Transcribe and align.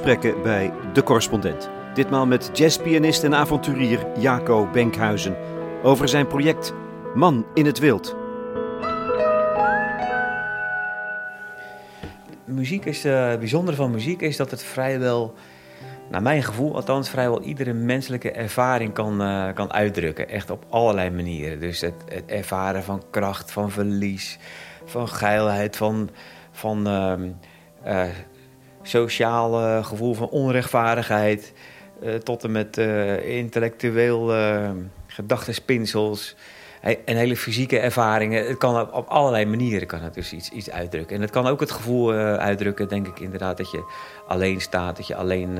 gesprekken 0.00 0.42
bij 0.42 0.72
De 0.92 1.02
Correspondent. 1.02 1.70
Ditmaal 1.94 2.26
met 2.26 2.50
jazzpianist 2.52 3.22
en 3.22 3.34
avonturier 3.34 4.06
Jaco 4.18 4.68
Benkhuizen 4.72 5.36
over 5.82 6.08
zijn 6.08 6.26
project 6.26 6.72
Man 7.14 7.46
in 7.54 7.66
het 7.66 7.78
Wild. 7.78 8.16
Muziek 12.44 12.84
is, 12.84 13.04
uh, 13.04 13.28
het 13.28 13.38
bijzondere 13.38 13.76
van 13.76 13.90
muziek 13.90 14.20
is 14.20 14.36
dat 14.36 14.50
het 14.50 14.62
vrijwel, 14.62 15.34
naar 16.10 16.22
mijn 16.22 16.42
gevoel 16.42 16.74
althans, 16.74 17.10
vrijwel 17.10 17.42
iedere 17.42 17.72
menselijke 17.72 18.30
ervaring 18.30 18.92
kan, 18.92 19.22
uh, 19.22 19.52
kan 19.54 19.72
uitdrukken. 19.72 20.28
Echt 20.28 20.50
op 20.50 20.64
allerlei 20.68 21.10
manieren. 21.10 21.60
Dus 21.60 21.80
het, 21.80 21.94
ervaren 22.26 22.82
van 22.82 23.02
kracht, 23.10 23.50
van 23.52 23.70
verlies, 23.70 24.38
van 24.84 25.08
geilheid, 25.08 25.76
van, 25.76 26.10
van 26.50 26.88
uh, 26.88 28.02
sociaal 28.82 29.82
gevoel 29.82 30.14
van 30.14 30.28
onrechtvaardigheid. 30.28 31.52
tot 32.22 32.44
en 32.44 32.52
met 32.52 32.76
intellectueel 33.24 34.32
gedachtenspinsels 35.06 36.36
en 36.80 37.16
hele 37.16 37.36
fysieke 37.36 37.78
ervaringen. 37.78 38.46
Het 38.46 38.58
kan 38.58 38.92
op, 38.92 39.08
allerlei 39.08 39.46
manieren 39.46 39.86
kan 39.86 40.00
het 40.00 40.14
dus 40.14 40.32
iets, 40.32 40.50
iets 40.50 40.70
uitdrukken. 40.70 41.16
En 41.16 41.22
het 41.22 41.30
kan 41.30 41.46
ook 41.46 41.60
het 41.60 41.70
gevoel 41.70 42.12
uitdrukken, 42.38 42.88
denk 42.88 43.06
ik 43.06 43.20
inderdaad, 43.20 43.56
dat 43.56 43.70
je 43.70 43.92
alleen 44.26 44.60
staat. 44.60 44.96
Dat 44.96 45.06
je 45.06 45.16
alleen 45.16 45.58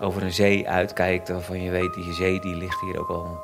over 0.00 0.22
een 0.22 0.32
zee 0.32 0.68
uitkijkt. 0.68 1.28
Waarvan 1.28 1.62
je 1.62 1.70
weet, 1.70 1.94
die 1.94 2.12
zee 2.12 2.40
die 2.40 2.56
ligt 2.56 2.80
hier 2.80 3.00
ook 3.00 3.08
al 3.08 3.40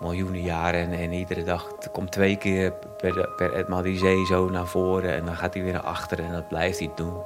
miljoenen 0.00 0.42
jaren. 0.42 0.80
En, 0.80 0.92
en 0.92 1.12
iedere 1.12 1.44
dag 1.44 1.68
komt 1.92 2.12
twee 2.12 2.36
keer 2.36 2.72
per, 2.96 3.28
per 3.36 3.52
etmaal 3.52 3.82
die 3.82 3.98
zee 3.98 4.26
zo 4.26 4.50
naar 4.50 4.66
voren. 4.66 5.14
En 5.14 5.24
dan 5.24 5.36
gaat 5.36 5.54
hij 5.54 5.62
weer 5.62 5.72
naar 5.72 5.82
achteren 5.82 6.24
en 6.24 6.32
dat 6.32 6.48
blijft 6.48 6.78
hij 6.78 6.90
doen. 6.94 7.16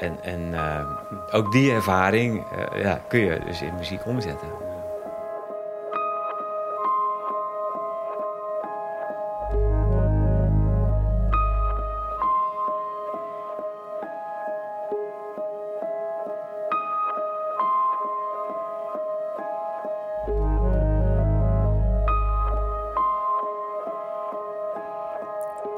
En, 0.00 0.18
en 0.22 0.40
uh, 0.40 0.80
ook 1.30 1.52
die 1.52 1.72
ervaring 1.72 2.44
ja, 2.74 3.00
kun 3.08 3.20
je 3.20 3.40
dus 3.46 3.62
in 3.62 3.74
muziek 3.74 4.06
omzetten. 4.06 4.69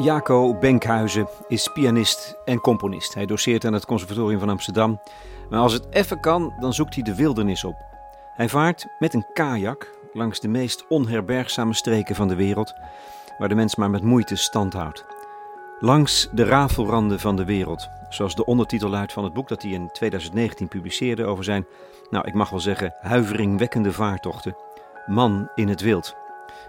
Jaco 0.03 0.55
Benkhuizen 0.55 1.29
is 1.49 1.69
pianist 1.69 2.37
en 2.45 2.61
componist. 2.61 3.15
Hij 3.15 3.27
doseert 3.27 3.65
aan 3.65 3.73
het 3.73 3.87
Conservatorium 3.87 4.39
van 4.39 4.49
Amsterdam. 4.49 5.01
Maar 5.51 5.61
als 5.61 5.73
het 5.73 5.87
even 5.91 6.21
kan, 6.21 6.55
dan 6.61 6.73
zoekt 6.73 6.95
hij 6.95 7.03
de 7.03 7.15
wildernis 7.15 7.65
op. 7.65 7.77
Hij 8.35 8.49
vaart 8.49 8.87
met 8.99 9.15
een 9.15 9.27
kajak 9.33 9.91
langs 10.13 10.41
de 10.41 10.49
meest 10.49 10.87
onherbergzame 10.89 11.75
streken 11.75 12.15
van 12.15 12.29
de 12.29 12.35
wereld, 12.35 12.75
waar 13.39 13.49
de 13.49 13.55
mens 13.55 13.75
maar 13.75 13.91
met 13.91 14.03
moeite 14.03 14.37
stand 14.37 14.73
houdt. 14.73 15.05
Langs 15.81 16.29
de 16.33 16.45
rafelranden 16.45 17.21
van 17.21 17.37
de 17.37 17.45
wereld, 17.45 17.89
zoals 18.09 18.35
de 18.35 18.45
ondertitel 18.45 18.89
luidt 18.89 19.13
van 19.13 19.25
het 19.25 19.33
boek 19.33 19.49
dat 19.49 19.63
hij 19.63 19.71
in 19.71 19.91
2019 19.93 20.69
publiceerde 20.69 21.25
over 21.25 21.45
zijn, 21.45 21.67
nou 22.11 22.27
ik 22.27 22.35
mag 22.35 22.51
wel 22.51 22.61
zeggen, 22.61 22.95
huiveringwekkende 23.01 23.93
vaartochten. 23.93 24.57
Man 25.07 25.49
in 25.55 25.69
het 25.69 25.81
wild. 25.81 26.22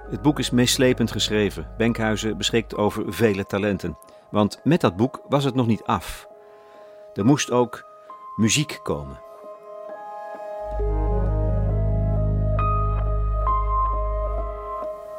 Het 0.09 0.21
boek 0.21 0.39
is 0.39 0.49
meeslepend 0.49 1.11
geschreven. 1.11 1.67
Benkhuizen 1.77 2.37
beschikt 2.37 2.75
over 2.75 3.13
vele 3.13 3.45
talenten. 3.45 3.97
Want 4.29 4.59
met 4.63 4.81
dat 4.81 4.95
boek 4.95 5.21
was 5.27 5.43
het 5.43 5.55
nog 5.55 5.67
niet 5.67 5.83
af. 5.83 6.27
Er 7.13 7.25
moest 7.25 7.51
ook 7.51 7.83
muziek 8.35 8.79
komen. 8.83 9.21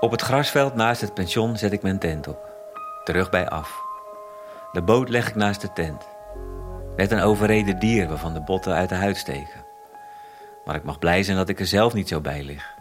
Op 0.01 0.11
het 0.11 0.23
grasveld 0.23 0.75
naast 0.75 1.01
het 1.01 1.15
pension 1.15 1.57
zet 1.57 1.73
ik 1.73 1.83
mijn 1.83 1.99
tent 1.99 2.29
op. 2.29 2.53
Terug 3.05 3.31
bij 3.31 3.49
af. 3.49 3.83
De 4.73 4.83
boot 4.83 5.09
leg 5.09 5.29
ik 5.29 5.35
naast 5.35 5.61
de 5.61 5.73
tent. 5.73 6.09
Net 6.97 7.11
een 7.11 7.23
overreden 7.23 7.79
dier 7.79 8.09
waarvan 8.09 8.35
de 8.35 8.43
botten 8.43 8.75
uit 8.75 8.89
de 8.89 8.95
huid 8.95 9.17
steken. 9.17 9.65
Maar 10.65 10.75
ik 10.75 10.85
mag 10.85 10.99
blij 10.99 11.23
zijn 11.23 11.37
dat 11.37 11.49
ik 11.49 11.61
er 11.61 11.67
zelf 11.67 11.95
niet 11.95 12.09
zo 12.09 12.21
bij 12.21 12.43
lig. 12.43 12.74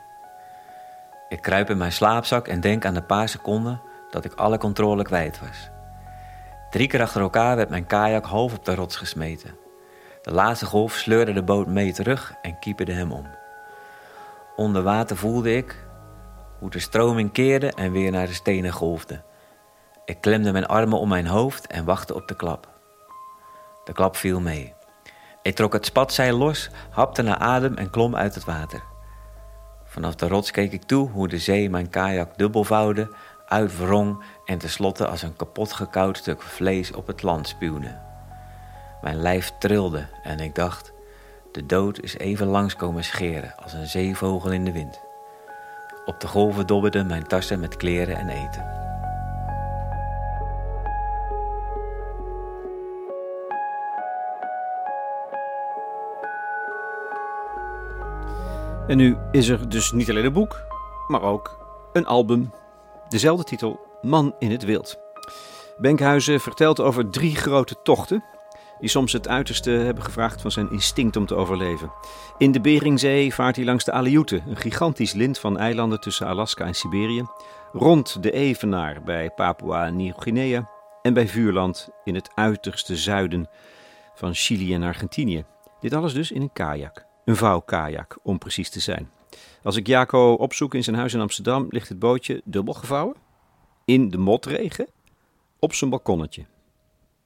Ik 1.33 1.41
kruip 1.41 1.69
in 1.69 1.77
mijn 1.77 1.91
slaapzak 1.91 2.47
en 2.47 2.61
denk 2.61 2.85
aan 2.85 2.93
de 2.93 3.01
paar 3.01 3.29
seconden 3.29 3.81
dat 4.09 4.25
ik 4.25 4.33
alle 4.33 4.57
controle 4.57 5.03
kwijt 5.03 5.39
was. 5.39 5.69
Drie 6.69 6.87
keer 6.87 7.01
achter 7.01 7.21
elkaar 7.21 7.55
werd 7.55 7.69
mijn 7.69 7.85
kajak 7.85 8.25
half 8.25 8.53
op 8.53 8.65
de 8.65 8.75
rots 8.75 8.95
gesmeten. 8.95 9.57
De 10.21 10.31
laatste 10.31 10.65
golf 10.65 10.93
sleurde 10.93 11.33
de 11.33 11.43
boot 11.43 11.67
mee 11.67 11.93
terug 11.93 12.33
en 12.41 12.59
kieperde 12.59 12.91
hem 12.91 13.11
om. 13.11 13.27
Onder 14.55 14.83
water 14.83 15.17
voelde 15.17 15.55
ik 15.55 15.85
hoe 16.59 16.69
de 16.69 16.79
stroming 16.79 17.31
keerde 17.31 17.71
en 17.71 17.91
weer 17.91 18.11
naar 18.11 18.27
de 18.27 18.33
stenen 18.33 18.71
golfde. 18.71 19.21
Ik 20.05 20.21
klemde 20.21 20.51
mijn 20.51 20.67
armen 20.67 20.99
om 20.99 21.09
mijn 21.09 21.27
hoofd 21.27 21.67
en 21.67 21.85
wachtte 21.85 22.15
op 22.15 22.27
de 22.27 22.35
klap. 22.35 22.67
De 23.83 23.93
klap 23.93 24.15
viel 24.15 24.39
mee. 24.39 24.73
Ik 25.41 25.55
trok 25.55 25.73
het 25.73 25.85
spatzeil 25.85 26.37
los, 26.37 26.69
hapte 26.89 27.21
naar 27.21 27.37
adem 27.37 27.75
en 27.75 27.89
klom 27.89 28.15
uit 28.15 28.35
het 28.35 28.45
water. 28.45 28.91
Vanaf 29.93 30.15
de 30.15 30.27
rots 30.27 30.51
keek 30.51 30.71
ik 30.71 30.83
toe 30.83 31.09
hoe 31.09 31.27
de 31.27 31.37
zee 31.37 31.69
mijn 31.69 31.89
kajak 31.89 32.37
dubbelvouwde, 32.37 33.15
uitwrong 33.47 34.23
en 34.45 34.57
tenslotte 34.57 35.07
als 35.07 35.21
een 35.21 35.35
kapot 35.35 35.73
gekoud 35.73 36.17
stuk 36.17 36.41
vlees 36.41 36.91
op 36.91 37.07
het 37.07 37.23
land 37.23 37.47
spuwde. 37.47 37.99
Mijn 39.01 39.15
lijf 39.15 39.51
trilde 39.59 40.07
en 40.23 40.39
ik 40.39 40.55
dacht: 40.55 40.93
de 41.51 41.65
dood 41.65 42.01
is 42.01 42.17
even 42.17 42.47
langs 42.47 42.75
komen 42.75 43.03
scheren 43.03 43.55
als 43.63 43.73
een 43.73 43.87
zeevogel 43.87 44.51
in 44.51 44.65
de 44.65 44.71
wind. 44.71 45.01
Op 46.05 46.19
de 46.19 46.27
golven 46.27 46.67
dobberden 46.67 47.07
mijn 47.07 47.27
tassen 47.27 47.59
met 47.59 47.77
kleren 47.77 48.17
en 48.17 48.29
eten. 48.29 48.92
En 58.87 58.97
nu 58.97 59.17
is 59.31 59.47
er 59.47 59.69
dus 59.69 59.91
niet 59.91 60.09
alleen 60.09 60.25
een 60.25 60.33
boek, 60.33 60.61
maar 61.07 61.21
ook 61.21 61.57
een 61.93 62.05
album. 62.05 62.53
Dezelfde 63.09 63.43
titel, 63.43 63.79
Man 64.01 64.35
in 64.39 64.51
het 64.51 64.63
Wild. 64.63 64.99
Benkhuizen 65.77 66.39
vertelt 66.39 66.79
over 66.79 67.09
drie 67.09 67.35
grote 67.35 67.75
tochten, 67.83 68.23
die 68.79 68.89
soms 68.89 69.11
het 69.11 69.27
uiterste 69.27 69.69
hebben 69.69 70.03
gevraagd 70.03 70.41
van 70.41 70.51
zijn 70.51 70.71
instinct 70.71 71.15
om 71.15 71.25
te 71.25 71.35
overleven. 71.35 71.91
In 72.37 72.51
de 72.51 72.61
Beringzee 72.61 73.33
vaart 73.33 73.55
hij 73.55 73.65
langs 73.65 73.83
de 73.83 73.91
Aleuten, 73.91 74.43
een 74.47 74.57
gigantisch 74.57 75.13
lint 75.13 75.39
van 75.39 75.57
eilanden 75.57 75.99
tussen 75.99 76.27
Alaska 76.27 76.65
en 76.65 76.75
Siberië, 76.75 77.23
rond 77.71 78.23
de 78.23 78.31
Evenaar 78.31 79.03
bij 79.03 79.29
Papua 79.29 79.89
Nieuw-Guinea 79.89 80.69
en 81.01 81.13
bij 81.13 81.27
Vuurland 81.27 81.89
in 82.03 82.15
het 82.15 82.29
uiterste 82.35 82.95
zuiden 82.95 83.47
van 84.13 84.33
Chili 84.33 84.73
en 84.73 84.83
Argentinië. 84.83 85.45
Dit 85.79 85.93
alles 85.93 86.13
dus 86.13 86.31
in 86.31 86.41
een 86.41 86.53
kajak. 86.53 87.11
Een 87.25 87.35
vouwkajak, 87.35 88.17
om 88.23 88.37
precies 88.37 88.69
te 88.69 88.79
zijn. 88.79 89.09
Als 89.63 89.75
ik 89.75 89.87
Jaco 89.87 90.33
opzoek 90.33 90.73
in 90.73 90.83
zijn 90.83 90.95
huis 90.95 91.13
in 91.13 91.19
Amsterdam, 91.19 91.67
ligt 91.69 91.89
het 91.89 91.99
bootje 91.99 92.41
dubbel 92.45 92.73
gevouwen. 92.73 93.15
In 93.85 94.09
de 94.09 94.17
motregen. 94.17 94.87
Op 95.59 95.73
zijn 95.73 95.89
balkonnetje. 95.89 96.45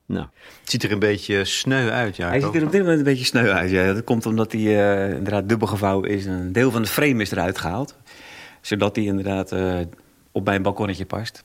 Nou. 0.06 0.28
Het 0.62 0.70
ziet 0.70 0.84
er 0.84 0.92
een 0.92 1.00
beetje 1.00 1.46
sneu 1.46 1.90
uit, 1.90 2.16
ja. 2.16 2.28
Hij 2.28 2.42
ziet 2.42 2.56
er 2.56 2.66
op 2.66 2.72
dit 2.72 2.82
moment 2.82 2.98
een 2.98 3.06
beetje 3.06 3.26
sneu 3.26 3.50
uit, 3.50 3.70
ja. 3.70 3.94
Dat 3.94 4.04
komt 4.04 4.26
omdat 4.26 4.52
hij 4.52 4.62
uh, 4.62 5.16
inderdaad 5.16 5.50
dubbel 5.50 5.68
gevouwen 5.68 6.10
is. 6.10 6.26
Een 6.26 6.52
deel 6.52 6.72
van 6.72 6.82
de 6.82 6.88
frame 6.88 7.22
is 7.22 7.32
eruit 7.32 7.58
gehaald. 7.58 7.96
Zodat 8.62 8.96
hij 8.96 9.06
inderdaad 9.06 9.52
uh, 9.52 9.80
op 10.32 10.46
mijn 10.46 10.62
balkonnetje 10.62 11.06
past. 11.06 11.42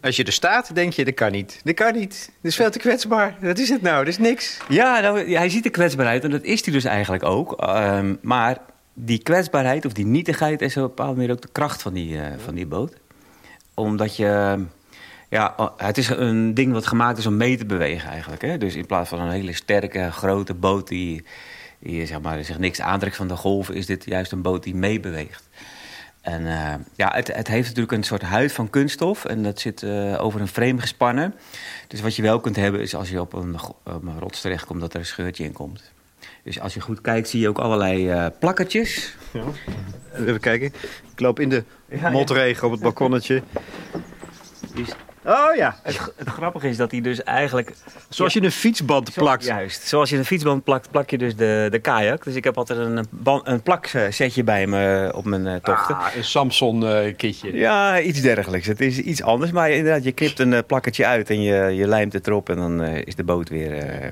Als 0.00 0.16
je 0.16 0.24
er 0.24 0.32
staat, 0.32 0.74
denk 0.74 0.92
je, 0.92 1.04
dat 1.04 1.14
kan 1.14 1.32
niet. 1.32 1.60
Dat 1.64 1.74
kan 1.74 1.94
niet. 1.94 2.30
Dat 2.40 2.50
is 2.50 2.56
veel 2.56 2.70
te 2.70 2.78
kwetsbaar. 2.78 3.36
Wat 3.40 3.58
is 3.58 3.68
het 3.68 3.82
nou? 3.82 3.98
Dat 3.98 4.12
is 4.12 4.18
niks. 4.18 4.58
Ja, 4.68 5.00
nou, 5.00 5.34
hij 5.34 5.48
ziet 5.48 5.64
er 5.64 5.70
kwetsbaar 5.70 6.06
uit 6.06 6.24
en 6.24 6.30
dat 6.30 6.42
is 6.42 6.64
hij 6.64 6.72
dus 6.72 6.84
eigenlijk 6.84 7.24
ook. 7.24 7.62
Uh, 7.62 8.00
maar 8.22 8.58
die 8.94 9.22
kwetsbaarheid 9.22 9.84
of 9.84 9.92
die 9.92 10.06
nietigheid 10.06 10.62
is 10.62 10.76
op 10.76 10.82
een 10.82 10.88
bepaalde 10.88 11.16
manier 11.16 11.30
ook 11.30 11.42
de 11.42 11.48
kracht 11.52 11.82
van 11.82 11.92
die, 11.92 12.14
uh, 12.14 12.22
van 12.44 12.54
die 12.54 12.66
boot. 12.66 12.94
Omdat 13.74 14.16
je... 14.16 14.64
Ja, 15.30 15.72
het 15.76 15.98
is 15.98 16.08
een 16.08 16.54
ding 16.54 16.72
wat 16.72 16.86
gemaakt 16.86 17.18
is 17.18 17.26
om 17.26 17.36
mee 17.36 17.56
te 17.56 17.66
bewegen 17.66 18.10
eigenlijk. 18.10 18.42
Hè? 18.42 18.58
Dus 18.58 18.74
in 18.74 18.86
plaats 18.86 19.08
van 19.08 19.20
een 19.20 19.30
hele 19.30 19.52
sterke, 19.52 20.10
grote 20.10 20.54
boot 20.54 20.88
die, 20.88 21.24
die 21.78 22.06
zeg 22.06 22.20
maar, 22.20 22.44
zich 22.44 22.58
niks 22.58 22.80
aantrekt 22.80 23.16
van 23.16 23.28
de 23.28 23.36
golven... 23.36 23.74
is 23.74 23.86
dit 23.86 24.04
juist 24.04 24.32
een 24.32 24.42
boot 24.42 24.62
die 24.62 24.74
meebeweegt. 24.74 25.48
En 26.28 26.42
uh, 26.42 26.74
ja, 26.94 27.10
het, 27.14 27.34
het, 27.34 27.48
heeft 27.48 27.66
natuurlijk 27.66 27.92
een 27.92 28.02
soort 28.02 28.22
huid 28.22 28.52
van 28.52 28.70
kunststof 28.70 29.24
en 29.24 29.42
dat 29.42 29.60
zit 29.60 29.82
uh, 29.82 30.24
over 30.24 30.40
een 30.40 30.48
frame 30.48 30.80
gespannen. 30.80 31.34
Dus 31.86 32.00
wat 32.00 32.16
je 32.16 32.22
wel 32.22 32.40
kunt 32.40 32.56
hebben 32.56 32.80
is 32.80 32.94
als 32.94 33.10
je 33.10 33.20
op 33.20 33.32
een, 33.32 33.56
op 33.84 34.02
een 34.02 34.18
rots 34.18 34.40
terechtkomt 34.40 34.80
dat 34.80 34.94
er 34.94 35.00
een 35.00 35.06
scheurtje 35.06 35.44
in 35.44 35.52
komt. 35.52 35.92
Dus 36.42 36.60
als 36.60 36.74
je 36.74 36.80
goed 36.80 37.00
kijkt 37.00 37.28
zie 37.28 37.40
je 37.40 37.48
ook 37.48 37.58
allerlei 37.58 38.12
uh, 38.12 38.26
plakkertjes. 38.38 39.16
Ja. 39.32 39.42
Even 40.14 40.40
kijken. 40.40 40.72
Ik 41.12 41.20
loop 41.20 41.40
in 41.40 41.48
de 41.48 41.64
motregen 42.12 42.66
op 42.66 42.72
het 42.72 42.80
balkonnetje. 42.80 43.42
Oh 45.28 45.56
ja. 45.56 45.76
Het, 45.82 46.12
het 46.16 46.28
grappige 46.28 46.68
is 46.68 46.76
dat 46.76 46.90
hij 46.90 47.00
dus 47.00 47.22
eigenlijk... 47.22 47.72
Zoals 48.08 48.32
je 48.32 48.42
een 48.42 48.52
fietsband 48.52 49.08
Zo- 49.12 49.20
plakt. 49.22 49.44
Juist. 49.44 49.86
Zoals 49.86 50.10
je 50.10 50.16
een 50.16 50.24
fietsband 50.24 50.64
plakt, 50.64 50.90
plak 50.90 51.10
je 51.10 51.18
dus 51.18 51.36
de, 51.36 51.68
de 51.70 51.78
kajak. 51.78 52.24
Dus 52.24 52.34
ik 52.34 52.44
heb 52.44 52.56
altijd 52.58 52.78
een, 52.78 53.06
een 53.44 53.62
plaksetje 53.62 54.44
bij 54.44 54.66
me 54.66 55.12
op 55.14 55.24
mijn 55.24 55.46
eh, 55.46 55.54
tochten. 55.54 55.96
Ah, 55.96 56.14
een 56.16 56.24
Samson-kitje. 56.24 57.52
Ja, 57.56 58.00
iets 58.00 58.20
dergelijks. 58.20 58.66
Het 58.66 58.80
is 58.80 58.98
iets 58.98 59.22
anders. 59.22 59.50
Maar 59.50 59.70
inderdaad, 59.70 60.04
je 60.04 60.12
knipt 60.12 60.38
een 60.38 60.52
eh, 60.52 60.60
plakketje 60.66 61.06
uit 61.06 61.30
en 61.30 61.42
je, 61.42 61.54
je 61.74 61.86
lijmt 61.86 62.12
het 62.12 62.26
erop. 62.26 62.48
En 62.48 62.56
dan 62.56 62.82
eh, 62.82 63.02
is 63.04 63.14
de 63.14 63.24
boot 63.24 63.48
weer 63.48 63.76
eh, 63.78 64.10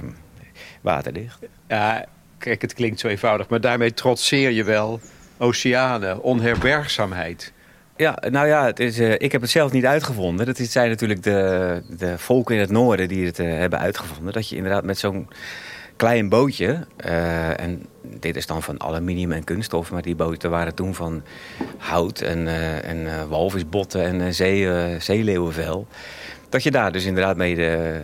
waterdicht. 0.81 1.39
Ja, 1.69 2.05
kijk, 2.39 2.63
het 2.63 2.75
klinkt 2.75 3.01
zo 3.01 3.09
eenvoudig, 3.09 3.49
maar 3.49 3.61
daarmee 3.61 3.95
trotseer 3.95 4.51
je 4.51 4.65
wel 4.65 5.01
oceanen, 5.39 6.23
onherbergzaamheid. 6.23 7.53
Ja, 7.97 8.19
nou 8.31 8.47
ja, 8.47 8.65
het 8.65 8.81
is, 8.81 8.99
eh, 8.99 9.13
ik 9.13 9.33
heb 9.33 9.41
het 9.41 9.51
zelf 9.51 9.73
niet 9.73 9.87
uitgevonden. 9.87 10.47
Dat 10.47 10.57
zijn 10.57 10.89
natuurlijk 10.89 11.23
de, 11.23 11.83
de 11.99 12.19
volken 12.19 12.55
in 12.55 12.61
het 12.61 12.71
noorden 12.71 13.09
die 13.09 13.27
het 13.27 13.39
eh, 13.39 13.47
hebben 13.47 13.79
uitgevonden. 13.79 14.33
Dat 14.33 14.49
je 14.49 14.57
inderdaad 14.57 14.85
met 14.85 14.99
zo'n 14.99 15.29
klein 15.97 16.29
bootje... 16.29 16.87
eh, 16.97 17.61
en 17.61 17.87
dit 18.03 18.37
is 18.37 18.47
dan 18.47 18.63
van 18.63 18.83
aluminium 18.83 19.33
en 19.33 19.45
kunststof... 19.45 19.91
maar 19.91 20.03
die 20.03 20.15
boten 20.15 20.51
waren 20.51 20.75
toen 20.75 20.95
van 20.95 21.23
hout 21.79 22.21
en, 22.21 22.49
en 22.83 23.29
walvisbotten 23.29 24.05
en 24.05 24.35
zee, 24.35 25.01
zeeleeuwenvel. 25.01 25.87
Dat 26.49 26.63
je 26.63 26.71
daar 26.71 26.93
dus 26.93 27.05
inderdaad 27.05 27.37
mee 27.37 27.55
de, 27.55 28.01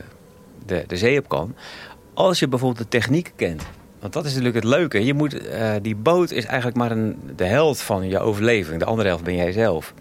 de, 0.66 0.84
de 0.86 0.96
zee 0.96 1.18
op 1.18 1.28
kan. 1.28 1.54
Als 2.14 2.38
je 2.38 2.48
bijvoorbeeld 2.48 2.82
de 2.90 2.98
techniek 2.98 3.32
kent... 3.36 3.62
Want 4.02 4.14
dat 4.14 4.24
is 4.24 4.30
natuurlijk 4.30 4.64
het 4.64 4.74
leuke. 4.74 5.04
Je 5.04 5.14
moet, 5.14 5.46
eh, 5.46 5.72
die 5.82 5.96
boot 5.96 6.30
is 6.30 6.44
eigenlijk 6.44 6.76
maar 6.76 6.90
een, 6.90 7.16
de 7.36 7.44
helft 7.44 7.82
van 7.82 8.08
je 8.08 8.18
overleving. 8.18 8.78
De 8.78 8.84
andere 8.84 9.08
helft 9.08 9.24
ben 9.24 9.36
jij 9.36 9.52
zelf. 9.52 9.94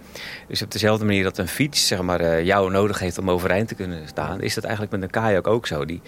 Dus 0.47 0.61
op 0.61 0.71
dezelfde 0.71 1.05
manier 1.05 1.23
dat 1.23 1.37
een 1.37 1.47
fiets 1.47 1.87
zeg 1.87 2.01
maar, 2.01 2.19
eh, 2.19 2.45
jou 2.45 2.71
nodig 2.71 2.99
heeft 2.99 3.17
om 3.17 3.29
overeind 3.29 3.67
te 3.67 3.75
kunnen 3.75 4.07
staan... 4.07 4.41
is 4.41 4.53
dat 4.53 4.63
eigenlijk 4.63 4.93
met 4.93 5.03
een 5.03 5.09
kajak 5.09 5.47
ook 5.47 5.67
zo. 5.67 5.85
Die, 5.85 6.01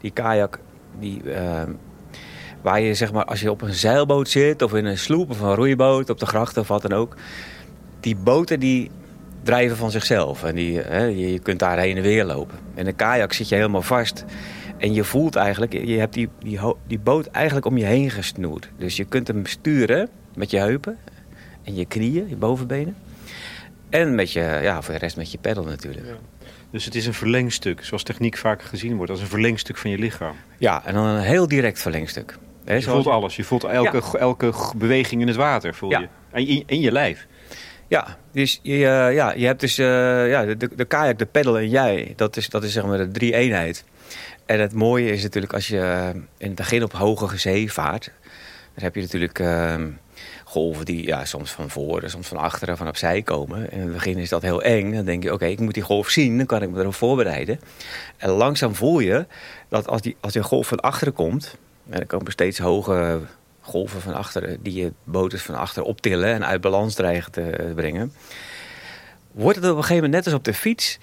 die 0.00 0.10
kajak, 0.10 0.58
die, 0.98 1.32
eh, 1.32 1.62
waar 2.62 2.80
je 2.80 2.94
zeg 2.94 3.12
maar, 3.12 3.24
als 3.24 3.40
je 3.40 3.50
op 3.50 3.62
een 3.62 3.74
zeilboot 3.74 4.28
zit... 4.28 4.62
of 4.62 4.74
in 4.74 4.84
een 4.84 4.98
sloep 4.98 5.30
of 5.30 5.40
een 5.40 5.54
roeiboot 5.54 6.10
op 6.10 6.18
de 6.18 6.26
grachten 6.26 6.62
of 6.62 6.68
wat 6.68 6.82
dan 6.82 6.92
ook... 6.92 7.16
die 8.00 8.16
boten 8.16 8.60
die 8.60 8.90
drijven 9.42 9.76
van 9.76 9.90
zichzelf. 9.90 10.44
En 10.44 10.54
die, 10.54 10.72
je 11.30 11.38
kunt 11.38 11.58
daar 11.58 11.78
heen 11.78 11.96
en 11.96 12.02
weer 12.02 12.24
lopen. 12.24 12.58
In 12.74 12.86
een 12.86 12.96
kajak 12.96 13.32
zit 13.32 13.48
je 13.48 13.54
helemaal 13.54 13.82
vast... 13.82 14.24
En 14.78 14.94
je 14.94 15.04
voelt 15.04 15.36
eigenlijk, 15.36 15.72
je 15.72 15.98
hebt 15.98 16.14
die, 16.14 16.28
die, 16.86 16.98
boot 16.98 17.26
eigenlijk 17.26 17.66
om 17.66 17.76
je 17.78 17.84
heen 17.84 18.10
gesnoerd. 18.10 18.68
Dus 18.76 18.96
je 18.96 19.04
kunt 19.04 19.28
hem 19.28 19.46
sturen 19.46 20.08
met 20.34 20.50
je 20.50 20.58
heupen 20.58 20.98
en 21.62 21.74
je 21.74 21.84
knieën, 21.84 22.28
je 22.28 22.36
bovenbenen. 22.36 22.96
En 23.88 24.14
met 24.14 24.32
je, 24.32 24.58
ja, 24.62 24.82
voor 24.82 24.94
de 24.94 25.00
rest 25.00 25.16
met 25.16 25.32
je 25.32 25.38
peddel 25.38 25.64
natuurlijk. 25.64 26.06
Ja. 26.06 26.16
Dus 26.70 26.84
het 26.84 26.94
is 26.94 27.06
een 27.06 27.14
verlengstuk, 27.14 27.84
zoals 27.84 28.02
techniek 28.02 28.36
vaak 28.36 28.62
gezien 28.62 28.96
wordt, 28.96 29.10
als 29.10 29.20
een 29.20 29.26
verlengstuk 29.26 29.76
van 29.76 29.90
je 29.90 29.98
lichaam. 29.98 30.34
en 30.58 30.94
dan 30.94 31.04
een 31.04 31.22
heel 31.22 31.48
direct 31.48 31.80
verlengstuk. 31.80 32.38
Je 32.64 32.80
zoals- 32.80 33.02
voelt 33.02 33.14
alles, 33.14 33.36
je 33.36 33.44
voelt 33.44 33.64
elke, 33.64 34.18
elke 34.18 34.52
beweging 34.76 35.20
in 35.20 35.26
het 35.26 35.36
water, 35.36 35.74
voel 35.74 35.90
Ja. 35.90 36.00
je. 36.00 36.08
En 36.30 36.46
in, 36.46 36.62
in 36.66 36.80
je 36.80 36.92
lijf. 36.92 37.26
Ja, 37.88 38.16
dus 38.32 38.60
je, 38.62 38.72
eh, 38.74 39.14
ja, 39.14 39.32
je 39.32 39.46
hebt 39.46 39.60
dus 39.60 39.78
eh, 39.78 39.86
ja, 40.28 40.44
de, 40.44 40.70
de 40.76 40.84
kajak, 40.84 41.18
de 41.18 41.26
peddel 41.26 41.58
en 41.58 41.68
jij. 41.68 42.12
Dat 42.16 42.36
is, 42.36 42.48
dat 42.48 42.64
is 42.64 42.72
zeg 42.72 42.84
maar 42.86 42.98
de 42.98 43.10
drie 43.10 43.34
eenheid. 43.34 43.84
En 44.48 44.60
het 44.60 44.72
mooie 44.72 45.12
is 45.12 45.22
natuurlijk 45.22 45.52
als 45.52 45.68
je 45.68 45.80
eh, 45.80 46.08
in 46.14 46.46
het 46.46 46.54
begin 46.54 46.82
op 46.82 46.92
hoge 46.92 47.38
zee 47.38 47.72
vaart. 47.72 48.10
Dan 48.74 48.84
heb 48.84 48.94
je 48.94 49.00
natuurlijk 49.00 49.38
eh, 49.38 49.74
golven 50.44 50.84
die 50.84 51.06
ja, 51.06 51.24
soms 51.24 51.50
van 51.50 51.70
voren, 51.70 52.10
soms 52.10 52.28
van 52.28 52.36
achteren, 52.36 52.76
van 52.76 52.88
opzij 52.88 53.22
komen. 53.22 53.70
En 53.70 53.78
in 53.78 53.84
het 53.84 53.92
begin 53.92 54.16
is 54.16 54.28
dat 54.28 54.42
heel 54.42 54.62
eng. 54.62 54.94
Dan 54.94 55.04
denk 55.04 55.22
je, 55.22 55.32
oké, 55.32 55.46
ik 55.46 55.60
moet 55.60 55.74
die 55.74 55.82
golf 55.82 56.08
zien. 56.08 56.36
Dan 56.36 56.46
kan 56.46 56.62
ik 56.62 56.70
me 56.70 56.80
erop 56.80 56.94
voorbereiden. 56.94 57.60
En 58.16 58.30
langzaam 58.30 58.74
voel 58.74 58.98
je 58.98 59.26
dat 59.68 59.88
als 59.88 60.00
die, 60.00 60.16
als 60.20 60.32
die 60.32 60.42
golf 60.42 60.66
van 60.66 60.80
achteren 60.80 61.14
komt... 61.14 61.56
En 61.88 62.00
er 62.00 62.06
komen 62.06 62.32
steeds 62.32 62.58
hoge 62.58 63.20
golven 63.60 64.00
van 64.00 64.14
achteren... 64.14 64.62
die 64.62 64.74
je 64.74 64.92
dus 65.28 65.42
van 65.42 65.54
achter 65.54 65.82
optillen 65.82 66.34
en 66.34 66.46
uit 66.46 66.60
balans 66.60 66.94
dreigen 66.94 67.32
te 67.32 67.72
brengen... 67.74 68.12
wordt 69.32 69.56
het 69.56 69.64
op 69.64 69.76
een 69.76 69.82
gegeven 69.82 70.04
moment 70.04 70.12
net 70.12 70.24
als 70.24 70.34
op 70.34 70.44
de 70.44 70.54
fiets... 70.54 70.98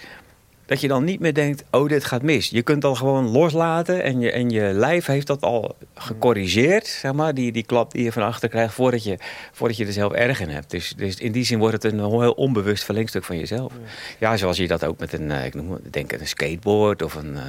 dat 0.66 0.82
je 0.82 0.88
dan 0.88 1.04
niet 1.04 1.20
meer 1.20 1.34
denkt, 1.34 1.64
oh, 1.72 1.88
dit 1.90 2.06
gaat 2.06 2.22
mis. 2.22 2.50
Je 2.50 2.62
kunt 2.62 2.84
al 2.86 2.96
gewoon 2.96 3.28
loslaten 3.28 4.04
en 4.04 4.20
je, 4.20 4.32
en 4.32 4.50
je 4.50 4.62
lijf 4.62 5.06
heeft 5.06 5.28
dat 5.28 5.42
al 5.42 5.76
gecorrigeerd... 5.94 6.88
zeg 6.88 7.14
maar, 7.14 7.34
die, 7.34 7.52
die 7.52 7.64
klap 7.66 7.92
die 7.92 8.04
je 8.04 8.12
van 8.12 8.24
achter 8.24 8.50
krijgt... 8.50 8.74
voordat 8.74 9.04
je, 9.04 9.18
voordat 9.52 9.78
je 9.78 9.86
er 9.86 9.94
zelf 9.94 10.12
erg 10.14 10.40
in 10.42 10.50
hebt. 10.50 10.70
Dus, 10.72 10.94
dus 10.98 11.16
in 11.16 11.32
die 11.32 11.44
zin 11.46 11.60
wordt 11.60 11.84
het 11.84 11.94
een 11.94 12.00
heel 12.00 12.32
onbewust 12.32 12.84
verlengstuk 12.84 13.24
van 13.24 13.38
jezelf. 13.38 13.74
Ja, 14.20 14.38
zoals 14.38 14.58
je 14.58 14.68
dat 14.68 14.86
ook 14.86 15.00
met 15.00 15.14
een, 15.14 15.32
eh, 15.32 15.46
ik 15.46 15.54
noem, 15.54 15.72
het- 15.72 15.94
denk 15.94 16.12
een 16.12 16.28
skateboard 16.28 17.02
of 17.02 17.14
een... 17.16 17.36
eh, 17.36 17.44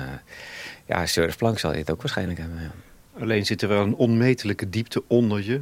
ja, 0.87 1.07
surfplank 1.07 1.59
zal 1.59 1.73
je 1.73 1.79
het 1.79 1.91
ook 1.91 2.01
waarschijnlijk 2.03 2.39
hebben. 2.39 2.61
Ja. 2.61 2.71
Alleen 3.23 3.47
zit 3.47 3.63
er 3.63 3.69
wel 3.69 3.83
een 3.83 3.95
onmetelijke 3.95 4.71
diepte 4.71 5.03
onder 5.07 5.45
je. 5.45 5.61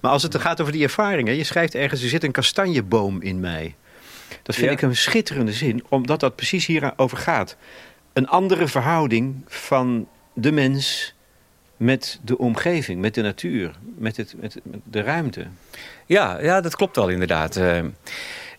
Maar 0.00 0.10
als 0.10 0.22
het 0.22 0.36
gaat 0.38 0.60
over 0.60 0.72
die 0.72 0.82
ervaringen, 0.82 1.36
je 1.36 1.44
schrijft 1.44 1.74
ergens, 1.74 2.02
er 2.02 2.08
zit 2.08 2.24
een 2.24 2.32
kastanjeboom 2.32 3.22
in 3.22 3.40
mij. 3.40 3.74
Dat 4.42 4.54
vind 4.54 4.66
Ja. 4.66 4.72
ik 4.72 4.82
een 4.82 4.96
schitterende 4.96 5.52
zin, 5.52 5.84
omdat 5.88 6.20
dat 6.20 6.36
precies 6.36 6.66
hierover 6.66 7.18
gaat. 7.18 7.56
Een 8.12 8.28
andere 8.28 8.68
verhouding 8.68 9.44
van 9.46 10.08
de 10.34 10.52
mens 10.52 11.14
met 11.76 12.20
de 12.22 12.38
omgeving, 12.38 13.00
met 13.00 13.14
de 13.14 13.22
natuur, 13.22 13.74
met, 13.96 14.16
het, 14.16 14.34
met, 14.40 14.56
met 14.62 14.80
de 14.84 15.00
ruimte. 15.02 15.46
Ja, 16.06 16.40
ja, 16.40 16.60
dat 16.60 16.76
klopt 16.76 16.96
wel 16.96 17.08
inderdaad. 17.08 17.56
Eh, 17.56 17.84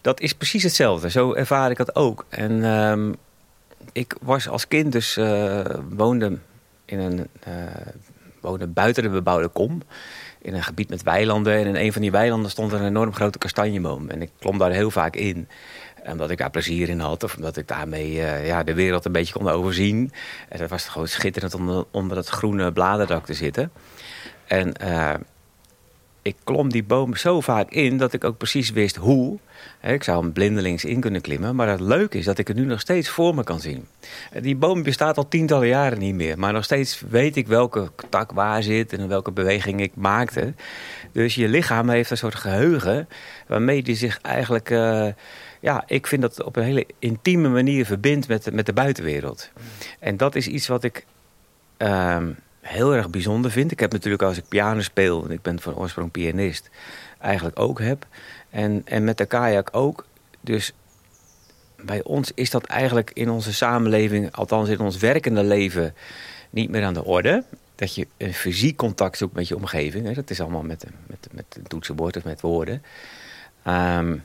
dat 0.02 0.20
is 0.20 0.34
precies 0.34 0.64
hetzelfde. 0.64 1.10
Zo 1.10 1.34
ervaar 1.34 1.72
ik 1.72 1.78
dat 1.78 1.96
ook. 1.96 2.26
En 2.30 2.64
ehm, 2.64 3.12
ik 3.92 4.16
was 4.22 4.48
als 4.48 4.68
kind 4.68 4.92
dus 4.92 5.18
eh, 5.18 5.66
woonde 5.90 6.38
in 6.86 7.00
een 7.00 7.28
eh, 7.40 7.54
woonde 8.42 8.68
buiten 8.68 9.04
de 9.04 9.10
bebouwde 9.10 9.48
kom. 9.48 9.82
In 10.42 10.54
een 10.54 10.64
gebied 10.64 10.90
met 10.90 11.04
weilanden. 11.04 11.54
En 11.54 11.66
in 11.68 11.76
een 11.76 11.94
van 11.94 12.02
die 12.02 12.12
weilanden 12.12 12.52
stond 12.52 12.72
een 12.72 12.86
enorm 12.86 13.14
grote 13.14 13.38
kastanjeboom. 13.38 14.10
En 14.10 14.22
ik 14.22 14.30
klom 14.40 14.58
daar 14.58 14.72
heel 14.72 14.92
vaak 14.92 15.16
in. 15.16 15.48
Omdat 16.06 16.30
ik 16.30 16.38
daar 16.38 16.50
plezier 16.50 16.90
in 16.90 17.00
had. 17.00 17.24
Of 17.24 17.36
omdat 17.36 17.58
ik 17.58 17.68
daarmee 17.68 18.22
eh, 18.22 18.48
ja, 18.48 18.64
de 18.64 18.74
wereld 18.74 19.06
een 19.06 19.12
beetje 19.12 19.34
kon 19.34 19.50
overzien. 19.50 20.12
En 20.50 20.60
dat 20.60 20.70
was 20.70 20.88
gewoon 20.88 21.08
schitterend 21.08 21.54
om 21.54 21.70
onder, 21.70 21.86
onder 21.92 22.16
dat 22.16 22.28
groene 22.28 22.72
bladerdak 22.72 23.26
te 23.26 23.34
zitten. 23.34 23.72
En 24.48 24.74
eh, 24.74 25.14
ik 26.22 26.36
klom 26.44 26.70
die 26.70 26.84
boom 26.84 27.16
zo 27.16 27.42
vaak 27.42 27.70
in 27.70 27.98
dat 27.98 28.14
ik 28.14 28.24
ook 28.24 28.38
precies 28.38 28.72
wist 28.72 28.96
hoe. 28.96 29.40
Ik 29.84 30.04
zou 30.04 30.22
hem 30.22 30.34
blindelings 30.34 30.86
in 30.86 31.00
kunnen 31.00 31.22
klimmen. 31.22 31.56
Maar 31.56 31.70
het 31.70 31.80
leuke 31.80 32.18
is 32.18 32.26
dat 32.26 32.38
ik 32.38 32.48
het 32.48 32.58
nu 32.58 32.66
nog 32.66 32.80
steeds 32.80 33.10
voor 33.10 33.36
me 33.36 33.44
kan 33.44 33.60
zien. 33.60 33.88
Die 34.42 34.56
boom 34.56 34.84
bestaat 34.84 35.18
al 35.18 35.28
tientallen 35.28 35.68
jaren 35.68 36.00
niet 36.00 36.16
meer. 36.16 36.40
Maar 36.40 36.54
nog 36.54 36.64
steeds 36.64 37.04
weet 37.10 37.36
ik 37.36 37.48
welke 37.48 37.92
tak 38.10 38.32
waar 38.32 38.64
zit 38.64 38.94
en 38.94 39.08
welke 39.08 39.32
beweging 39.32 39.82
ik 39.82 39.92
maakte. 39.96 40.54
Dus 41.12 41.36
je 41.36 41.48
lichaam 41.48 41.90
heeft 41.90 42.12
een 42.12 42.18
soort 42.18 42.36
geheugen 42.36 43.08
waarmee 43.48 43.84
die 43.84 43.96
zich 43.96 44.20
eigenlijk... 44.22 44.70
eh, 44.70 45.08
ja, 45.60 45.84
ik 45.88 46.08
vind 46.08 46.22
dat 46.22 46.44
op 46.44 46.56
een 46.56 46.64
hele 46.64 46.86
intieme 47.00 47.50
manier 47.50 47.86
verbindt 47.86 48.28
met, 48.28 48.54
met 48.54 48.66
de 48.66 48.74
buitenwereld. 48.74 49.52
En 50.00 50.18
dat 50.18 50.36
is 50.36 50.48
iets 50.48 50.68
wat 50.68 50.84
ik 50.84 51.06
ehm, 51.78 52.32
heel 52.62 52.96
erg 52.96 53.10
bijzonder 53.10 53.52
vind. 53.52 53.72
Ik 53.72 53.80
heb 53.80 53.92
natuurlijk 53.92 54.24
als 54.24 54.38
ik 54.38 54.48
piano 54.48 54.82
speel, 54.82 55.26
en 55.26 55.32
ik 55.32 55.42
ben 55.42 55.60
van 55.60 55.76
oorsprong 55.76 56.12
pianist, 56.12 56.70
eigenlijk 57.20 57.60
ook 57.60 57.80
heb. 57.80 58.08
En, 58.50 58.82
en 58.86 59.04
met 59.04 59.18
de 59.18 59.26
kajak 59.26 59.70
ook. 59.72 60.06
Dus 60.42 60.74
bij 61.86 62.04
ons 62.04 62.32
is 62.36 62.50
dat 62.50 62.64
eigenlijk 62.66 63.12
in 63.14 63.30
onze 63.30 63.54
samenleving, 63.54 64.32
althans 64.32 64.70
in 64.70 64.80
ons 64.80 64.98
werkende 64.98 65.44
leven, 65.44 65.94
niet 66.50 66.70
meer 66.70 66.84
aan 66.84 66.94
de 66.94 67.06
orde. 67.06 67.44
Dat 67.76 67.96
je 67.96 68.08
een 68.18 68.34
fysiek 68.34 68.78
contact 68.78 69.18
zoekt 69.18 69.34
met 69.34 69.48
je 69.48 69.56
omgeving. 69.56 70.16
Dat 70.16 70.30
is 70.30 70.42
allemaal 70.42 70.62
met, 70.62 70.86
met, 71.08 71.28
met 71.32 71.46
een 71.58 71.68
toetsenbord 71.68 72.18
of 72.18 72.24
met 72.24 72.42
woorden. 72.42 72.84
Ehm, 73.64 74.18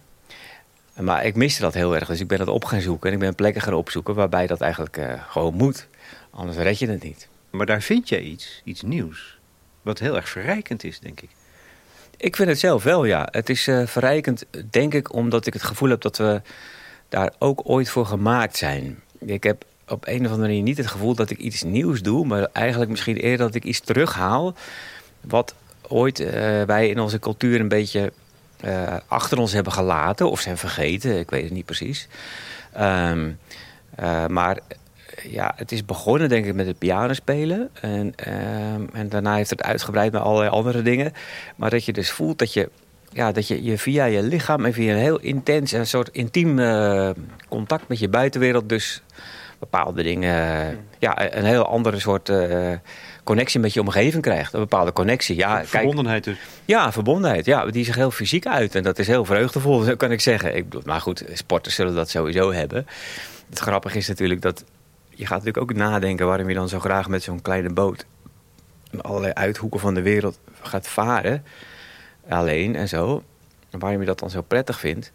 maar 1.01 1.25
ik 1.25 1.35
miste 1.35 1.63
dat 1.63 1.75
heel 1.75 1.95
erg. 1.95 2.09
Dus 2.09 2.21
ik 2.21 2.29
ben 2.29 2.39
dat 2.39 2.49
op 2.49 2.65
gaan 2.65 2.81
zoeken. 2.81 3.09
En 3.09 3.15
ik 3.15 3.21
ben 3.21 3.35
plekken 3.35 3.63
gaan 3.63 3.75
opzoeken 3.75 4.15
waarbij 4.15 4.47
dat 4.47 4.61
eigenlijk 4.61 4.97
eh, 4.97 5.23
gewoon 5.29 5.55
moet. 5.55 5.87
Anders 6.31 6.57
red 6.57 6.79
je 6.79 6.89
het 6.89 7.03
niet. 7.03 7.29
Maar 7.57 7.67
daar 7.67 7.83
vind 7.83 8.09
je 8.09 8.23
iets, 8.23 8.61
iets 8.65 8.83
nieuws. 8.83 9.39
Wat 9.83 9.99
heel 9.99 10.17
erg 10.17 10.29
verrijkend 10.29 10.85
is, 10.85 11.01
denk 11.01 11.21
ik. 11.21 11.31
Ik 12.17 12.37
vind 12.37 12.49
het 12.49 12.59
zelf 12.59 12.83
wel, 12.83 13.05
ja. 13.05 13.29
Het 13.31 13.49
is 13.49 13.69
eh, 13.69 13.87
verrijkend, 13.87 14.45
denk 14.71 14.95
ik, 14.95 15.15
omdat 15.15 15.47
ik 15.47 15.53
het 15.53 15.63
gevoel 15.63 15.89
heb 15.89 16.01
dat 16.01 16.17
we 16.17 16.43
daar 17.09 17.33
ook 17.39 17.61
ooit 17.65 17.89
voor 17.89 18.07
gemaakt 18.07 18.57
zijn. 18.57 19.03
Ik 19.19 19.43
heb 19.43 19.65
op 19.89 20.07
een 20.07 20.25
of 20.25 20.31
andere 20.31 20.49
manier 20.49 20.63
niet 20.63 20.77
het 20.77 20.87
gevoel 20.87 21.15
dat 21.15 21.31
ik 21.31 21.39
iets 21.39 21.63
nieuws 21.63 22.03
doe, 22.03 22.27
maar 22.27 22.49
eigenlijk 22.53 22.91
misschien 22.91 23.17
eerder 23.17 23.47
dat 23.47 23.55
ik 23.55 23.65
iets 23.65 23.81
terughaal. 23.81 24.55
Wat 25.21 25.55
ooit 25.89 26.21
eh, 26.21 26.63
wij 26.63 26.89
in 26.89 27.01
onze 27.01 27.19
cultuur 27.19 27.61
een 27.61 27.69
beetje 27.69 28.13
eh, 28.61 28.97
achter 29.07 29.39
ons 29.39 29.53
hebben 29.53 29.73
gelaten 29.73 30.31
of 30.31 30.41
zijn 30.41 30.59
vergeten. 30.59 31.19
Ik 31.19 31.31
weet 31.31 31.43
het 31.43 31.53
niet 31.53 31.65
precies. 31.65 32.09
Ehm, 32.73 33.31
eh, 33.95 34.27
maar 34.27 34.59
ja, 35.23 35.53
het 35.57 35.73
is 35.73 35.85
begonnen 35.85 36.29
denk 36.29 36.47
ik 36.47 36.55
met 36.55 36.67
het 36.67 36.79
pianospelen. 36.79 37.71
En, 37.81 38.13
ehm, 38.17 38.83
en 38.93 39.09
daarna 39.09 39.35
heeft 39.35 39.51
het 39.51 39.63
uitgebreid 39.63 40.13
naar 40.13 40.23
allerlei 40.23 40.51
andere 40.51 40.83
dingen. 40.83 41.13
Maar 41.57 41.71
dat 41.71 41.85
je 41.85 41.93
dus 41.93 42.11
voelt 42.11 42.39
dat 42.39 42.53
je 42.53 42.69
ja, 43.13 43.33
dat 43.33 43.49
je, 43.49 43.65
je 43.65 43.79
via 43.79 44.05
je 44.05 44.23
lichaam 44.23 44.65
en 44.65 44.73
via 44.73 44.93
een 44.93 44.99
heel 44.99 45.21
intens, 45.21 45.73
een 45.73 45.87
soort 45.87 46.09
intiem 46.13 46.59
eh, 46.59 47.11
contact 47.49 47.89
met 47.89 47.99
je 47.99 48.09
buitenwereld, 48.09 48.69
dus 48.69 49.03
bepaalde 49.59 50.03
dingen, 50.03 50.35
ja, 50.99 51.35
een 51.37 51.45
heel 51.45 51.67
andere 51.67 51.99
soort 51.99 52.29
uh, 52.29 52.73
connectie 53.25 53.61
met 53.61 53.73
je 53.73 53.81
omgeving 53.81 54.23
krijgt. 54.23 54.53
Een 54.53 54.61
bepaalde 54.61 54.93
connectie. 54.93 55.37
Ja, 55.37 55.65
verbondenheid 55.65 56.25
dus. 56.25 56.39
Ja, 56.65 56.93
verbondenheid. 56.93 57.45
Ja, 57.47 57.67
die 57.67 57.85
zich 57.85 57.95
heel 57.95 58.11
fysiek 58.11 58.47
uit. 58.47 58.75
En 58.75 58.83
dat 58.83 58.99
is 58.99 59.07
heel 59.07 59.25
vreugdevol, 59.25 59.85
kan 59.97 60.13
ik 60.13 60.21
zeggen. 60.21 60.57
Ik, 60.57 60.85
maar 60.85 61.01
goed, 61.01 61.25
sporters 61.33 61.75
zullen 61.75 61.95
dat 61.95 62.11
sowieso 62.11 62.53
hebben. 62.53 62.87
Het 63.49 63.59
grappige 63.59 63.99
is 63.99 64.09
natuurlijk 64.09 64.43
dat 64.43 64.65
je 65.17 65.27
gaat 65.27 65.45
natuurlijk 65.45 65.71
ook 65.71 65.77
nadenken 65.77 66.27
waarom 66.27 66.49
je 66.49 66.55
dan 66.55 66.69
zo 66.69 66.81
graag 66.81 67.09
met 67.09 67.23
zo'n 67.23 67.43
kleine 67.43 67.71
boot 67.73 68.07
in 68.91 69.01
allerlei 69.01 69.33
uithoeken 69.33 69.81
van 69.81 69.95
de 69.95 70.03
wereld 70.03 70.39
gaat 70.61 70.89
varen. 70.89 71.45
Alleen 72.29 72.77
en 72.77 72.89
zo. 72.89 73.23
Waarom 73.71 74.01
je 74.01 74.07
dat 74.07 74.19
dan 74.19 74.31
zo 74.31 74.43
prettig 74.43 74.79
vindt. 74.79 75.13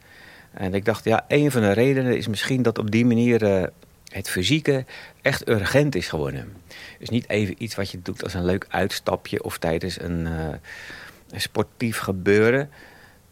En 0.52 0.74
ik 0.74 0.86
dacht, 0.86 1.04
ja, 1.04 1.26
een 1.28 1.52
van 1.52 1.62
de 1.62 1.72
redenen 1.72 2.18
is 2.18 2.28
misschien 2.28 2.62
dat 2.62 2.78
op 2.78 2.92
die 2.92 3.06
manier 3.06 3.44
uh, 3.44 3.64
het 4.08 4.30
fysieke 4.30 4.86
echt 5.22 5.50
urgent 5.50 5.96
is 5.96 6.08
geworden. 6.08 6.54
Dus 7.00 7.10
niet 7.10 7.30
even 7.30 7.56
iets 7.58 7.76
wat 7.76 7.92
je 7.92 8.02
doet 8.02 8.24
als 8.24 8.34
een 8.34 8.46
leuk 8.46 8.66
uitstapje 8.70 9.44
of 9.44 9.58
tijdens 9.58 10.02
een, 10.02 10.26
een 10.26 11.42
sportief 11.42 11.98
gebeuren. 11.98 12.70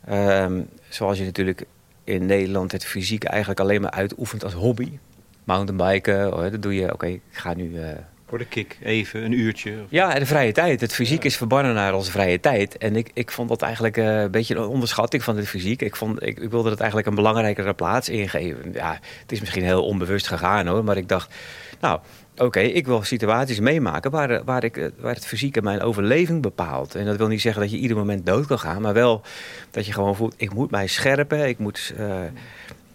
Um, 0.09 0.69
zoals 0.89 1.17
je 1.17 1.23
natuurlijk 1.23 1.65
in 2.03 2.25
Nederland 2.25 2.71
het 2.71 2.85
fysiek 2.85 3.23
eigenlijk 3.23 3.59
alleen 3.59 3.81
maar 3.81 3.91
uitoefent 3.91 4.43
als 4.43 4.53
hobby. 4.53 4.99
Mountainbiken, 5.49 6.33
oh, 6.33 6.51
dat 6.51 6.61
doe 6.61 6.75
je, 6.75 6.93
oké, 6.93 7.07
ik 7.07 7.21
ga 7.31 7.53
nu... 7.53 7.69
Uh, 7.69 7.87
voor 8.27 8.37
de 8.37 8.45
kick, 8.45 8.77
even, 8.83 9.23
een 9.23 9.31
uurtje. 9.31 9.73
Ja, 9.89 10.19
de 10.19 10.25
vrije 10.25 10.51
tijd. 10.51 10.81
Het 10.81 10.93
fysiek 10.93 11.23
is 11.23 11.37
verbannen 11.37 11.73
naar 11.73 11.93
onze 11.93 12.11
vrije 12.11 12.39
tijd. 12.39 12.77
En 12.77 12.95
ik, 12.95 13.11
ik 13.13 13.31
vond 13.31 13.49
dat 13.49 13.61
eigenlijk 13.61 13.97
uh, 13.97 14.21
een 14.21 14.31
beetje 14.31 14.55
een 14.55 14.65
onderschatting 14.65 15.23
van 15.23 15.37
het 15.37 15.47
fysiek. 15.47 15.81
Ik, 15.81 15.95
vond, 15.95 16.23
ik, 16.23 16.39
ik 16.39 16.49
wilde 16.49 16.69
het 16.69 16.79
eigenlijk 16.79 17.09
een 17.09 17.15
belangrijkere 17.15 17.73
plaats 17.73 18.09
ingeven. 18.09 18.73
Ja, 18.73 18.99
het 19.21 19.31
is 19.31 19.39
misschien 19.39 19.63
heel 19.63 19.85
onbewust 19.85 20.27
gegaan 20.27 20.67
hoor, 20.67 20.83
maar 20.83 20.97
ik 20.97 21.07
dacht... 21.07 21.33
Nou, 21.79 21.99
oké, 22.37 22.59
ik 22.59 22.85
wil 22.85 23.03
situaties 23.03 23.59
meemaken 23.59 24.11
waar, 24.11 24.43
waar, 24.43 24.63
ik, 24.63 24.91
waar 24.99 25.15
het 25.15 25.25
fysieke 25.25 25.61
mijn 25.61 25.81
overleving 25.81 26.41
bepaalt. 26.41 26.95
En 26.95 27.05
dat 27.05 27.17
wil 27.17 27.27
niet 27.27 27.41
zeggen 27.41 27.61
dat 27.61 27.71
je 27.71 27.77
ieder 27.77 27.97
moment 27.97 28.25
dood 28.25 28.45
kan 28.45 28.59
gaan, 28.59 28.81
maar 28.81 28.93
wel 28.93 29.21
dat 29.71 29.85
je 29.85 29.93
gewoon 29.93 30.15
voelt, 30.15 30.33
ik 30.37 30.53
moet 30.53 30.71
mij 30.71 30.87
scherpen, 30.87 31.47
ik 31.47 31.57
moet 31.57 31.93
uh, 31.99 32.15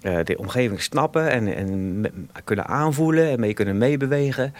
de 0.04 0.36
omgeving 0.38 0.82
snappen 0.82 1.30
en, 1.30 1.54
en 1.54 2.04
kunnen 2.44 2.66
aanvoelen 2.66 3.30
en 3.30 3.40
mee 3.40 3.54
kunnen 3.54 3.78
meebewegen. 3.78 4.54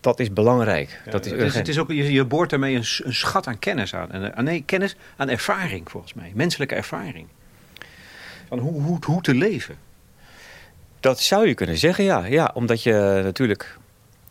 Dat 0.00 0.20
is 0.20 0.32
belangrijk. 0.32 1.00
Ja, 1.04 1.10
dat 1.10 1.24
is 1.26 1.32
het, 1.32 1.40
is, 1.40 1.54
het 1.54 1.68
is 1.68 1.78
ook, 1.78 1.88
je, 1.88 2.12
je 2.12 2.24
boort 2.24 2.50
daarmee 2.50 2.74
een, 2.74 2.84
een, 3.04 3.14
schat 3.14 3.46
aan 3.46 3.58
kennis 3.58 3.94
aan. 3.94 4.10
En, 4.10 4.34
aan 4.36 4.44
nee, 4.44 4.62
kennis 4.66 4.96
aan 5.16 5.28
ervaring 5.28 5.90
volgens 5.90 6.14
mij. 6.14 6.32
Menselijke 6.34 6.74
ervaring. 6.74 7.26
Van 8.48 8.58
hoe, 8.58 8.82
hoe, 8.82 8.98
hoe 9.04 9.22
te 9.22 9.34
leven. 9.34 9.76
Dat 11.00 11.20
zou 11.20 11.48
je 11.48 11.54
kunnen 11.54 11.78
zeggen, 11.78 12.04
ja. 12.04 12.24
ja 12.24 12.50
omdat 12.54 12.82
je 12.82 13.20
natuurlijk 13.24 13.78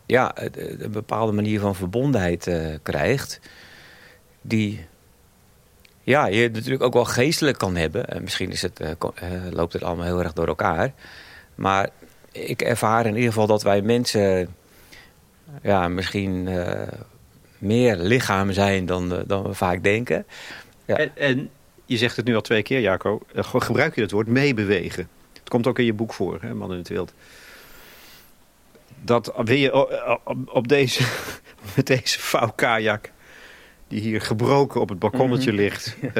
ja, 0.06 0.32
een 0.34 0.90
bepaalde 0.90 1.32
manier 1.32 1.60
van 1.60 1.74
verbondenheid 1.74 2.46
uh, 2.46 2.74
krijgt. 2.82 3.40
Die 4.40 4.86
ja, 6.02 6.26
je 6.26 6.50
natuurlijk 6.50 6.82
ook 6.82 6.92
wel 6.92 7.04
geestelijk 7.04 7.58
kan 7.58 7.76
hebben. 7.76 8.08
En 8.08 8.22
misschien 8.22 8.50
is 8.50 8.62
het, 8.62 8.80
uh, 8.80 8.90
loopt 9.50 9.72
het 9.72 9.82
allemaal 9.82 10.06
heel 10.06 10.22
erg 10.22 10.32
door 10.32 10.46
elkaar. 10.46 10.92
Maar 11.54 11.88
ik 12.32 12.62
ervaar 12.62 13.06
in 13.06 13.14
ieder 13.14 13.28
geval 13.28 13.46
dat 13.46 13.62
wij 13.62 13.82
mensen 13.82 14.54
ja, 15.62 15.88
misschien 15.88 16.48
meer 17.58 17.96
lichaam 17.96 18.52
zijn 18.52 18.86
dan, 18.86 19.22
dan 19.26 19.42
we 19.42 19.54
vaak 19.54 19.82
denken. 19.82 20.26
Ja. 20.84 20.96
En, 20.96 21.10
en, 21.16 21.50
je 21.86 21.96
zegt 21.96 22.16
het 22.16 22.24
nu 22.24 22.34
al 22.34 22.40
twee 22.40 22.62
keer, 22.62 22.80
Jaco. 22.80 23.20
Gebruik 23.34 23.94
je 23.94 24.00
het 24.00 24.10
woord 24.10 24.26
meebewegen. 24.26 25.08
Het 25.32 25.48
komt 25.48 25.66
ook 25.66 25.78
in 25.78 25.84
je 25.84 25.92
boek 25.92 26.12
voor, 26.12 26.38
hè, 26.40 26.54
Man 26.54 26.72
in 26.72 26.78
het 26.78 26.88
Wild. 26.88 27.12
Dat 29.00 29.32
wil 29.44 29.56
je 29.56 29.74
op, 30.24 30.36
op 30.46 30.68
deze, 30.68 31.02
met 31.76 31.86
deze 31.86 32.20
vouwkajak 32.20 33.10
die 33.92 34.00
hier 34.00 34.20
gebroken 34.20 34.80
op 34.80 34.88
het 34.88 34.98
balkonnetje 34.98 35.52
mm 35.52 35.56
-hmm. 35.56 35.66
ligt, 35.66 35.96
uh, 36.02 36.12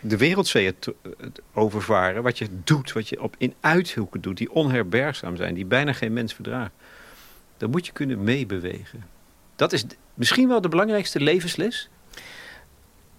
de 0.00 0.16
wereldzee 0.16 0.74
overvaren. 1.54 2.22
Wat 2.22 2.38
je 2.38 2.46
doet, 2.64 2.92
wat 2.92 3.08
je 3.08 3.22
op, 3.22 3.34
in 3.38 3.54
uithoeken 3.60 4.20
doet, 4.20 4.36
die 4.36 4.52
onherbergzaam 4.52 5.36
zijn, 5.36 5.54
die 5.54 5.64
bijna 5.64 5.92
geen 5.92 6.12
mens 6.12 6.34
verdraagt. 6.34 6.72
Dan 7.56 7.70
moet 7.70 7.86
je 7.86 7.92
kunnen 7.92 8.24
meebewegen. 8.24 9.04
Dat 9.56 9.72
is 9.72 9.84
misschien 10.14 10.48
wel 10.48 10.60
de 10.60 10.68
belangrijkste 10.68 11.20
levensles. 11.20 11.88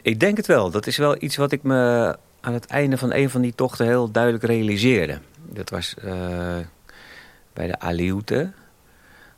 Ik 0.02 0.20
denk 0.20 0.38
het 0.38 0.48
wel. 0.48 0.72
Dat 0.72 0.88
is 0.88 0.98
wel 0.98 1.16
iets 1.20 1.36
wat 1.36 1.52
ik 1.52 1.64
me 1.64 2.16
aan 2.40 2.54
het 2.54 2.66
einde 2.66 2.98
van 2.98 3.14
een 3.14 3.30
van 3.30 3.42
die 3.42 3.56
tochten 3.56 3.86
heel 3.86 4.12
duidelijk 4.12 4.44
realiseerde. 4.44 5.20
Dat 5.50 5.70
was 5.70 5.96
uh, 6.06 6.58
bij 7.54 7.68
de 7.68 7.80
Aleuten. 7.80 8.54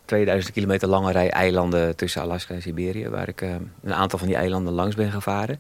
2000 0.06 0.54
kilometer 0.54 0.88
lange 0.88 1.12
rij 1.12 1.30
eilanden 1.30 1.96
tussen 1.96 2.22
Alaska 2.22 2.54
en 2.54 2.62
Siberië, 2.62 3.10
waar 3.10 3.28
ik 3.28 3.42
uh, 3.42 3.56
een 3.84 3.94
aantal 3.94 4.20
van 4.20 4.28
die 4.28 4.38
eilanden 4.38 4.74
langs 4.74 4.96
ben 4.96 5.12
gevaren. 5.12 5.60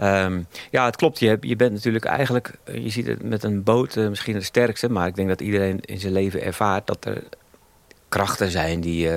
Um, 0.00 0.46
ja, 0.70 0.84
het 0.84 0.96
klopt. 0.96 1.18
Je, 1.18 1.38
je 1.40 1.56
bent 1.56 1.72
natuurlijk 1.72 2.04
eigenlijk, 2.04 2.52
je 2.72 2.88
ziet 2.88 3.06
het 3.06 3.22
met 3.22 3.42
een 3.42 3.62
boot 3.62 3.96
uh, 3.96 4.08
misschien 4.08 4.34
het 4.34 4.44
sterkste, 4.44 4.90
maar 4.90 5.06
ik 5.06 5.14
denk 5.14 5.28
dat 5.28 5.40
iedereen 5.40 5.80
in 5.80 5.98
zijn 5.98 6.12
leven 6.12 6.42
ervaart 6.42 6.86
dat 6.86 7.04
er 7.04 7.22
krachten 8.08 8.50
zijn 8.50 8.80
die, 8.80 9.08
uh, 9.08 9.14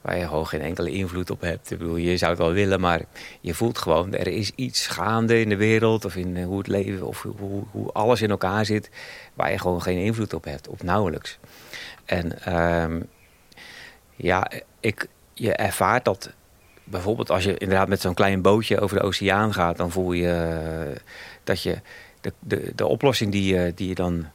waar 0.00 0.18
je 0.18 0.26
gewoon 0.26 0.46
geen 0.46 0.60
enkele 0.60 0.90
invloed 0.90 1.30
op 1.30 1.40
hebt. 1.40 1.70
Ik 1.70 1.78
bedoel, 1.78 1.96
je 1.96 2.16
zou 2.16 2.30
het 2.30 2.40
wel 2.40 2.52
willen, 2.52 2.80
maar 2.80 3.00
je 3.40 3.54
voelt 3.54 3.78
gewoon, 3.78 4.14
er 4.14 4.26
is 4.26 4.52
iets 4.54 4.86
gaande 4.86 5.40
in 5.40 5.48
de 5.48 5.56
wereld 5.56 6.04
of 6.04 6.16
in 6.16 6.42
hoe 6.42 6.58
het 6.58 6.66
leven 6.66 7.06
of 7.06 7.26
hoe, 7.38 7.64
hoe 7.70 7.92
alles 7.92 8.22
in 8.22 8.30
elkaar 8.30 8.64
zit, 8.64 8.90
waar 9.34 9.50
je 9.50 9.58
gewoon 9.58 9.82
geen 9.82 9.98
invloed 9.98 10.34
op 10.34 10.44
hebt, 10.44 10.68
of 10.68 10.82
nauwelijks. 10.82 11.38
En 12.04 12.54
um, 12.82 13.08
ja, 14.16 14.50
ik, 14.80 15.08
je 15.32 15.52
ervaart 15.52 16.04
dat 16.04 16.32
bijvoorbeeld 16.84 17.30
als 17.30 17.44
je 17.44 17.58
inderdaad 17.58 17.88
met 17.88 18.00
zo'n 18.00 18.14
klein 18.14 18.42
bootje 18.42 18.80
over 18.80 18.98
de 18.98 19.02
oceaan 19.02 19.52
gaat, 19.52 19.76
dan 19.76 19.90
voel 19.90 20.12
je 20.12 20.86
uh, 20.90 20.96
dat 21.44 21.62
je 21.62 21.80
de, 22.20 22.32
de, 22.38 22.72
de 22.74 22.86
oplossing 22.86 23.32
die 23.32 23.54
je, 23.54 23.72
die 23.74 23.88
je 23.88 23.94
dan 23.94 24.26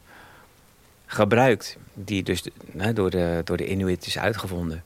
gebruikt, 1.05 1.77
die 1.93 2.23
dus 2.23 2.43
door, 2.93 3.09
de, 3.09 3.41
door 3.43 3.57
de 3.57 3.67
Inuit 3.67 4.05
is 4.05 4.19
uitgevonden, 4.19 4.83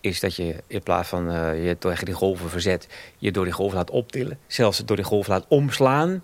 is 0.00 0.20
dat 0.20 0.34
je 0.34 0.54
in 0.66 0.82
plaats 0.82 1.08
van 1.08 1.30
uh, 1.30 1.64
je 1.66 1.78
tegen 1.78 2.04
die 2.04 2.14
golven 2.14 2.50
verzet, 2.50 2.88
je 3.18 3.30
door 3.30 3.44
die 3.44 3.52
golven 3.52 3.76
laat 3.76 3.90
optillen, 3.90 4.38
zelfs 4.46 4.84
door 4.84 4.96
die 4.96 5.04
golven 5.04 5.32
laat 5.32 5.44
omslaan 5.48 6.22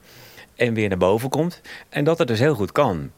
en 0.54 0.75
weer 0.75 0.88
naar 0.88 0.99
boven 0.99 1.28
komt. 1.28 1.61
En 1.88 2.04
dat 2.04 2.18
het 2.18 2.28
dus 2.28 2.38
heel 2.38 2.54
goed 2.54 2.73
kan. 2.73 3.11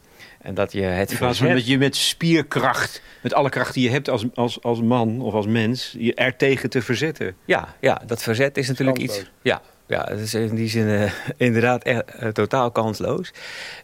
En 0.46 0.54
dat 0.54 0.72
je 0.72 0.82
het 0.82 1.10
In 1.10 1.18
plaats 1.18 1.38
van 1.38 1.48
dat 1.48 1.66
je 1.66 1.78
met 1.78 1.96
spierkracht, 1.96 3.02
met 3.20 3.34
alle 3.34 3.48
kracht 3.48 3.74
die 3.74 3.82
je 3.82 3.90
hebt 3.90 4.08
als, 4.08 4.24
als, 4.34 4.62
als 4.62 4.80
man 4.80 5.20
of 5.20 5.34
als 5.34 5.46
mens, 5.46 5.94
je 5.98 6.14
er 6.14 6.36
tegen 6.36 6.70
te 6.70 6.82
verzetten. 6.82 7.36
Ja, 7.44 7.74
ja 7.80 8.02
dat 8.06 8.22
verzet 8.22 8.56
is 8.56 8.68
natuurlijk 8.68 8.98
iets. 8.98 9.24
Ja, 9.42 9.62
ja, 9.86 10.04
dat 10.04 10.18
is 10.18 10.34
in 10.34 10.54
die 10.54 10.68
zin 10.68 10.86
uh, 10.86 11.12
inderdaad 11.36 11.82
echt, 11.82 12.02
uh, 12.22 12.28
totaal 12.28 12.70
kansloos. 12.70 13.32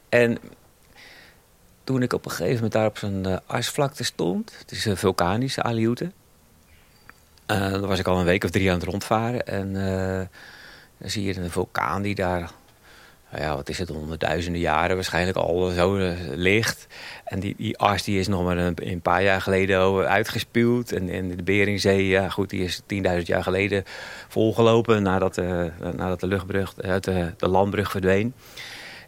En 0.09 0.38
toen 1.85 2.02
ik 2.02 2.12
op 2.12 2.25
een 2.25 2.31
gegeven 2.31 2.54
moment 2.54 2.73
daar 2.73 2.87
op 2.87 2.99
zo'n 2.99 3.25
uh, 3.26 3.37
arsvlakte 3.47 4.04
stond, 4.04 4.54
het 4.59 4.71
is 4.71 4.85
een 4.85 4.97
vulkanische 4.97 5.62
Aleute. 5.62 6.11
dan 7.47 7.87
was 7.87 7.99
ik 7.99 8.07
al 8.07 8.19
een 8.19 8.25
week 8.25 8.45
of 8.45 8.50
drie 8.50 8.71
aan 8.71 8.78
het 8.78 8.88
rondvaren. 8.88 9.47
En 9.47 9.73
dan 10.99 11.11
zie 11.11 11.25
je 11.25 11.37
een 11.37 11.50
vulkaan 11.50 12.02
die 12.02 12.14
daar 12.14 12.50
nou 13.33 13.45
ja, 13.45 13.57
wat 13.57 13.69
is 13.69 13.79
het, 13.79 13.89
honderdduizenden 13.89 14.61
jaren 14.61 14.95
waarschijnlijk 14.95 15.37
al 15.37 15.69
zo 15.69 15.97
uh, 15.97 16.12
ligt. 16.35 16.87
En 17.25 17.41
die, 17.41 17.55
die 17.59 17.77
die 18.05 18.19
is 18.19 18.29
nog 18.29 18.45
maar 18.45 18.57
een, 18.57 18.75
een 18.75 19.01
paar 19.01 19.23
jaar 19.23 19.41
geleden 19.41 20.07
uitgespuwd. 20.07 20.93
En, 20.93 21.09
en 21.09 21.37
de 21.37 21.43
Beringzee, 21.43 22.07
ja 22.07 22.29
goed, 22.29 22.51
die 22.51 22.65
is 22.65 22.81
10.000 22.81 22.89
jaar 23.23 23.43
geleden 23.43 23.85
volgelopen 24.29 25.03
nadat, 25.03 25.39
uh, 25.39 25.65
nadat 25.95 26.21
de 26.21 26.27
luchtbrug, 26.27 26.75
uh, 26.85 26.95
de, 27.01 27.33
de 27.37 27.49
landbrug 27.49 27.91
verdween. 27.91 28.35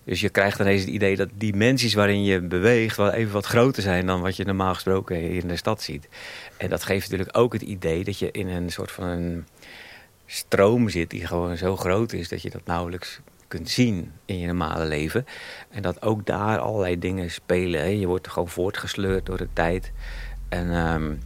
Dus 0.05 0.21
je 0.21 0.29
krijgt 0.29 0.61
ineens 0.61 0.81
het 0.81 0.91
idee 0.91 1.17
dat 1.17 1.29
dimensies 1.35 1.95
waarin 1.95 2.25
je 2.25 2.41
beweegt... 2.41 2.97
wel 2.97 3.13
even 3.13 3.33
wat 3.33 3.47
groter 3.47 3.83
zijn 3.83 4.07
dan 4.07 4.21
wat 4.21 4.37
je 4.37 4.45
normaal 4.45 4.75
gesproken 4.75 5.17
hier 5.17 5.43
in 5.43 5.49
de 5.49 5.57
stad 5.57 5.83
ziet. 5.83 6.09
En 6.57 6.69
dat 6.69 6.85
geeft 6.85 7.11
natuurlijk 7.11 7.39
ook 7.39 7.53
het 7.53 7.63
idee 7.63 8.05
dat 8.05 8.19
je 8.19 8.31
in 8.31 8.49
een 8.49 8.71
soort 8.71 8.93
van 8.93 9.05
een 9.05 9.47
stroom 10.27 10.89
zit... 10.89 11.11
die 11.11 11.27
gewoon 11.27 11.57
zo 11.57 11.77
groot 11.77 12.13
is 12.13 12.29
dat 12.29 12.43
je 12.43 12.51
dat 12.51 12.65
nauwelijks 12.65 13.21
kunt 13.55 13.71
zien 13.71 14.13
in 14.25 14.39
je 14.39 14.47
normale 14.47 14.85
leven. 14.85 15.27
En 15.71 15.83
dat 15.83 16.03
ook 16.03 16.27
daar 16.27 16.59
allerlei 16.59 16.99
dingen 16.99 17.31
spelen. 17.31 17.81
Hè. 17.81 17.87
Je 17.87 18.07
wordt 18.07 18.29
gewoon 18.29 18.49
voortgesleurd 18.49 19.27
door 19.27 19.37
de 19.37 19.49
tijd. 19.53 19.93
En, 20.49 20.71
um, 20.71 21.21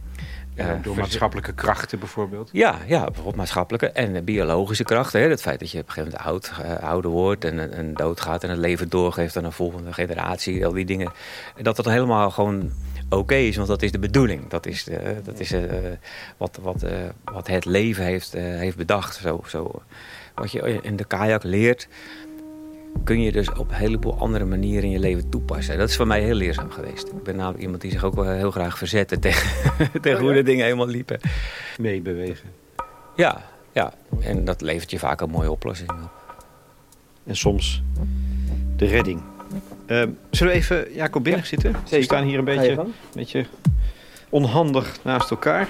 ja, 0.55 0.79
door 0.83 0.95
maatschappelijke 0.95 1.53
krachten 1.53 1.99
bijvoorbeeld? 1.99 2.49
Ja, 2.51 2.77
ja 2.87 3.03
bijvoorbeeld 3.03 3.35
maatschappelijke 3.35 3.89
en 3.89 4.23
biologische 4.23 4.83
krachten. 4.83 5.21
Hè. 5.21 5.29
Het 5.29 5.41
feit 5.41 5.59
dat 5.59 5.71
je 5.71 5.79
op 5.79 5.87
een 5.87 5.93
gegeven 5.93 6.19
moment 6.19 6.29
oud, 6.29 6.51
uh, 6.65 6.89
ouder 6.89 7.11
wordt 7.11 7.45
en, 7.45 7.73
en 7.73 7.93
doodgaat... 7.93 8.43
en 8.43 8.49
het 8.49 8.59
leven 8.59 8.89
doorgeeft 8.89 9.37
aan 9.37 9.43
een 9.43 9.51
volgende 9.51 9.93
generatie, 9.93 10.65
al 10.65 10.71
die 10.71 10.85
dingen. 10.85 11.11
En 11.55 11.63
dat 11.63 11.75
dat 11.75 11.85
helemaal 11.85 12.31
gewoon 12.31 12.71
oké 13.05 13.15
okay 13.15 13.47
is, 13.47 13.55
want 13.55 13.67
dat 13.67 13.81
is 13.81 13.91
de 13.91 13.99
bedoeling. 13.99 14.49
Dat 14.49 14.65
is, 14.65 14.87
uh, 14.87 14.97
dat 15.23 15.39
is 15.39 15.53
wat, 16.37 16.59
wat, 16.61 16.85
wat 17.23 17.47
het 17.47 17.65
leven 17.65 18.03
heeft, 18.03 18.31
heeft 18.33 18.77
bedacht. 18.77 19.15
Zo, 19.15 19.43
zo 19.47 19.81
wat 20.39 20.51
je 20.51 20.79
in 20.81 20.95
de 20.95 21.05
kajak 21.05 21.43
leert, 21.43 21.87
kun 23.03 23.21
je 23.21 23.31
dus 23.31 23.51
op 23.51 23.69
een 23.69 23.75
heleboel 23.75 24.17
andere 24.17 24.45
manieren 24.45 24.83
in 24.83 24.89
je 24.89 24.99
leven 24.99 25.29
toepassen. 25.29 25.77
Dat 25.77 25.89
is 25.89 25.95
voor 25.95 26.07
mij 26.07 26.21
heel 26.21 26.33
leerzaam 26.33 26.71
geweest. 26.71 27.07
Ik 27.07 27.23
ben 27.23 27.35
namelijk 27.35 27.61
iemand 27.61 27.81
die 27.81 27.91
zich 27.91 28.03
ook 28.03 28.15
wel 28.15 28.29
heel 28.29 28.51
graag 28.51 28.77
verzette 28.77 29.19
tegen, 29.29 30.01
tegen 30.01 30.21
hoe 30.21 30.33
de 30.33 30.43
dingen 30.43 30.63
helemaal 30.63 30.87
liepen. 30.87 31.19
Meebewegen. 31.77 32.49
Ja, 33.15 33.41
ja, 33.71 33.93
en 34.19 34.45
dat 34.45 34.61
levert 34.61 34.91
je 34.91 34.99
vaak 34.99 35.21
een 35.21 35.29
mooie 35.29 35.51
oplossing 35.51 35.89
op. 35.89 36.11
En 37.25 37.35
soms 37.35 37.81
de 38.75 38.85
redding. 38.85 39.21
Uh, 39.87 40.03
zullen 40.31 40.53
we 40.53 40.59
even, 40.59 40.93
Jacob, 40.93 41.23
binnen 41.23 41.45
zitten? 41.45 41.75
We 41.89 42.01
staan 42.01 42.23
hier 42.23 42.37
een 42.37 42.45
beetje, 42.45 42.71
een 42.71 42.93
beetje 43.13 43.45
onhandig 44.29 45.03
naast 45.03 45.31
elkaar. 45.31 45.67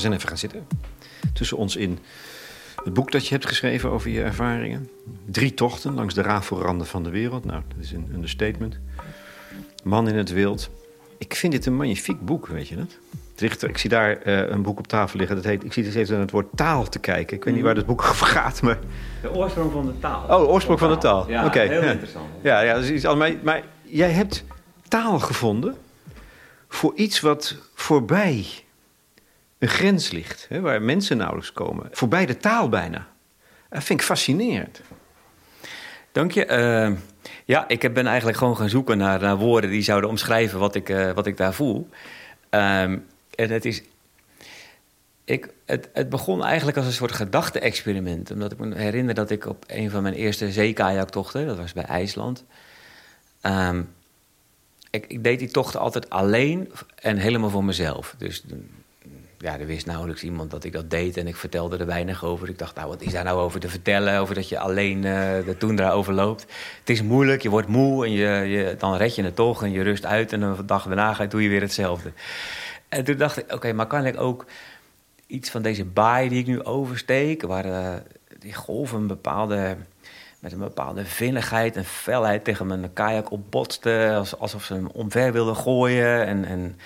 We 0.00 0.06
zijn 0.06 0.18
even 0.18 0.28
gaan 0.28 0.38
zitten. 0.38 0.66
Tussen 1.32 1.56
ons 1.56 1.76
in 1.76 1.98
het 2.84 2.94
boek 2.94 3.12
dat 3.12 3.26
je 3.26 3.34
hebt 3.34 3.46
geschreven 3.46 3.90
over 3.90 4.10
je 4.10 4.22
ervaringen. 4.22 4.90
Drie 5.24 5.54
tochten 5.54 5.94
langs 5.94 6.14
de 6.14 6.22
rafelranden 6.22 6.86
van 6.86 7.02
de 7.02 7.10
wereld. 7.10 7.44
Nou, 7.44 7.62
dat 7.68 7.84
is 7.84 7.92
een 7.92 8.10
understatement. 8.12 8.78
Man 9.84 10.08
in 10.08 10.16
het 10.16 10.32
wild. 10.32 10.70
Ik 11.18 11.34
vind 11.34 11.52
dit 11.52 11.66
een 11.66 11.76
magnifiek 11.76 12.20
boek, 12.20 12.46
weet 12.46 12.68
je 12.68 12.76
dat? 12.76 13.62
Ik 13.62 13.78
zie 13.78 13.90
daar 13.90 14.26
uh, 14.26 14.48
een 14.48 14.62
boek 14.62 14.78
op 14.78 14.86
tafel 14.86 15.18
liggen. 15.18 15.36
Dat 15.36 15.44
heet, 15.44 15.64
ik 15.64 15.72
zie 15.72 15.84
dus 15.84 15.94
even 15.94 16.12
naar 16.12 16.22
het 16.22 16.30
woord 16.30 16.48
taal 16.54 16.88
te 16.88 16.98
kijken. 16.98 17.36
Ik 17.36 17.44
weet 17.44 17.54
niet 17.54 17.62
waar 17.62 17.74
dat 17.74 17.86
boek 17.86 18.02
over 18.10 18.26
gaat, 18.26 18.62
maar... 18.62 18.78
De 19.22 19.34
oorsprong 19.34 19.72
van 19.72 19.86
de 19.86 19.98
taal. 19.98 20.22
Oh, 20.22 20.38
de 20.38 20.46
oorsprong 20.46 20.78
van 20.78 20.90
de 20.90 20.98
taal. 20.98 21.28
Ja, 21.28 21.50
heel 21.50 21.82
ja. 21.82 21.90
interessant. 21.90 22.26
Ja, 22.42 22.60
ja 22.60 22.74
dat 22.74 22.82
is 22.82 22.90
iets 22.90 23.04
anders. 23.04 23.32
Maar, 23.32 23.42
maar 23.42 23.62
jij 23.82 24.10
hebt 24.10 24.44
taal 24.88 25.18
gevonden 25.18 25.76
voor 26.68 26.92
iets 26.94 27.20
wat 27.20 27.56
voorbij 27.74 28.46
een 29.60 29.68
grens 29.68 30.10
ligt, 30.10 30.46
hè, 30.48 30.60
waar 30.60 30.82
mensen 30.82 31.16
nauwelijks 31.16 31.52
komen. 31.52 31.88
Voorbij 31.92 32.26
de 32.26 32.36
taal 32.36 32.68
bijna. 32.68 33.06
Dat 33.68 33.84
vind 33.84 34.00
ik 34.00 34.06
fascinerend. 34.06 34.80
Dank 36.12 36.32
je. 36.32 36.46
Uh, 36.46 36.98
ja, 37.44 37.68
ik 37.68 37.94
ben 37.94 38.06
eigenlijk 38.06 38.38
gewoon 38.38 38.56
gaan 38.56 38.68
zoeken 38.68 38.98
naar, 38.98 39.36
woorden 39.36 39.70
die 39.70 39.82
zouden 39.82 40.10
omschrijven 40.10 40.58
wat 40.58 40.74
ik, 40.74 40.88
uh, 40.88 41.10
wat 41.10 41.26
ik 41.26 41.36
daar 41.36 41.54
voel. 41.54 41.88
Um, 42.50 43.06
en 43.34 43.50
het 43.50 43.64
is. 43.64 43.82
Ik, 45.24 45.52
het, 45.66 45.88
het 45.92 46.08
begon 46.08 46.44
eigenlijk 46.44 46.76
als 46.76 46.86
een 46.86 46.92
soort 46.92 47.12
gedachte-experiment. 47.12 48.30
Omdat 48.30 48.52
ik 48.52 48.58
me 48.58 48.74
herinner 48.74 49.14
dat 49.14 49.30
ik 49.30 49.46
op 49.46 49.64
een 49.66 49.90
van 49.90 50.02
mijn 50.02 50.14
eerste 50.14 50.52
zeekajaktochten, 50.52 51.46
dat 51.46 51.56
was 51.56 51.72
bij 51.72 51.84
IJsland. 51.84 52.44
Um, 53.42 53.94
ik, 54.90 55.04
ik, 55.06 55.24
deed 55.24 55.38
die 55.38 55.50
tochten 55.50 55.80
altijd 55.80 56.10
alleen 56.10 56.72
en 56.94 57.16
helemaal 57.16 57.50
voor 57.50 57.64
mezelf. 57.64 58.14
Dus 58.18 58.42
ja, 59.42 59.58
er 59.58 59.66
wist 59.66 59.86
nauwelijks 59.86 60.22
iemand 60.22 60.50
dat 60.50 60.64
ik 60.64 60.72
dat 60.72 60.90
deed 60.90 61.16
en 61.16 61.26
ik 61.26 61.36
vertelde 61.36 61.76
er 61.76 61.86
weinig 61.86 62.24
over. 62.24 62.48
Ik 62.48 62.58
dacht, 62.58 62.74
nou, 62.74 62.88
wat 62.88 63.02
is 63.02 63.12
daar 63.12 63.24
nou 63.24 63.38
over 63.38 63.60
te 63.60 63.68
vertellen? 63.68 64.20
Over 64.20 64.34
dat 64.34 64.48
je 64.48 64.58
alleen 64.58 64.96
uh, 64.96 65.02
de 65.44 65.54
toendra 65.58 65.90
overloopt. 65.90 66.46
Het 66.78 66.90
is 66.90 67.02
moeilijk, 67.02 67.42
je 67.42 67.50
wordt 67.50 67.68
moe 67.68 68.04
en 68.04 68.12
je, 68.12 68.28
je, 68.28 68.74
dan 68.78 68.96
red 68.96 69.14
je 69.14 69.22
het 69.22 69.36
toch 69.36 69.62
en 69.62 69.70
je 69.70 69.82
rust 69.82 70.06
uit. 70.06 70.32
En 70.32 70.42
een 70.42 70.66
dag 70.66 70.86
daarna 70.86 71.26
doe 71.26 71.42
je 71.42 71.48
weer 71.48 71.60
hetzelfde. 71.60 72.12
En 72.88 73.04
toen 73.04 73.16
dacht 73.16 73.38
ik, 73.38 73.52
oké, 73.52 73.72
maar 73.72 73.86
kan 73.86 74.06
ik 74.06 74.20
ook 74.20 74.46
iets 75.26 75.50
van 75.50 75.62
deze 75.62 75.84
baai 75.84 76.28
die 76.28 76.40
ik 76.40 76.46
nu 76.46 76.62
oversteek... 76.62 77.42
waar 77.42 77.66
uh, 77.66 77.92
die 78.38 78.54
golven 78.54 78.98
een 78.98 79.06
bepaalde, 79.06 79.76
met 80.38 80.52
een 80.52 80.58
bepaalde 80.58 81.04
vinnigheid 81.04 81.76
en 81.76 81.84
felheid 81.84 82.44
tegen 82.44 82.66
mijn 82.66 82.92
kajak 82.92 83.30
opbotsten... 83.30 84.26
alsof 84.38 84.64
ze 84.64 84.74
hem 84.74 84.86
omver 84.86 85.32
wilden 85.32 85.56
gooien 85.56 86.26
en... 86.26 86.44
en 86.44 86.78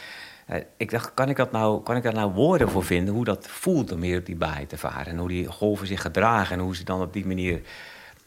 ik 0.77 0.91
dacht, 0.91 1.15
kan 1.15 1.29
ik, 1.29 1.37
dat 1.37 1.53
nou, 1.53 1.83
kan 1.83 1.97
ik 1.97 2.03
daar 2.03 2.15
nou 2.15 2.33
woorden 2.33 2.69
voor 2.69 2.85
vinden? 2.85 3.15
Hoe 3.15 3.25
dat 3.25 3.47
voelt 3.49 3.93
om 3.93 4.03
hier 4.03 4.19
op 4.19 4.27
die 4.27 4.37
baai 4.37 4.67
te 4.67 4.79
varen. 4.79 5.07
En 5.07 5.19
hoe 5.19 5.29
die 5.29 5.47
golven 5.47 5.87
zich 5.87 6.01
gedragen. 6.01 6.57
En 6.57 6.63
hoe 6.63 6.77
ze 6.77 6.85
dan 6.85 7.01
op 7.01 7.13
die 7.13 7.27
manier 7.27 7.61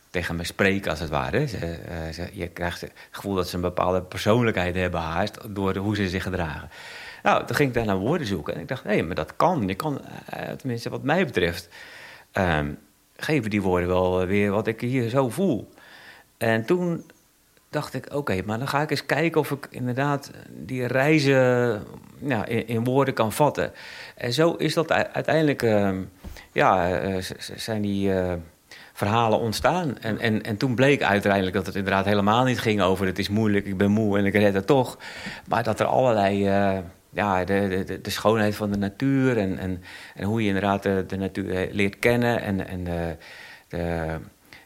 tegen 0.10 0.36
me 0.36 0.44
spreken, 0.44 0.92
als 0.92 1.00
het 1.00 1.10
ware. 1.10 1.48
Ze, 1.48 2.30
je 2.34 2.48
krijgt 2.48 2.82
het 2.82 2.92
gevoel 3.12 3.36
dat 3.36 3.48
ze 3.48 3.56
een 3.56 3.62
bepaalde 3.62 4.02
persoonlijkheid 4.02 4.76
hebben 4.76 5.00
haast... 5.00 5.38
door 5.56 5.76
hoe 5.76 5.96
ze 5.96 6.10
zich 6.10 6.24
gedragen. 6.24 6.70
Nou, 7.24 7.46
toen 7.46 7.56
ging 7.56 7.70
ik 7.70 7.76
daar 7.76 7.86
naar 7.86 7.98
woorden 7.98 8.28
zoeken. 8.28 8.54
En 8.54 8.60
ik 8.60 8.68
dacht, 8.68 8.84
nee, 8.84 9.04
maar 9.04 9.16
dat 9.16 9.36
kan. 9.36 9.68
Je 9.68 9.76
kan, 9.76 10.02
uh, 10.34 10.50
tenminste 10.50 10.90
wat 10.90 11.04
mij 11.04 11.26
betreft... 11.26 11.70
Um, 12.34 12.78
geven 13.18 13.50
die 13.50 13.62
woorden 13.62 13.88
wel 13.88 14.26
weer 14.26 14.52
wat 14.52 14.68
ik 14.68 14.82
hier 14.82 15.10
zo 15.10 15.30
voel. 15.30 15.70
En 16.38 16.66
toen 16.66 17.04
dacht 17.70 17.94
ik, 17.94 18.14
oké, 18.14 18.42
maar 18.46 18.58
dan 18.58 18.68
ga 18.68 18.82
ik 18.82 18.92
eens 18.92 19.06
kijken 19.06 19.42
of 19.42 19.52
ik 19.52 19.68
inderdaad 19.70 20.32
die 20.50 20.86
reizen 20.86 21.84
in, 22.66 22.84
woorden 22.84 23.14
kan 23.14 23.32
vatten. 23.32 23.72
En 24.16 24.34
zo 24.34 24.54
is 24.54 24.74
dat 24.74 24.92
uiteindelijk, 24.92 25.62
uh, 25.62 25.90
ja, 26.52 27.02
uh, 27.04 27.16
zijn 27.56 27.82
die 27.82 28.10
uh, 28.10 28.34
verhalen 28.94 29.40
ontstaan. 29.40 29.98
En, 30.00 30.20
en, 30.20 30.44
en 30.44 30.58
toen 30.58 30.76
bleek 30.76 31.04
uiteindelijk 31.04 31.56
dat 31.56 31.66
het 31.66 31.76
inderdaad 31.76 32.06
helemaal 32.06 32.44
niet 32.44 32.60
ging 32.60 32.82
over 32.82 33.06
het 33.06 33.20
is 33.20 33.30
moeilijk, 33.30 33.66
ik 33.66 33.78
ben 33.78 33.92
moe 33.92 34.18
en 34.18 34.26
ik 34.26 34.34
red 34.34 34.54
het 34.54 34.68
toch. 34.68 34.98
Maar 35.48 35.64
dat 35.64 35.80
er 35.80 35.86
allerlei, 35.86 36.44
ja, 37.10 37.44
de, 37.44 37.84
de, 37.86 38.02
de 38.02 38.10
schoonheid 38.10 38.56
van 38.56 38.72
de 38.72 38.78
natuur 38.78 39.38
en, 39.38 39.58
en, 39.58 39.84
en 40.16 40.24
hoe 40.24 40.42
je 40.42 40.48
inderdaad 40.48 40.84
de, 40.84 41.04
de 41.08 41.18
natuur 41.18 41.70
leert 41.72 42.00
kennen 42.00 42.42
en, 42.42 42.68
en 42.68 42.84
de, 42.84 43.16
de 43.68 44.18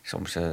soms 0.01 0.35
uh, 0.35 0.43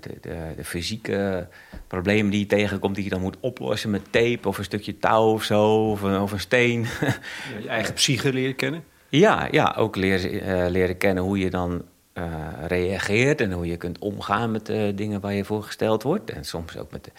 de, 0.00 0.18
de, 0.20 0.52
de, 0.56 0.64
fysieke 0.64 1.48
problemen 1.86 2.30
die 2.30 2.40
je 2.40 2.46
tegenkomt, 2.46 2.94
die 2.94 3.04
je 3.04 3.10
dan 3.10 3.20
moet 3.20 3.36
oplossen 3.40 3.90
met 3.90 4.12
tape 4.12 4.48
of 4.48 4.58
een 4.58 4.64
stukje 4.64 4.98
touw 4.98 5.32
of 5.32 5.42
zo, 5.42 5.90
of 5.90 6.02
een, 6.02 6.20
of 6.20 6.32
een 6.32 6.40
steen. 6.40 6.86
Ja, 7.00 7.58
je 7.62 7.68
eigen 7.68 7.94
psyche 7.94 8.32
leren 8.32 8.56
kennen? 8.56 8.84
Ja, 9.08 9.48
ja 9.50 9.74
ook 9.76 9.96
leren, 9.96 10.34
uh, 10.34 10.70
leren 10.70 10.96
kennen 10.96 11.22
hoe 11.22 11.38
je 11.38 11.50
dan 11.50 11.84
uh, 12.14 12.24
reageert 12.66 13.40
en 13.40 13.52
hoe 13.52 13.66
je 13.66 13.76
kunt 13.76 13.98
omgaan 13.98 14.50
met 14.50 14.66
de 14.66 14.92
dingen 14.94 15.20
waar 15.20 15.34
je 15.34 15.44
voor 15.44 15.62
gesteld 15.62 16.02
wordt. 16.02 16.30
En 16.30 16.44
soms 16.44 16.76
ook 16.76 16.90
met 16.90 17.04
de, 17.04 17.10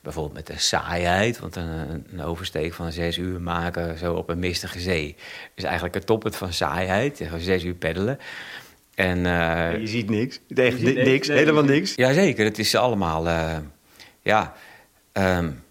bijvoorbeeld 0.00 0.34
met 0.34 0.46
de 0.46 0.58
saaiheid, 0.58 1.38
want 1.38 1.56
een, 1.56 2.06
een 2.12 2.22
oversteek 2.22 2.72
van 2.72 2.92
zes 2.92 3.16
uur 3.16 3.40
maken 3.40 3.98
zo 3.98 4.14
op 4.14 4.28
een 4.28 4.38
mistige 4.38 4.80
zee 4.80 5.16
is 5.54 5.64
eigenlijk 5.64 5.94
het 5.94 6.06
toppunt 6.06 6.36
van 6.36 6.52
saaiheid, 6.52 7.28
zes 7.38 7.64
uur 7.64 7.74
peddelen. 7.74 8.18
En, 8.98 9.18
uh, 9.18 9.78
je 9.80 9.86
ziet 9.86 10.10
niks. 10.10 10.40
Ziet 10.48 10.82
niks, 10.82 11.04
niks. 11.04 11.28
Nee, 11.28 11.36
helemaal 11.36 11.64
niks. 11.64 11.94
Jazeker, 11.94 12.44
het 12.44 12.58
is 12.58 12.74
allemaal. 12.74 13.26
Uh, 13.26 13.56
ja. 14.22 14.54
Um, 15.12 15.62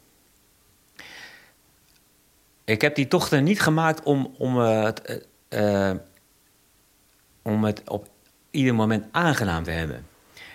ik 2.65 2.81
heb 2.81 2.95
die 2.95 3.07
tochten 3.07 3.43
niet 3.43 3.61
gemaakt 3.61 4.03
om, 4.03 4.33
om, 4.37 4.57
uh, 4.57 4.83
het, 4.83 5.27
om 7.41 7.63
het 7.63 7.81
op 7.89 8.07
ieder 8.51 8.75
moment 8.75 9.05
aangenaam 9.11 9.63
te 9.63 9.71
hebben. 9.71 10.05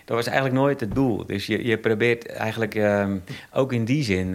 Dat 0.04 0.16
was 0.16 0.26
eigenlijk 0.26 0.56
nooit 0.56 0.80
het 0.80 0.94
doel. 0.94 1.26
Dus 1.26 1.46
je, 1.46 1.64
je 1.66 1.78
probeert 1.78 2.26
eigenlijk 2.26 2.74
um, 2.74 3.24
ook 3.52 3.72
in 3.72 3.84
die 3.84 4.02
zin 4.02 4.34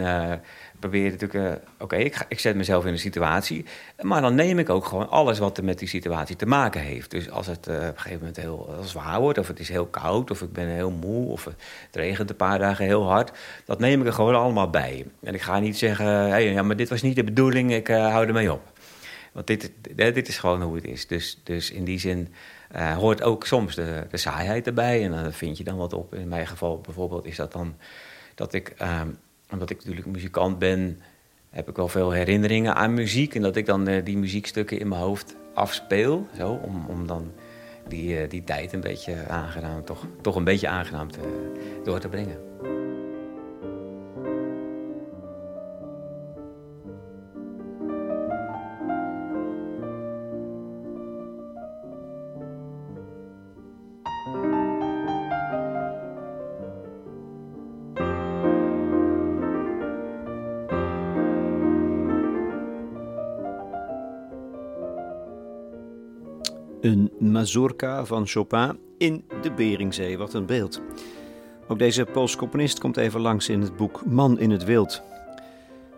probeer 0.78 1.10
natuurlijk, 1.10 1.34
uh, 1.34 1.64
oké, 1.78 1.96
ik, 1.96 2.26
ik 2.28 2.38
zet 2.38 2.56
mezelf 2.56 2.84
in 2.84 2.92
een 2.92 2.98
situatie. 2.98 3.64
Maar 4.00 4.20
dan 4.20 4.34
neem 4.34 4.58
ik 4.58 4.68
ook 4.68 4.84
gewoon 4.84 5.08
alles 5.08 5.38
wat 5.38 5.58
er 5.58 5.64
met 5.64 5.78
die 5.78 5.88
situatie 5.88 6.36
te 6.36 6.46
maken 6.46 6.80
heeft. 6.80 7.10
Dus 7.10 7.30
als 7.30 7.46
het 7.46 7.68
uh, 7.68 7.74
op 7.74 7.82
een 7.82 7.92
gegeven 7.96 8.18
moment 8.18 8.36
heel, 8.36 8.74
zwaar 8.82 9.20
wordt, 9.20 9.38
of 9.38 9.48
het 9.48 9.60
is 9.60 9.68
heel 9.68 9.86
koud, 9.86 10.30
of 10.30 10.42
ik 10.42 10.52
ben 10.52 10.66
heel 10.66 10.90
moe, 10.90 11.28
of 11.28 11.44
het 11.44 11.56
regent 11.92 12.30
een 12.30 12.36
paar 12.36 12.58
dagen 12.58 12.84
heel 12.84 13.04
hard, 13.04 13.30
dat 13.64 13.78
neem 13.78 14.00
ik 14.00 14.06
er 14.06 14.12
gewoon 14.12 14.34
allemaal 14.34 14.70
bij. 14.70 15.06
En 15.22 15.34
ik 15.34 15.42
ga 15.42 15.58
niet 15.58 15.78
zeggen, 15.78 16.06
hey, 16.06 16.52
ja, 16.52 16.62
maar 16.62 16.76
dit 16.76 16.88
was 16.88 17.02
niet 17.02 17.16
de 17.16 17.24
bedoeling, 17.24 17.72
ik 17.72 17.88
uh, 17.88 18.10
hou 18.10 18.26
ermee 18.26 18.52
op. 18.52 18.72
Want 19.32 19.46
dit, 19.46 19.70
dit 19.94 20.28
is 20.28 20.38
gewoon 20.38 20.62
hoe 20.62 20.74
het 20.74 20.84
is. 20.84 21.06
Dus, 21.06 21.40
dus 21.44 21.70
in 21.70 21.84
die 21.84 21.98
zin 21.98 22.34
hoort 22.96 23.22
ook 23.22 23.46
soms 23.46 23.74
de, 23.74 24.06
de 24.10 24.16
saaiheid 24.16 24.66
erbij. 24.66 25.04
En 25.04 25.10
dan 25.10 25.32
vind 25.32 25.58
je 25.58 25.64
dan 25.64 25.76
wat 25.76 25.92
op. 25.92 26.14
In 26.14 26.28
mijn 26.28 26.46
geval 26.46 26.80
bijvoorbeeld 26.80 27.26
is 27.26 27.36
dat 27.36 27.52
dan 27.52 27.76
dat 28.38 28.52
ik, 28.52 28.74
ehm, 28.76 29.08
omdat 29.50 29.70
ik 29.70 29.76
natuurlijk 29.76 30.06
muzikant 30.06 30.58
ben, 30.58 31.00
heb 31.50 31.68
ik 31.68 31.76
wel 31.76 31.88
veel 31.88 32.10
herinneringen 32.10 32.74
aan 32.74 32.94
muziek. 32.94 33.34
En 33.34 33.42
dat 33.42 33.56
ik 33.56 33.66
dan 33.66 33.84
die 34.04 34.18
muziekstukken 34.18 34.78
in 34.78 34.88
mijn 34.88 35.00
hoofd 35.00 35.36
afspeel. 35.54 36.26
Zo, 36.36 36.50
om, 36.50 36.86
om 36.88 37.06
dan 37.06 37.32
die, 37.88 38.26
die 38.26 38.44
tijd 38.44 38.72
een 38.72 38.80
beetje 38.80 39.26
aangenaam, 39.28 39.84
toch, 39.84 40.06
toch 40.20 40.36
een 40.36 40.44
beetje 40.44 40.68
aangenaam 40.68 41.10
te, 41.10 41.20
door 41.84 41.98
te 41.98 42.08
brengen. 42.08 42.47
Een 66.88 67.12
mazurka 67.18 68.04
van 68.04 68.26
Chopin 68.26 68.78
in 68.98 69.24
de 69.42 69.52
Beringzee. 69.52 70.18
Wat 70.18 70.34
een 70.34 70.46
beeld. 70.46 70.82
Ook 71.68 71.78
deze 71.78 72.04
Poolse 72.04 72.36
componist 72.36 72.78
komt 72.78 72.96
even 72.96 73.20
langs 73.20 73.48
in 73.48 73.60
het 73.60 73.76
boek 73.76 74.06
Man 74.06 74.38
in 74.38 74.50
het 74.50 74.64
Wild. 74.64 75.02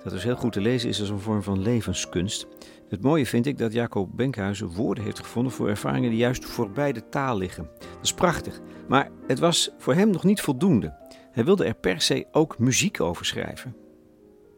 Dat 0.05 0.13
is 0.13 0.25
heel 0.25 0.37
goed 0.37 0.53
te 0.53 0.61
lezen 0.61 0.89
is 0.89 1.01
als 1.01 1.09
een 1.09 1.21
vorm 1.21 1.43
van 1.43 1.63
levenskunst. 1.63 2.47
Het 2.89 3.03
mooie 3.03 3.27
vind 3.27 3.47
ik 3.47 3.59
dat 3.59 3.73
Jacob 3.73 4.09
Benkhuizen 4.13 4.67
woorden 4.67 5.05
heeft 5.05 5.19
gevonden 5.19 5.53
voor 5.53 5.69
ervaringen 5.69 6.11
die 6.11 6.19
juist 6.19 6.45
voorbij 6.45 6.93
de 6.93 7.09
taal 7.09 7.37
liggen. 7.37 7.69
Dat 7.79 8.03
is 8.03 8.15
prachtig, 8.15 8.61
maar 8.89 9.11
het 9.27 9.39
was 9.39 9.71
voor 9.79 9.95
hem 9.95 10.11
nog 10.11 10.25
niet 10.25 10.41
voldoende. 10.41 10.95
Hij 11.31 11.45
wilde 11.45 11.65
er 11.65 11.75
per 11.75 12.01
se 12.01 12.27
ook 12.33 12.59
muziek 12.59 13.01
over 13.01 13.27
schrijven. 13.27 13.77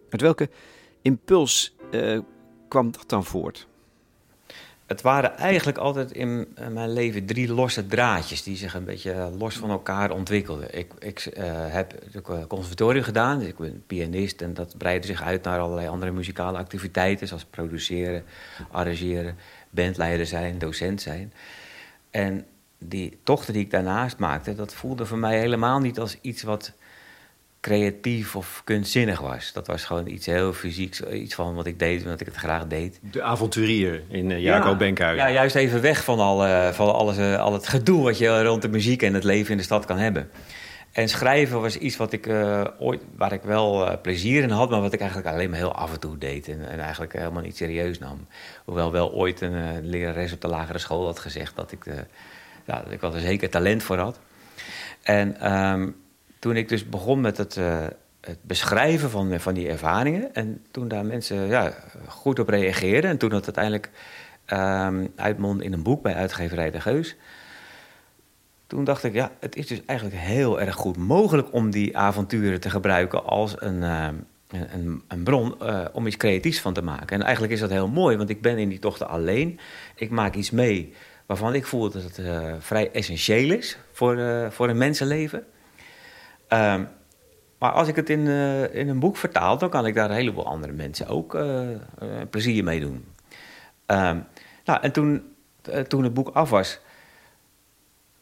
Uit 0.09 0.21
welke 0.21 0.51
impuls 1.03 1.77
uh, 1.91 2.21
kwam 2.69 2.91
dat 2.91 3.09
dan 3.09 3.25
voort? 3.25 3.71
Het 4.87 5.03
waren 5.03 5.37
eigenlijk 5.37 5.79
altijd 5.79 6.13
in 6.13 6.55
mijn 6.71 6.93
leven 6.93 7.27
drie 7.27 7.53
losse 7.53 7.87
draadjes 7.87 8.43
die 8.43 8.57
zich 8.57 8.75
een 8.75 8.85
beetje 8.85 9.31
los 9.39 9.57
van 9.57 9.71
elkaar 9.71 10.11
ontwikkelden. 10.11 10.79
Ik, 10.79 10.93
ik 10.99 11.33
uh, 11.39 11.45
heb 11.47 11.95
het 12.13 12.47
conservatorium 12.47 13.05
gedaan, 13.05 13.39
dus 13.39 13.49
ik 13.49 13.59
ben 13.59 13.83
pianist 13.87 14.43
en 14.43 14.55
dat 14.55 14.75
breidde 14.79 15.07
zich 15.07 15.23
uit 15.23 15.43
naar 15.43 15.61
allerlei 15.61 15.89
andere 15.89 16.13
muzikale 16.13 16.59
activiteiten, 16.59 17.29
zoals 17.29 17.45
produceren, 17.45 18.25
arrangeren, 18.71 19.37
bandleider 19.71 20.27
zijn, 20.27 20.59
docent 20.59 21.03
zijn. 21.03 21.33
En 22.11 22.47
die 22.79 23.19
tochten 23.23 23.53
die 23.53 23.63
ik 23.63 23.71
daarnaast 23.71 24.19
maakte, 24.19 24.55
dat 24.55 24.75
voelde 24.75 25.07
voor 25.07 25.19
mij 25.19 25.39
helemaal 25.39 25.79
niet 25.79 25.99
als 25.99 26.19
iets 26.21 26.43
wat 26.43 26.73
creatief 27.63 28.37
of 28.37 28.61
kunstzinnig 28.65 29.21
was. 29.21 29.53
Dat 29.53 29.67
was 29.67 29.85
gewoon 29.85 30.07
iets 30.07 30.27
heel 30.27 30.53
fysieks, 30.53 31.01
iets 31.01 31.35
van 31.35 31.55
wat 31.55 31.67
ik 31.67 31.79
deed, 31.79 32.03
omdat 32.03 32.21
ik 32.21 32.27
het 32.27 32.37
graag 32.37 32.67
deed. 32.67 32.99
De 33.01 33.23
avonturier 33.23 34.03
in 34.09 34.31
uh, 34.31 34.41
Jaco 34.41 34.69
ja, 34.69 34.77
Benkhuis. 34.77 35.19
Ja, 35.19 35.31
juist 35.31 35.55
even 35.55 35.81
weg 35.81 36.05
van, 36.05 36.19
al, 36.19 36.47
uh, 36.47 36.69
van 36.69 36.95
alles, 36.95 37.19
uh, 37.19 37.41
al 37.41 37.53
het 37.53 37.69
gedoe 37.69 38.03
wat 38.03 38.19
je 38.19 38.43
rond 38.43 38.63
de 38.63 38.69
muziek 38.69 39.03
en 39.03 39.15
het 39.15 39.25
leven 39.25 39.51
in 39.51 39.57
de 39.57 39.63
stad 39.63 39.85
kan 39.85 39.99
hebben. 39.99 40.31
En 40.93 41.09
schrijven 41.09 41.61
was 41.61 41.77
iets 41.77 41.97
wat 41.97 42.13
ik, 42.13 42.29
ooit, 42.79 43.01
waar 43.17 43.33
ik 43.33 43.43
wel 43.43 44.01
plezier 44.01 44.43
in 44.43 44.51
had, 44.51 44.71
maar 44.71 44.81
wat 44.81 44.93
ik 44.93 45.01
eigenlijk 45.01 45.31
alleen 45.31 45.51
maar 45.51 45.59
heel 45.59 45.75
af 45.75 45.93
en 45.93 46.01
toe 46.01 46.19
deed. 46.19 46.49
En, 46.49 46.69
en 46.69 46.81
eigenlijk 46.81 47.13
helemaal 47.13 47.43
niet 47.43 47.57
serieus 47.57 47.99
nam. 47.99 48.27
Hoewel 48.65 48.93
wel 48.93 49.13
ooit 49.13 49.41
een 49.41 49.89
lerares 49.89 50.33
op 50.33 50.41
de 50.41 50.49
lagere 50.49 50.79
school 50.79 51.05
had 51.05 51.19
gezegd 51.19 51.57
dat 51.57 51.73
ik, 51.73 51.85
ja, 52.65 52.83
dat 52.83 52.93
ik 52.93 53.01
wel 53.01 53.15
er 53.15 53.21
zeker 53.21 53.51
talent 53.51 53.83
voor 53.83 53.99
had. 53.99 54.19
En 55.03 55.53
um, 55.53 56.02
toen 56.43 56.57
ik 56.57 56.69
dus 56.69 56.89
begon 56.89 57.21
met 57.21 57.37
het, 57.37 57.57
uh, 57.57 57.85
het 58.21 58.39
beschrijven 58.43 59.11
van, 59.11 59.41
van 59.41 59.55
die 59.55 59.69
ervaringen. 59.69 60.35
En 60.35 60.65
toen 60.71 60.89
daar 60.89 61.07
mensen 61.07 61.47
ja, 61.47 61.75
goed 62.07 62.39
op 62.39 62.49
reageerden. 62.49 63.11
En 63.11 63.19
toen 63.19 63.31
dat 63.31 63.45
uiteindelijk 63.45 63.91
um, 64.53 65.13
uitmondde 65.17 65.65
in 65.65 65.73
een 65.73 65.83
boek 65.83 66.03
bij 66.03 66.15
uitgeverij 66.15 66.71
De 66.71 66.81
Geus. 66.81 67.17
Toen 68.67 68.85
dacht 68.85 69.05
ik, 69.05 69.13
ja, 69.13 69.31
het 69.41 69.57
is 69.57 69.67
dus 69.67 69.81
eigenlijk 69.87 70.21
heel 70.21 70.61
erg 70.61 70.75
goed 70.75 70.97
mogelijk 70.97 71.53
om 71.53 71.71
die 71.71 71.97
avonturen 71.99 72.61
te 72.61 72.71
gebruiken 72.71 73.25
als 73.25 73.55
een, 73.59 73.83
uh, 73.83 74.09
een, 74.49 75.03
een, 75.09 75.23
bron 75.23 75.55
uh, 75.63 75.85
om 75.93 76.07
iets 76.07 76.17
creatiefs 76.17 76.61
van 76.61 76.73
te 76.73 76.83
maken. 76.83 77.17
En 77.17 77.23
eigenlijk 77.23 77.53
is 77.53 77.61
dat 77.61 77.71
heel 77.71 77.89
mooi, 77.89 78.17
want 78.17 78.31
ik 78.31 78.43
ben 78.43 78.59
in 78.59 78.69
die 78.69 78.79
tochten 78.79 79.09
alleen. 79.09 79.59
Ik 79.95 80.11
maak 80.11 80.35
iets 80.35 80.51
mee 80.51 80.95
waarvan 81.27 81.55
ik 81.55 81.67
voel 81.67 81.91
dat 81.91 82.03
het 82.03 82.21
vrij 82.59 82.91
essentieel 82.93 83.53
is 83.53 83.79
voor, 83.93 84.19
voor 84.51 84.69
een 84.69 84.79
mensenleven. 84.79 85.45
Um, 86.53 86.89
maar 87.59 87.71
als 87.71 87.89
ik 87.89 87.97
het 87.97 88.11
in, 88.11 88.21
uh, 88.21 88.75
in 88.75 88.89
een 88.89 88.99
boek 88.99 89.17
vertaal, 89.17 89.59
dan 89.59 89.71
kan 89.71 89.87
ik 89.87 89.95
daar 89.95 90.11
een 90.11 90.17
heleboel 90.17 90.47
andere 90.47 90.73
mensen 90.73 91.07
ook 91.07 91.35
uh, 91.35 91.71
uh, 91.71 91.77
plezier 92.31 92.65
mee 92.65 92.81
doen. 92.81 93.05
Um, 93.87 94.25
nou, 94.65 94.81
en 94.83 94.93
toen, 94.93 95.23
toen 95.89 96.03
het 96.05 96.15
boek 96.15 96.29
af 96.29 96.51
was, 96.51 96.81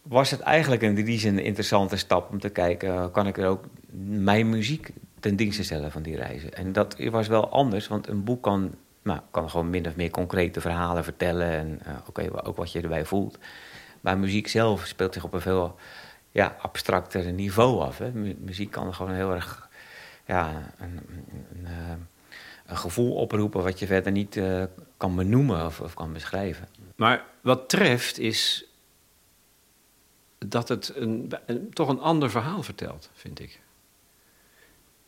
was 0.02 0.30
het 0.30 0.40
eigenlijk 0.40 0.82
in 0.82 0.94
die 0.94 1.18
zin 1.18 1.38
een 1.38 1.44
interessante 1.44 1.96
stap 1.96 2.30
om 2.30 2.40
te 2.40 2.48
kijken: 2.48 3.10
kan 3.10 3.26
ik 3.26 3.38
er 3.38 3.46
ook 3.46 3.64
mijn 4.04 4.48
muziek 4.48 4.92
ten 5.20 5.36
dienste 5.36 5.64
stellen 5.64 5.90
van 5.90 6.02
die 6.02 6.16
reizen? 6.16 6.54
En 6.54 6.72
dat 6.72 6.96
was 7.10 7.28
wel 7.28 7.48
anders, 7.48 7.88
want 7.88 8.08
een 8.08 8.24
boek 8.24 8.42
kan, 8.42 8.74
nou, 9.02 9.20
kan 9.30 9.50
gewoon 9.50 9.70
min 9.70 9.86
of 9.86 9.96
meer 9.96 10.10
concrete 10.10 10.60
verhalen 10.60 11.04
vertellen 11.04 11.48
en 11.48 11.80
oké, 12.06 12.46
ook 12.46 12.56
wat 12.56 12.72
je 12.72 12.80
erbij 12.80 13.04
voelt. 13.04 13.38
Maar 14.00 14.18
muziek 14.18 14.48
zelf 14.48 14.86
speelt 14.86 15.14
zich 15.14 15.24
op 15.24 15.32
een 15.32 15.40
veel 15.40 15.76
ja, 16.30 16.56
abstracter 16.60 17.32
niveau 17.32 17.80
af. 17.80 17.98
Hè. 17.98 18.12
muziek 18.38 18.70
kan 18.70 18.94
gewoon 18.94 19.12
heel 19.12 19.34
erg 19.34 19.68
ja, 20.26 20.72
een, 20.78 21.00
een, 21.52 21.66
eh, 21.66 21.90
een, 22.66 22.76
gevoel 22.76 23.14
oproepen 23.14 23.62
wat 23.62 23.78
je 23.78 23.86
verder 23.86 24.12
niet 24.12 24.36
uh, 24.36 24.64
kan 24.96 25.16
benoemen 25.16 25.66
of, 25.66 25.80
of, 25.80 25.94
kan 25.94 26.12
beschrijven. 26.12 26.68
Maar 26.96 27.24
wat 27.40 27.68
treft 27.68 28.18
is 28.18 28.64
dat 30.38 30.68
het 30.68 30.92
een, 30.96 31.32
een, 31.46 31.70
toch 31.72 31.88
een 31.88 32.00
ander 32.00 32.30
verhaal 32.30 32.62
vertelt, 32.62 33.10
vind 33.14 33.40
ik. 33.40 33.60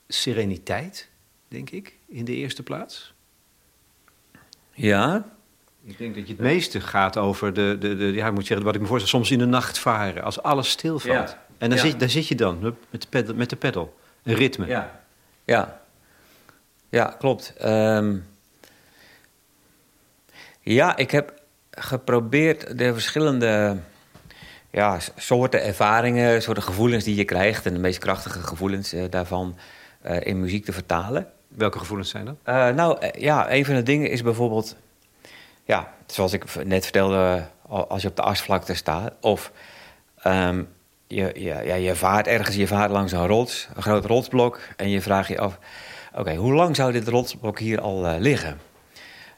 Sereniteit, 0.09 1.09
denk 1.49 1.71
ik, 1.71 1.99
in 2.07 2.25
de 2.25 2.35
eerste 2.35 2.63
plaats. 2.63 3.15
Ja, 4.71 5.37
ik 5.85 5.99
denk 5.99 6.15
dat 6.15 6.27
je 6.27 6.33
het 6.33 6.43
meeste 6.43 6.81
gaat 6.81 7.17
over 7.17 7.53
de, 7.53 7.77
de, 7.81 7.97
de 7.97 8.13
ja, 8.13 8.27
ik 8.27 8.33
moet 8.33 8.47
zeggen, 8.47 8.67
wat 8.67 8.75
ik 8.75 8.81
me 8.81 8.87
voorstel, 8.87 9.09
soms 9.09 9.31
in 9.31 9.39
de 9.39 9.45
nacht 9.45 9.79
varen, 9.79 10.23
als 10.23 10.43
alles 10.43 10.71
stilvalt. 10.71 11.37
En 11.59 11.71
dan 11.71 11.79
zit, 11.79 12.01
daar 12.01 12.11
zit 12.11 12.29
je 12.29 12.35
dan, 12.35 12.77
met 12.91 13.03
de 13.03 13.09
pedal, 13.09 13.35
met 13.35 13.51
de 13.51 13.57
pedal 13.57 13.95
een 14.23 14.35
ritme. 14.35 14.67
Ja, 14.67 15.01
ja. 15.45 15.81
ja 16.89 17.05
klopt. 17.19 17.55
Ehm, 17.59 18.17
ja, 20.61 20.97
ik 20.97 21.11
heb 21.11 21.41
geprobeerd 21.71 22.79
de 22.79 22.93
verschillende 22.93 23.77
ja, 24.71 24.99
soorten 25.17 25.63
ervaringen, 25.63 26.43
soorten 26.43 26.63
gevoelens 26.63 27.05
die 27.05 27.15
je 27.15 27.25
krijgt... 27.25 27.67
en 27.67 27.73
de 27.73 27.79
meest 27.79 27.99
krachtige 27.99 28.41
gevoelens 28.41 28.95
uh, 28.95 29.05
daarvan 29.11 29.57
uh, 30.07 30.17
in 30.21 30.41
muziek 30.41 30.65
te 30.65 30.73
vertalen. 30.73 31.27
Welke 31.49 31.79
gevoelens 31.79 32.11
zijn 32.11 32.25
dat? 32.25 32.37
Uh, 32.47 32.69
nou, 32.69 33.11
ja, 33.19 33.53
een 33.53 33.65
van 33.65 33.75
de 33.75 33.83
dingen 33.83 34.11
is 34.11 34.23
bijvoorbeeld 34.23 34.77
ja, 35.65 35.93
zoals 36.07 36.33
ik 36.33 36.65
net 36.65 36.83
vertelde, 36.83 37.47
als 37.69 38.03
je 38.03 38.09
op 38.09 38.17
de 38.17 38.23
asvlakte 38.23 38.75
staat. 38.75 39.13
Of 39.21 39.53
um, 40.27 40.69
je, 41.07 41.31
je, 41.35 41.61
ja, 41.65 41.75
je 41.75 41.95
vaart 41.95 42.27
ergens, 42.27 42.57
je 42.57 42.67
vaart 42.67 42.91
langs 42.91 43.13
een 43.13 43.27
rots, 43.27 43.69
een 43.75 43.83
groot 43.83 44.05
rotsblok. 44.05 44.61
En 44.77 44.89
je 44.89 45.01
vraagt 45.01 45.29
je 45.29 45.39
af, 45.39 45.59
oké, 46.15 46.35
hoe 46.35 46.53
lang 46.53 46.77
zou 46.77 46.93
dit 46.93 47.09
rotsblok 47.09 47.59
hier 47.59 47.81
al 47.81 48.07
uh, 48.07 48.15
liggen? 48.19 48.61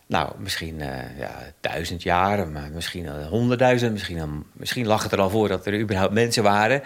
Nou, 0.07 0.33
misschien 0.39 0.81
uh, 0.81 1.19
ja, 1.19 1.31
duizend 1.61 2.03
jaar, 2.03 2.49
maar 2.49 2.71
misschien 2.73 3.25
honderdduizend. 3.25 3.93
Misschien, 3.93 4.45
misschien 4.53 4.87
lag 4.87 5.03
het 5.03 5.13
er 5.13 5.21
al 5.21 5.31
voor 5.31 5.49
dat 5.49 5.67
er 5.67 5.81
überhaupt 5.81 6.13
mensen 6.13 6.43
waren. 6.43 6.83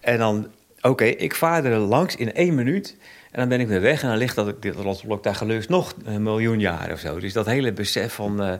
En 0.00 0.18
dan, 0.18 0.50
oké, 0.80 1.04
ik 1.04 1.34
vaar 1.34 1.64
er 1.64 1.78
langs 1.78 2.16
in 2.16 2.34
één 2.34 2.54
minuut. 2.54 2.96
En 3.32 3.38
dan 3.38 3.48
ben 3.48 3.60
ik 3.60 3.66
weer 3.66 3.80
weg 3.80 4.02
en 4.02 4.08
dan 4.08 4.16
ligt 4.16 4.34
dat, 4.34 4.62
dit 4.62 4.74
rotsblok 4.74 5.22
daar 5.22 5.34
gelukkig 5.34 5.68
nog 5.68 5.94
een 6.04 6.22
miljoen 6.22 6.60
jaar 6.60 6.92
of 6.92 6.98
zo. 6.98 7.18
Dus 7.18 7.32
dat 7.32 7.46
hele 7.46 7.72
besef 7.72 8.14
van, 8.14 8.46
uh, 8.46 8.52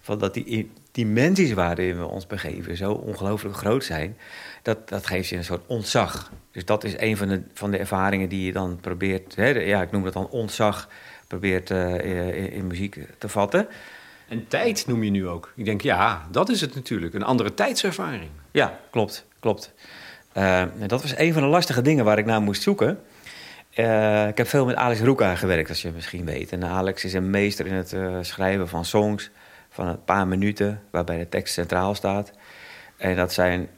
van 0.00 0.18
dat 0.18 0.34
die 0.34 0.70
dimensies 0.92 1.52
waarin 1.52 1.98
we 1.98 2.06
ons 2.06 2.26
begeven 2.26 2.76
zo 2.76 2.92
ongelooflijk 2.92 3.56
groot 3.56 3.84
zijn, 3.84 4.16
dat, 4.62 4.88
dat 4.88 5.06
geeft 5.06 5.28
je 5.28 5.36
een 5.36 5.44
soort 5.44 5.66
ontzag. 5.66 6.32
Dus 6.52 6.64
dat 6.64 6.84
is 6.84 6.94
een 6.98 7.16
van 7.16 7.28
de, 7.28 7.42
van 7.54 7.70
de 7.70 7.76
ervaringen 7.76 8.28
die 8.28 8.46
je 8.46 8.52
dan 8.52 8.78
probeert, 8.80 9.36
hè, 9.36 9.48
ja, 9.48 9.82
ik 9.82 9.90
noem 9.90 10.04
dat 10.04 10.12
dan 10.12 10.28
ontzag, 10.28 10.88
probeert 11.26 11.70
uh, 11.70 11.94
in, 11.94 12.52
in 12.52 12.66
muziek 12.66 12.98
te 13.18 13.28
vatten. 13.28 13.68
En 14.28 14.48
tijd 14.48 14.86
noem 14.86 15.02
je 15.02 15.10
nu 15.10 15.28
ook. 15.28 15.52
Ik 15.56 15.64
denk, 15.64 15.80
ja, 15.80 16.26
dat 16.30 16.48
is 16.48 16.60
het 16.60 16.74
natuurlijk. 16.74 17.14
Een 17.14 17.22
andere 17.22 17.54
tijdservaring. 17.54 18.30
Ja, 18.50 18.80
klopt, 18.90 19.26
klopt. 19.40 19.72
Uh, 20.36 20.62
dat 20.86 21.02
was 21.02 21.16
een 21.16 21.32
van 21.32 21.42
de 21.42 21.48
lastige 21.48 21.82
dingen 21.82 22.04
waar 22.04 22.18
ik 22.18 22.26
naar 22.26 22.42
moest 22.42 22.62
zoeken. 22.62 22.98
Uh, 23.76 24.28
ik 24.28 24.36
heb 24.36 24.46
veel 24.46 24.64
met 24.64 24.76
Alex 24.76 25.00
Roeka 25.00 25.34
gewerkt, 25.34 25.68
als 25.68 25.82
je 25.82 25.90
misschien 25.94 26.24
weet. 26.24 26.52
En 26.52 26.64
Alex 26.64 27.04
is 27.04 27.12
een 27.12 27.30
meester 27.30 27.66
in 27.66 27.74
het 27.74 27.92
uh, 27.92 28.18
schrijven 28.20 28.68
van 28.68 28.84
songs 28.84 29.30
van 29.68 29.86
een 29.86 30.04
paar 30.04 30.26
minuten, 30.26 30.82
waarbij 30.90 31.18
de 31.18 31.28
tekst 31.28 31.54
centraal 31.54 31.94
staat. 31.94 32.32
En 32.96 33.16
dat 33.16 33.32
zijn 33.32 33.68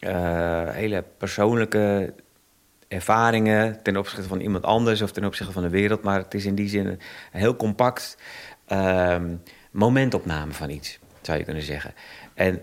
uh, 0.00 0.68
hele 0.68 1.04
persoonlijke 1.18 2.12
ervaringen 2.88 3.82
ten 3.82 3.96
opzichte 3.96 4.28
van 4.28 4.40
iemand 4.40 4.64
anders 4.64 5.02
of 5.02 5.12
ten 5.12 5.24
opzichte 5.24 5.52
van 5.52 5.62
de 5.62 5.68
wereld. 5.68 6.02
Maar 6.02 6.18
het 6.18 6.34
is 6.34 6.44
in 6.44 6.54
die 6.54 6.68
zin 6.68 6.86
een 6.86 6.98
heel 7.30 7.56
compact 7.56 8.16
ehm, 8.66 9.34
momentopname 9.70 10.52
van 10.52 10.70
iets, 10.70 10.98
zou 11.20 11.38
je 11.38 11.44
kunnen 11.44 11.62
zeggen. 11.62 11.94
En 12.34 12.62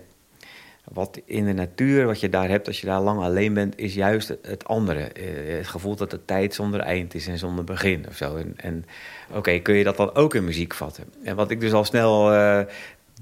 wat 0.92 1.20
in 1.24 1.44
de 1.44 1.52
natuur, 1.52 2.06
wat 2.06 2.20
je 2.20 2.28
daar 2.28 2.48
hebt 2.48 2.66
als 2.66 2.80
je 2.80 2.86
daar 2.86 3.00
lang 3.00 3.20
alleen 3.20 3.54
bent, 3.54 3.78
is 3.78 3.94
juist 3.94 4.28
het 4.42 4.64
andere. 4.64 5.00
Eh, 5.00 5.56
het 5.56 5.68
gevoel 5.68 5.96
dat 5.96 6.10
de 6.10 6.24
tijd 6.24 6.54
zonder 6.54 6.80
eind 6.80 7.14
is 7.14 7.26
en 7.26 7.38
zonder 7.38 7.64
begin 7.64 8.04
of 8.08 8.16
zo. 8.16 8.36
En, 8.36 8.54
en 8.56 8.84
oké, 9.32 9.58
kun 9.58 9.74
je 9.74 9.84
dat 9.84 9.96
dan 9.96 10.14
ook 10.14 10.34
in 10.34 10.44
muziek 10.44 10.74
vatten? 10.74 11.04
En 11.22 11.36
wat 11.36 11.50
ik 11.50 11.60
dus 11.60 11.72
al 11.72 11.84
snel 11.84 12.34
uh, 12.34 12.60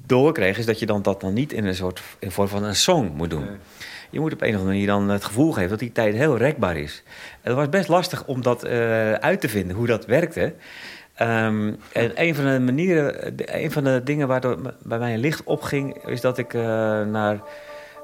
doorkreeg, 0.06 0.58
is 0.58 0.66
dat 0.66 0.78
je 0.78 0.86
dan 0.86 1.02
dat 1.02 1.20
dan 1.20 1.32
niet 1.32 1.52
in 1.52 1.64
een 1.64 1.74
soort 1.74 2.02
in 2.18 2.30
vorm 2.30 2.48
van 2.48 2.64
een 2.64 2.76
song 2.76 3.12
moet 3.14 3.30
doen. 3.30 3.46
Je 4.10 4.20
moet 4.20 4.32
op 4.32 4.42
een 4.42 4.48
of 4.48 4.54
andere 4.54 4.72
manier 4.72 4.86
dan 4.86 5.08
het 5.08 5.24
gevoel 5.24 5.52
geven 5.52 5.70
dat 5.70 5.78
die 5.78 5.92
tijd 5.92 6.14
heel 6.14 6.36
rekbaar 6.36 6.76
is. 6.76 7.02
En 7.40 7.50
het 7.50 7.54
was 7.54 7.68
best 7.68 7.88
lastig 7.88 8.26
om 8.26 8.42
dat 8.42 8.64
uh, 8.64 9.12
uit 9.12 9.40
te 9.40 9.48
vinden, 9.48 9.76
hoe 9.76 9.86
dat 9.86 10.06
werkte. 10.06 10.54
Um, 11.22 11.78
en 11.92 12.12
een 12.14 12.34
van 12.34 12.44
de 12.44 12.60
manieren, 12.60 13.34
een 13.62 13.72
van 13.72 13.84
de 13.84 14.00
dingen 14.04 14.28
waardoor 14.28 14.58
bij 14.82 14.98
mij 14.98 15.18
licht 15.18 15.44
opging, 15.44 16.06
is 16.06 16.20
dat 16.20 16.38
ik 16.38 16.54
uh, 16.54 16.62
naar 17.02 17.40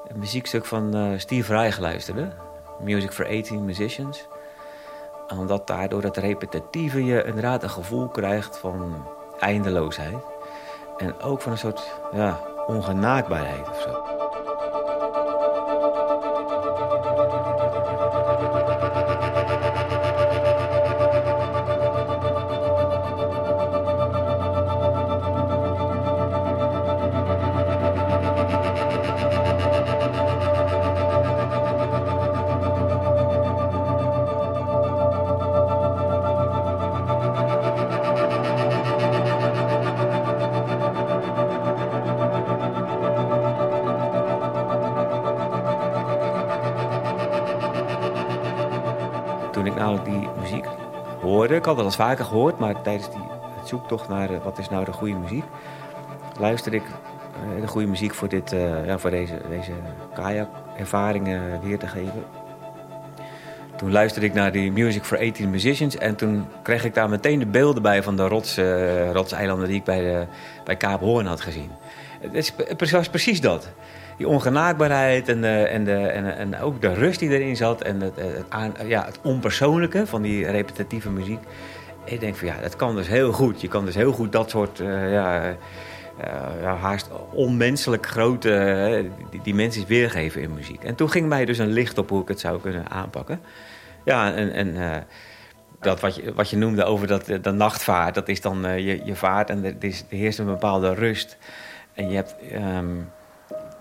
een 0.07 0.19
muziekstuk 0.19 0.65
van 0.65 0.97
uh, 0.97 1.19
Steve 1.19 1.53
Reich 1.53 1.79
luisterde. 1.79 2.27
Music 2.83 3.11
for 3.11 3.25
18 3.25 3.65
Musicians. 3.65 4.27
Omdat 5.27 5.67
daardoor 5.67 6.01
dat 6.01 6.17
repetitieve 6.17 7.05
je 7.05 7.23
inderdaad 7.23 7.63
een 7.63 7.69
gevoel 7.69 8.07
krijgt 8.07 8.57
van 8.57 9.07
eindeloosheid. 9.39 10.17
En 10.97 11.19
ook 11.19 11.41
van 11.41 11.51
een 11.51 11.57
soort 11.57 11.91
ja, 12.13 12.39
ongenaakbaarheid 12.67 13.69
of 13.69 13.81
zo. 13.81 14.12
Al 51.77 51.85
eens 51.85 51.95
vaker 51.95 52.25
gehoord, 52.25 52.59
maar 52.59 52.81
tijdens 52.81 53.11
die 53.11 53.21
het 53.59 53.67
zoektocht 53.67 54.09
naar 54.09 54.31
uh, 54.31 54.43
wat 54.43 54.57
is 54.57 54.69
nou 54.69 54.85
de 54.85 54.91
goede 54.91 55.13
muziek, 55.13 55.43
luisterde 56.39 56.77
ik 56.77 56.83
uh, 56.83 57.61
de 57.61 57.67
goede 57.67 57.87
muziek 57.87 58.13
voor, 58.13 58.29
dit, 58.29 58.53
uh, 58.53 58.85
ja, 58.85 58.97
voor 58.97 59.09
deze, 59.09 59.41
deze 59.49 59.71
kajak-ervaringen 60.13 61.61
weer 61.61 61.79
te 61.79 61.87
geven. 61.87 62.23
Toen 63.75 63.91
luisterde 63.91 64.27
ik 64.27 64.33
naar 64.33 64.51
die 64.51 64.71
Music 64.71 65.03
for 65.03 65.17
18 65.17 65.49
Musicians 65.49 65.97
en 65.97 66.15
toen 66.15 66.45
kreeg 66.61 66.85
ik 66.85 66.93
daar 66.93 67.09
meteen 67.09 67.39
de 67.39 67.45
beelden 67.45 67.81
bij 67.81 68.03
van 68.03 68.15
de 68.15 68.27
rots, 68.27 68.57
rotseilanden 69.11 69.67
die 69.67 69.77
ik 69.77 69.83
bij, 69.83 69.99
de, 69.99 70.25
bij 70.63 70.75
Kaap 70.75 70.99
Hoorn 70.99 71.25
had 71.25 71.41
gezien. 71.41 71.71
Het, 72.21 72.33
is, 72.33 72.53
het 72.57 72.91
was 72.91 73.09
precies 73.09 73.41
dat 73.41 73.69
die 74.17 74.27
ongenaakbaarheid 74.27 75.29
en, 75.29 75.41
de, 75.41 75.47
en, 75.47 75.83
de, 75.83 75.95
en, 75.95 76.37
en 76.37 76.59
ook 76.59 76.81
de 76.81 76.93
rust 76.93 77.19
die 77.19 77.29
erin 77.29 77.55
zat 77.55 77.81
en 77.81 78.01
het, 78.01 78.15
het, 78.15 78.45
aan, 78.49 78.73
ja, 78.85 79.05
het 79.05 79.19
onpersoonlijke 79.23 80.07
van 80.07 80.21
die 80.21 80.45
repetitieve 80.45 81.09
muziek. 81.09 81.39
Ik 82.05 82.19
denk 82.19 82.35
van 82.35 82.47
ja, 82.47 82.55
dat 82.61 82.75
kan 82.75 82.95
dus 82.95 83.07
heel 83.07 83.31
goed. 83.31 83.61
Je 83.61 83.67
kan 83.67 83.85
dus 83.85 83.95
heel 83.95 84.11
goed 84.11 84.31
dat 84.31 84.49
soort 84.49 84.77
ja, 84.77 85.49
uh, 85.49 85.53
ja, 86.61 86.75
haast 86.75 87.09
onmenselijk 87.31 88.07
grote 88.07 89.05
die, 89.29 89.41
dimensies 89.43 89.85
weergeven 89.85 90.41
in 90.41 90.53
muziek. 90.53 90.83
En 90.83 90.95
toen 90.95 91.09
ging 91.09 91.27
mij 91.27 91.45
dus 91.45 91.57
een 91.57 91.71
licht 91.71 91.97
op 91.97 92.09
hoe 92.09 92.21
ik 92.21 92.27
het 92.27 92.39
zou 92.39 92.61
kunnen 92.61 92.89
aanpakken. 92.89 93.39
Ja, 94.05 94.33
en, 94.33 94.53
en 94.53 95.05
dat 95.79 95.99
wat 95.99 96.15
je, 96.15 96.33
wat 96.33 96.49
je 96.49 96.57
noemde 96.57 96.83
over 96.83 97.07
dat, 97.07 97.25
de 97.41 97.51
nachtvaart, 97.51 98.15
dat 98.15 98.29
is 98.29 98.41
dan 98.41 98.61
je, 98.61 99.05
je 99.05 99.15
vaart 99.15 99.49
en 99.49 99.65
er, 99.65 99.75
is, 99.79 100.05
er 100.09 100.17
heerst 100.17 100.39
een 100.39 100.45
bepaalde 100.45 100.93
rust. 100.93 101.37
En 101.93 102.09
je 102.09 102.15
hebt... 102.15 102.35
Um, 102.53 103.09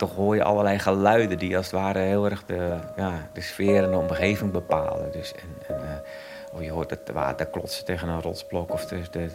toch 0.03 0.15
hoor 0.15 0.35
je 0.35 0.43
allerlei 0.43 0.79
geluiden 0.79 1.39
die 1.39 1.57
als 1.57 1.67
het 1.67 1.75
ware 1.75 1.99
heel 1.99 2.25
erg 2.25 2.45
de, 2.45 2.77
ja, 2.97 3.13
de 3.33 3.41
sfeer 3.41 3.85
en 3.85 3.91
de 3.91 3.97
omgeving 3.97 4.53
bepalen. 4.53 5.13
Dus, 5.13 5.33
en, 5.35 5.77
en 5.77 5.83
uh, 5.83 6.57
oh, 6.57 6.63
je 6.63 6.71
hoort 6.71 6.91
het 6.91 7.11
water 7.13 7.47
klotsen 7.47 7.85
tegen 7.85 8.09
een 8.09 8.23
rotsblok 8.23 8.73
of 8.73 8.91
er 8.91 9.31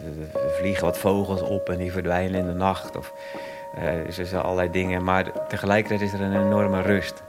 vliegen 0.58 0.84
wat 0.84 0.98
vogels 0.98 1.42
op 1.42 1.68
en 1.68 1.78
die 1.78 1.92
verdwijnen 1.92 2.40
in 2.40 2.46
de 2.46 2.52
nacht. 2.52 2.96
Of, 2.96 3.12
er 4.16 4.26
zijn 4.26 4.42
allerlei 4.42 4.70
dingen, 4.70 5.04
maar 5.04 5.46
tegelijkertijd 5.46 6.00
is 6.00 6.12
er 6.12 6.20
een 6.20 6.46
enorme 6.46 6.82
rust. 6.82 7.22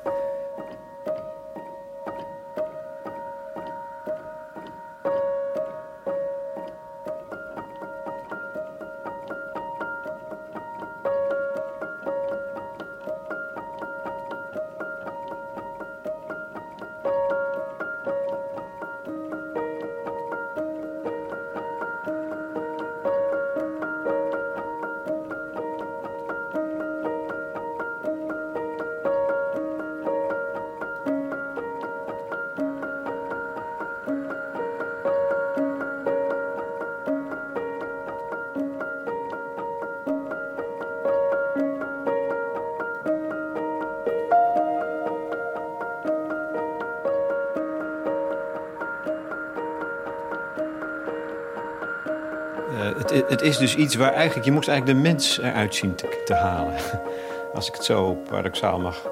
Is 53.50 53.58
dus 53.58 53.76
iets 53.76 53.96
waar 53.96 54.14
eigenlijk... 54.14 54.46
Je 54.46 54.52
moest 54.52 54.68
eigenlijk 54.68 55.00
de 55.00 55.08
mens 55.10 55.40
eruit 55.40 55.76
zien 55.76 55.96
te, 56.26 56.34
halen. 56.34 56.74
Als 57.56 57.68
ik 57.68 57.74
het 57.74 57.84
zo 57.84 58.14
paradoxaal 58.14 58.80
mag, 58.80 59.06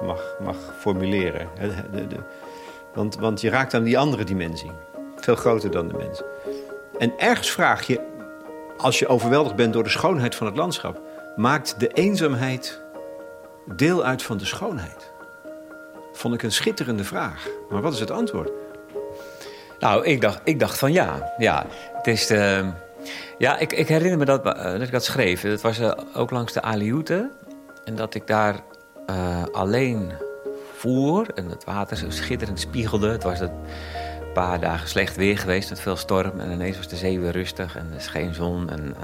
mag, 0.44 0.56
formuleren. 0.78 1.48
De, 1.90 2.06
de, 2.06 2.16
want, 2.94 3.16
want 3.16 3.40
je 3.40 3.50
raakt 3.50 3.74
aan 3.74 3.82
die 3.82 3.98
andere 3.98 4.24
dimensie. 4.24 4.70
Veel 5.16 5.34
groter 5.34 5.70
dan 5.70 5.88
de 5.88 5.94
mens. 5.96 6.22
En 6.98 7.12
ergens 7.16 7.50
vraag 7.50 7.86
je, 7.86 8.00
als 8.76 8.98
je 8.98 9.08
overweldigd 9.08 9.56
bent 9.56 9.72
door 9.72 9.82
de 9.82 9.88
schoonheid 9.88 10.34
van 10.34 10.46
het 10.46 10.56
landschap... 10.56 11.00
maakt 11.36 11.80
de 11.80 11.88
eenzaamheid 11.88 12.80
deel 13.66 14.04
uit 14.04 14.22
van 14.22 14.36
de 14.36 14.44
schoonheid? 14.44 15.12
Vond 16.12 16.34
ik 16.34 16.42
een 16.42 16.52
schitterende 16.52 17.04
vraag. 17.04 17.48
Maar 17.70 17.82
wat 17.82 17.92
is 17.92 18.00
het 18.00 18.10
antwoord? 18.10 18.50
Nou, 19.78 20.04
ik 20.04 20.20
dacht, 20.20 20.40
ik 20.44 20.58
dacht 20.58 20.78
van 20.78 20.92
ja. 20.92 21.34
ja. 21.38 21.66
Het 21.92 22.06
is 22.06 22.26
de... 22.26 22.70
Ja, 23.38 23.58
ik, 23.58 23.72
ik, 23.72 23.88
herinner 23.88 24.18
me 24.18 24.24
dat, 24.24 24.46
uh, 24.46 24.62
dat 24.62 24.80
ik 24.80 24.90
dat 24.90 25.04
schreef. 25.04 25.40
Dat 25.40 25.60
was 25.60 25.80
uh, 25.80 25.92
ook 26.14 26.30
langs 26.30 26.52
de 26.52 26.62
Alioute. 26.62 27.30
En 27.84 27.94
dat 27.96 28.14
ik 28.14 28.26
daar 28.26 28.60
uh, 29.10 29.44
alleen 29.52 30.12
voer. 30.76 31.26
En 31.34 31.48
het 31.48 31.64
water 31.64 31.96
zo 31.96 32.10
schitterend 32.10 32.60
spiegelde. 32.60 33.10
Het 33.10 33.22
was 33.22 33.40
een 33.40 33.52
paar 34.34 34.60
dagen 34.60 34.88
slecht 34.88 35.16
weer 35.16 35.38
geweest 35.38 35.68
met 35.68 35.80
veel 35.80 35.96
storm. 35.96 36.40
En 36.40 36.50
ineens 36.50 36.76
was 36.76 36.88
de 36.88 36.96
zee 36.96 37.20
weer 37.20 37.32
rustig 37.32 37.76
en 37.76 37.86
er 37.94 38.00
scheen 38.00 38.34
zon. 38.34 38.70
En 38.70 38.94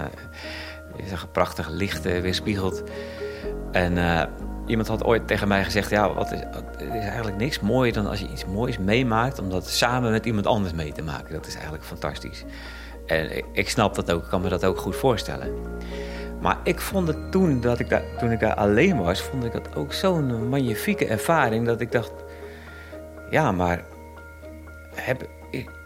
je 0.96 1.08
zag 1.08 1.22
een 1.22 1.30
prachtig 1.30 1.68
licht 1.68 2.02
weerspiegeld. 2.02 2.82
En 3.72 3.98
iemand 4.66 4.88
had 4.88 5.04
ooit 5.04 5.26
tegen 5.26 5.48
mij 5.48 5.64
gezegd... 5.64 5.90
ja, 5.90 6.14
wat 6.14 6.32
is, 6.32 6.38
het 6.38 6.94
is 6.94 7.04
eigenlijk 7.04 7.36
niks 7.36 7.60
mooier 7.60 7.92
dan 7.92 8.06
als 8.06 8.20
je 8.20 8.28
iets 8.28 8.44
moois 8.44 8.78
meemaakt... 8.78 9.38
om 9.38 9.50
dat 9.50 9.68
samen 9.68 10.10
met 10.10 10.26
iemand 10.26 10.46
anders 10.46 10.74
mee 10.74 10.92
te 10.92 11.02
maken. 11.02 11.34
Dat 11.34 11.46
is 11.46 11.54
eigenlijk 11.54 11.84
fantastisch. 11.84 12.44
En 13.06 13.44
ik, 13.52 13.68
snap 13.68 13.94
dat 13.94 14.12
ook, 14.12 14.28
kan 14.28 14.40
me 14.40 14.48
dat 14.48 14.64
ook 14.64 14.78
goed 14.78 14.96
voorstellen. 14.96 15.54
Maar 16.40 16.58
ik 16.62 16.80
vond 16.80 17.08
het 17.08 17.32
toen, 17.32 17.60
dat 17.60 17.78
ik 17.78 17.88
daar, 17.88 18.02
toen 18.18 18.30
ik 18.30 18.40
daar 18.40 18.54
alleen 18.54 19.02
was, 19.02 19.22
vond 19.22 19.44
ik 19.44 19.52
dat 19.52 19.76
ook 19.76 19.92
zo'n 19.92 20.48
magnifieke 20.48 21.06
ervaring 21.06 21.66
dat 21.66 21.80
ik 21.80 21.92
dacht, 21.92 22.12
ja, 23.30 23.52
maar 23.52 23.82
heb, 24.94 25.28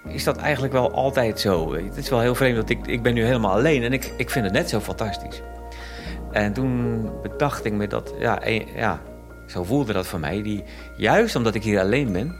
is 0.08 0.24
dat 0.24 0.36
eigenlijk 0.36 0.72
wel 0.72 0.92
altijd 0.92 1.40
zo? 1.40 1.74
Het 1.74 1.96
is 1.96 2.08
wel 2.08 2.20
heel 2.20 2.34
vreemd 2.34 2.56
dat 2.56 2.68
ik, 2.68 2.86
ik 2.86 3.02
ben 3.02 3.14
nu 3.14 3.24
helemaal 3.24 3.52
alleen 3.52 3.82
en 3.82 3.92
ik, 3.92 4.12
ik 4.16 4.30
vind 4.30 4.44
het 4.44 4.54
net 4.54 4.68
zo 4.68 4.80
fantastisch. 4.80 5.42
En 6.32 6.52
toen 6.52 7.10
bedacht 7.22 7.64
ik 7.64 7.72
me 7.72 7.86
dat, 7.86 8.14
ja, 8.18 8.40
ja, 8.74 9.00
zo 9.46 9.64
voelde 9.64 9.92
dat 9.92 10.06
voor 10.06 10.20
mij. 10.20 10.42
Die, 10.42 10.64
juist 10.96 11.36
omdat 11.36 11.54
ik 11.54 11.62
hier 11.62 11.80
alleen 11.80 12.12
ben, 12.12 12.36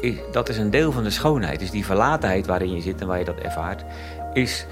is, 0.00 0.14
dat 0.32 0.48
is 0.48 0.58
een 0.58 0.70
deel 0.70 0.92
van 0.92 1.02
de 1.02 1.10
schoonheid. 1.10 1.58
Dus 1.58 1.70
die 1.70 1.84
verlatenheid 1.84 2.46
waarin 2.46 2.74
je 2.74 2.80
zit 2.80 3.00
en 3.00 3.06
waar 3.06 3.18
je 3.18 3.24
dat 3.24 3.38
ervaart, 3.38 3.84
is, 4.32 4.66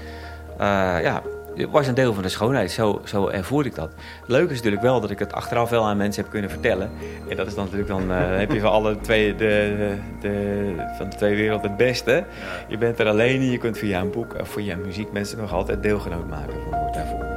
eh, 0.57 1.01
ja, 1.01 1.21
was 1.69 1.87
een 1.87 1.93
deel 1.93 2.13
van 2.13 2.23
de 2.23 2.29
schoonheid. 2.29 2.71
Zo, 2.71 3.01
zo 3.05 3.27
ervoer 3.27 3.65
ik 3.65 3.75
dat. 3.75 3.91
Leuk 4.25 4.49
is 4.49 4.55
natuurlijk 4.55 4.81
wel 4.81 5.01
dat 5.01 5.09
ik 5.09 5.19
het 5.19 5.33
achteraf 5.33 5.69
wel 5.69 5.85
aan 5.85 5.97
mensen 5.97 6.21
heb 6.21 6.31
kunnen 6.31 6.49
vertellen. 6.49 6.91
En 7.29 7.37
dat 7.37 7.47
is 7.47 7.55
dan 7.55 7.63
natuurlijk 7.63 7.89
dan, 7.89 8.11
uh, 8.11 8.37
heb 8.37 8.51
je 8.51 8.59
van 8.59 8.71
alle 8.71 8.99
twee, 8.99 9.35
de, 9.35 9.95
de, 10.21 10.73
van 10.97 11.09
de 11.09 11.15
twee 11.15 11.35
werelden 11.35 11.67
het 11.67 11.77
beste. 11.77 12.23
Je 12.67 12.77
bent 12.77 12.99
er 12.99 13.07
alleen 13.07 13.39
en 13.39 13.51
je 13.51 13.57
kunt 13.57 13.77
via 13.77 14.01
een 14.01 14.11
boek 14.11 14.35
of 14.39 14.49
via 14.49 14.75
muziek 14.75 15.11
mensen 15.11 15.37
nog 15.37 15.53
altijd 15.53 15.83
deelgenoot 15.83 16.29
maken 16.29 16.53
van 16.69 16.91
daarvoor. 16.91 17.31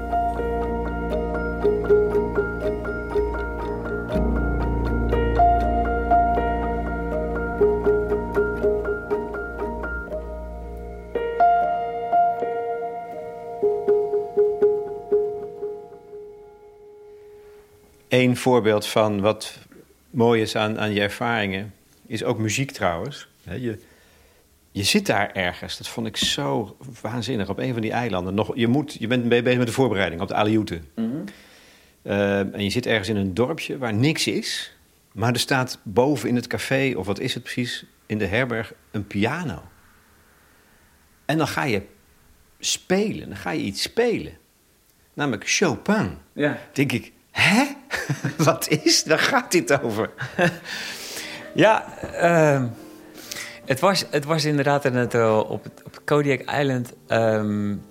Een 18.35 18.41
voorbeeld 18.41 18.87
van 18.87 19.21
wat 19.21 19.59
mooi 20.11 20.43
is 20.43 20.57
aan, 20.57 20.79
aan 20.79 20.93
je 20.93 21.01
ervaringen 21.01 21.75
is 22.07 22.25
ook 22.25 22.39
muziek 22.39 22.71
trouwens. 22.71 23.29
Je, 23.43 23.79
je 24.71 24.83
zit 24.83 25.07
daar 25.07 25.33
ergens, 25.33 25.77
dat 25.77 25.89
vond 25.89 26.07
ik 26.07 26.17
zo 26.17 26.77
waanzinnig, 27.01 27.49
op 27.49 27.59
een 27.59 27.73
van 27.73 27.83
die 27.83 27.91
eilanden. 27.91 28.35
Nog, 28.35 28.57
je, 28.57 28.67
moet, 28.67 28.97
je 28.99 29.07
bent 29.07 29.29
bezig 29.29 29.57
met 29.57 29.67
de 29.67 29.73
voorbereiding 29.73 30.21
op 30.21 30.29
de 30.29 30.35
Aleute. 30.35 30.81
Mm 30.95 31.25
en 32.03 32.65
je 32.65 32.71
zit 32.71 32.87
ergens 32.87 33.09
in 33.09 33.17
een 33.17 33.35
dorpje 33.35 33.79
waar 33.79 33.95
niks 33.95 34.27
is, 34.27 34.77
maar 35.13 35.33
er 35.33 35.39
staat 35.39 35.79
boven 35.83 36.29
in 36.29 36.37
het 36.37 36.47
café, 36.47 36.93
of 36.97 37.07
wat 37.07 37.21
is 37.21 37.35
het 37.35 37.43
precies, 37.43 37.85
in 38.07 38.19
de 38.19 38.27
herberg, 38.27 38.73
een 38.91 39.07
piano. 39.07 39.63
En 41.25 41.39
dan 41.39 41.49
ga 41.49 41.65
je 41.65 41.83
spelen, 42.59 43.29
dan 43.29 43.37
ga 43.37 43.51
je 43.51 43.63
iets 43.63 43.83
spelen. 43.83 44.33
Namelijk 45.13 45.49
Chopin. 45.49 46.19
Ja. 46.33 46.59
Denk 46.73 46.93
ik, 46.93 47.13
hè? 47.35 47.65
Wat 48.45 48.69
is? 48.69 49.05
Daar 49.05 49.19
gaat 49.19 49.53
dit 49.53 49.83
over. 49.83 50.11
ja, 51.65 51.85
uh, 52.15 52.65
het, 53.65 53.81
was, 53.81 54.05
het 54.11 54.25
was 54.25 54.45
inderdaad 54.45 54.85
in 54.85 54.95
het, 54.95 55.15
uh, 55.15 55.39
op, 55.39 55.65
het, 55.65 55.83
op 55.85 56.01
Kodiak 56.05 56.41
Island. 56.41 56.93
Um, 57.09 57.83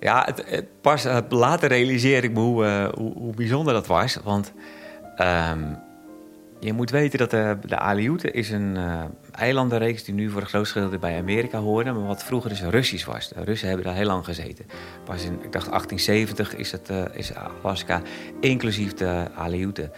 ja, 0.00 0.28
het, 0.34 0.66
pas 0.80 1.06
later 1.28 1.68
realiseerde 1.68 2.26
ik 2.26 2.32
me 2.32 2.40
hoe, 2.40 2.64
uh, 2.64 2.88
hoe, 2.94 3.12
hoe, 3.12 3.34
bijzonder 3.34 3.74
dat 3.74 3.86
was. 3.86 4.18
Want 4.24 4.52
um, 5.18 5.78
je 6.60 6.72
moet 6.72 6.90
weten 6.90 7.18
dat 7.18 7.30
de, 7.30 7.58
de 7.66 7.78
Aleuten 7.78 8.34
is 8.34 8.50
een 8.50 8.76
uh, 8.76 9.02
eilandenreeks 9.32 10.04
die 10.04 10.14
nu 10.14 10.30
voor 10.30 10.40
een 10.40 10.46
groot 10.46 10.68
gedeelte 10.68 10.98
bij 10.98 11.18
Amerika 11.18 11.58
hoorde, 11.58 11.92
maar 11.92 12.06
wat 12.06 12.24
vroeger 12.24 12.50
dus 12.50 12.62
Russisch 12.62 13.06
was. 13.06 13.28
De 13.28 13.44
Russen 13.44 13.68
hebben 13.68 13.86
daar 13.86 13.94
heel 13.94 14.06
lang 14.06 14.24
gezeten. 14.24 14.66
Pas 15.04 15.24
in, 15.24 15.32
ik 15.32 15.52
dacht 15.52 15.66
1870 15.66 16.54
is, 16.54 16.72
het, 16.72 16.90
uh, 16.90 17.04
is 17.12 17.32
Alaska, 17.62 18.02
inclusief 18.40 18.94
de 18.94 19.26
Aleuten, 19.34 19.92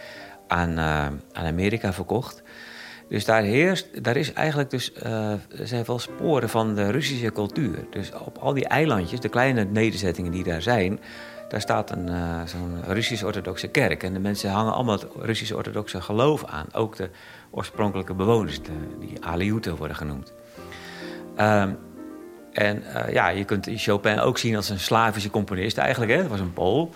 aan, 0.47 0.79
aan 0.79 1.45
Amerika 1.45 1.93
verkocht. 1.93 2.43
Dus 3.09 3.25
daar, 3.25 3.41
heerst, 3.41 4.03
daar 4.03 4.15
is 4.17 4.33
eigenlijk 4.33 4.69
dus, 4.69 4.91
zijn 5.63 5.83
wel 5.85 5.99
sporen 5.99 6.49
van 6.49 6.75
de 6.75 6.91
Russische 6.91 7.31
cultuur. 7.31 7.85
Dus 7.89 8.11
op 8.13 8.37
al 8.37 8.53
die 8.53 8.67
eilandjes, 8.67 9.19
de 9.19 9.29
kleine 9.29 9.63
nederzettingen 9.63 10.31
die 10.31 10.43
daar 10.43 10.61
zijn, 10.61 10.99
daar 11.49 11.61
staat 11.61 11.91
een, 11.91 12.09
uh, 12.09 12.41
zo'n 12.45 12.83
Russisch-orthodoxe 12.87 13.67
kerk. 13.67 14.03
En 14.03 14.13
de 14.13 14.19
mensen 14.19 14.51
hangen 14.51 14.73
allemaal 14.73 14.99
het 14.99 15.07
Russisch-orthodoxe 15.19 16.01
geloof 16.01 16.45
aan. 16.45 16.65
Ook 16.73 16.95
de 16.95 17.09
oorspronkelijke 17.51 18.13
bewoners, 18.13 18.59
die 18.99 19.25
Aleuten 19.25 19.75
worden 19.75 19.97
genoemd. 19.97 20.33
Um, 21.37 21.77
en 22.51 22.83
uh, 22.83 23.13
ja, 23.13 23.27
je 23.27 23.43
kunt 23.43 23.67
Chopin 23.75 24.19
ook 24.19 24.37
zien 24.37 24.55
als 24.55 24.69
een 24.69 24.79
Slavische 24.79 25.29
componist 25.29 25.77
eigenlijk. 25.77 26.11
Hè? 26.11 26.17
Dat 26.17 26.27
was 26.27 26.39
een 26.39 26.53
Pool. 26.53 26.91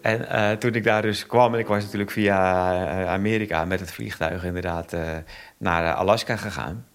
En 0.00 0.20
uh, 0.20 0.50
toen 0.50 0.74
ik 0.74 0.84
daar 0.84 1.02
dus 1.02 1.26
kwam, 1.26 1.54
en 1.54 1.60
ik 1.60 1.66
was 1.66 1.84
natuurlijk 1.84 2.10
via 2.10 3.06
Amerika 3.06 3.64
met 3.64 3.80
het 3.80 3.92
vliegtuig 3.92 4.44
inderdaad 4.44 4.96
naar 5.56 5.94
Alaska 5.94 6.36
gegaan. 6.36 6.86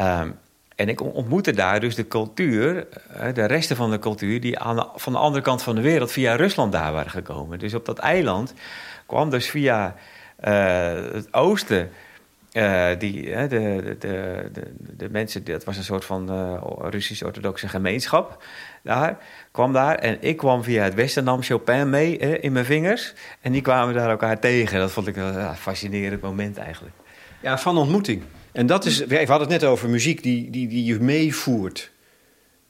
Um, 0.00 0.38
en 0.74 0.88
ik 0.88 1.00
ontmoette 1.00 1.52
daar 1.52 1.80
dus 1.80 1.94
de 1.94 2.08
cultuur, 2.08 2.86
eh, 3.08 3.34
de 3.34 3.44
resten 3.44 3.76
van 3.76 3.90
de 3.90 3.98
cultuur, 3.98 4.40
die 4.40 4.58
aan 4.58 4.76
de, 4.76 4.86
van 4.94 5.12
de 5.12 5.18
andere 5.18 5.42
kant 5.42 5.62
van 5.62 5.74
de 5.74 5.80
wereld 5.80 6.12
via 6.12 6.34
Rusland 6.34 6.72
daar 6.72 6.92
waren 6.92 7.10
gekomen. 7.10 7.58
Dus 7.58 7.74
op 7.74 7.86
dat 7.86 7.98
eiland 7.98 8.54
kwam 9.06 9.30
dus 9.30 9.50
via 9.50 9.94
uh, 10.44 10.52
het 11.12 11.34
oosten. 11.34 11.90
Uh, 12.52 12.86
die, 12.98 13.22
de, 13.22 13.46
de, 13.48 13.96
de, 14.52 14.72
de, 14.96 15.10
mensen, 15.10 15.44
dat 15.44 15.64
was 15.64 15.76
een 15.76 15.84
soort 15.84 16.04
van 16.04 16.30
Russisch-orthodoxe 16.90 17.68
gemeenschap 17.68 18.42
daar, 18.82 19.18
kwam 19.50 19.72
daar. 19.72 19.94
En 19.94 20.16
ik 20.20 20.36
kwam 20.36 20.62
via 20.62 20.82
het 20.82 20.94
westen, 20.94 21.24
nam 21.24 21.42
Chopin 21.42 21.90
mee 21.90 22.18
in 22.18 22.52
mijn 22.52 22.64
vingers. 22.64 23.14
En 23.40 23.52
die 23.52 23.62
kwamen 23.62 23.94
daar 23.94 24.10
elkaar 24.10 24.38
tegen. 24.38 24.78
Dat 24.78 24.92
vond 24.92 25.06
ik 25.06 25.16
een 25.16 25.56
fascinerend 25.56 26.20
moment 26.20 26.58
eigenlijk. 26.58 26.94
Ja, 27.40 27.58
van 27.58 27.76
ontmoeting. 27.76 28.22
En 28.54 28.66
dat 28.66 28.84
is, 28.84 29.04
we 29.04 29.16
hadden 29.16 29.38
het 29.38 29.48
net 29.48 29.64
over 29.64 29.88
muziek 29.88 30.22
die, 30.22 30.50
die, 30.50 30.68
die 30.68 30.84
je 30.84 31.00
meevoert 31.00 31.90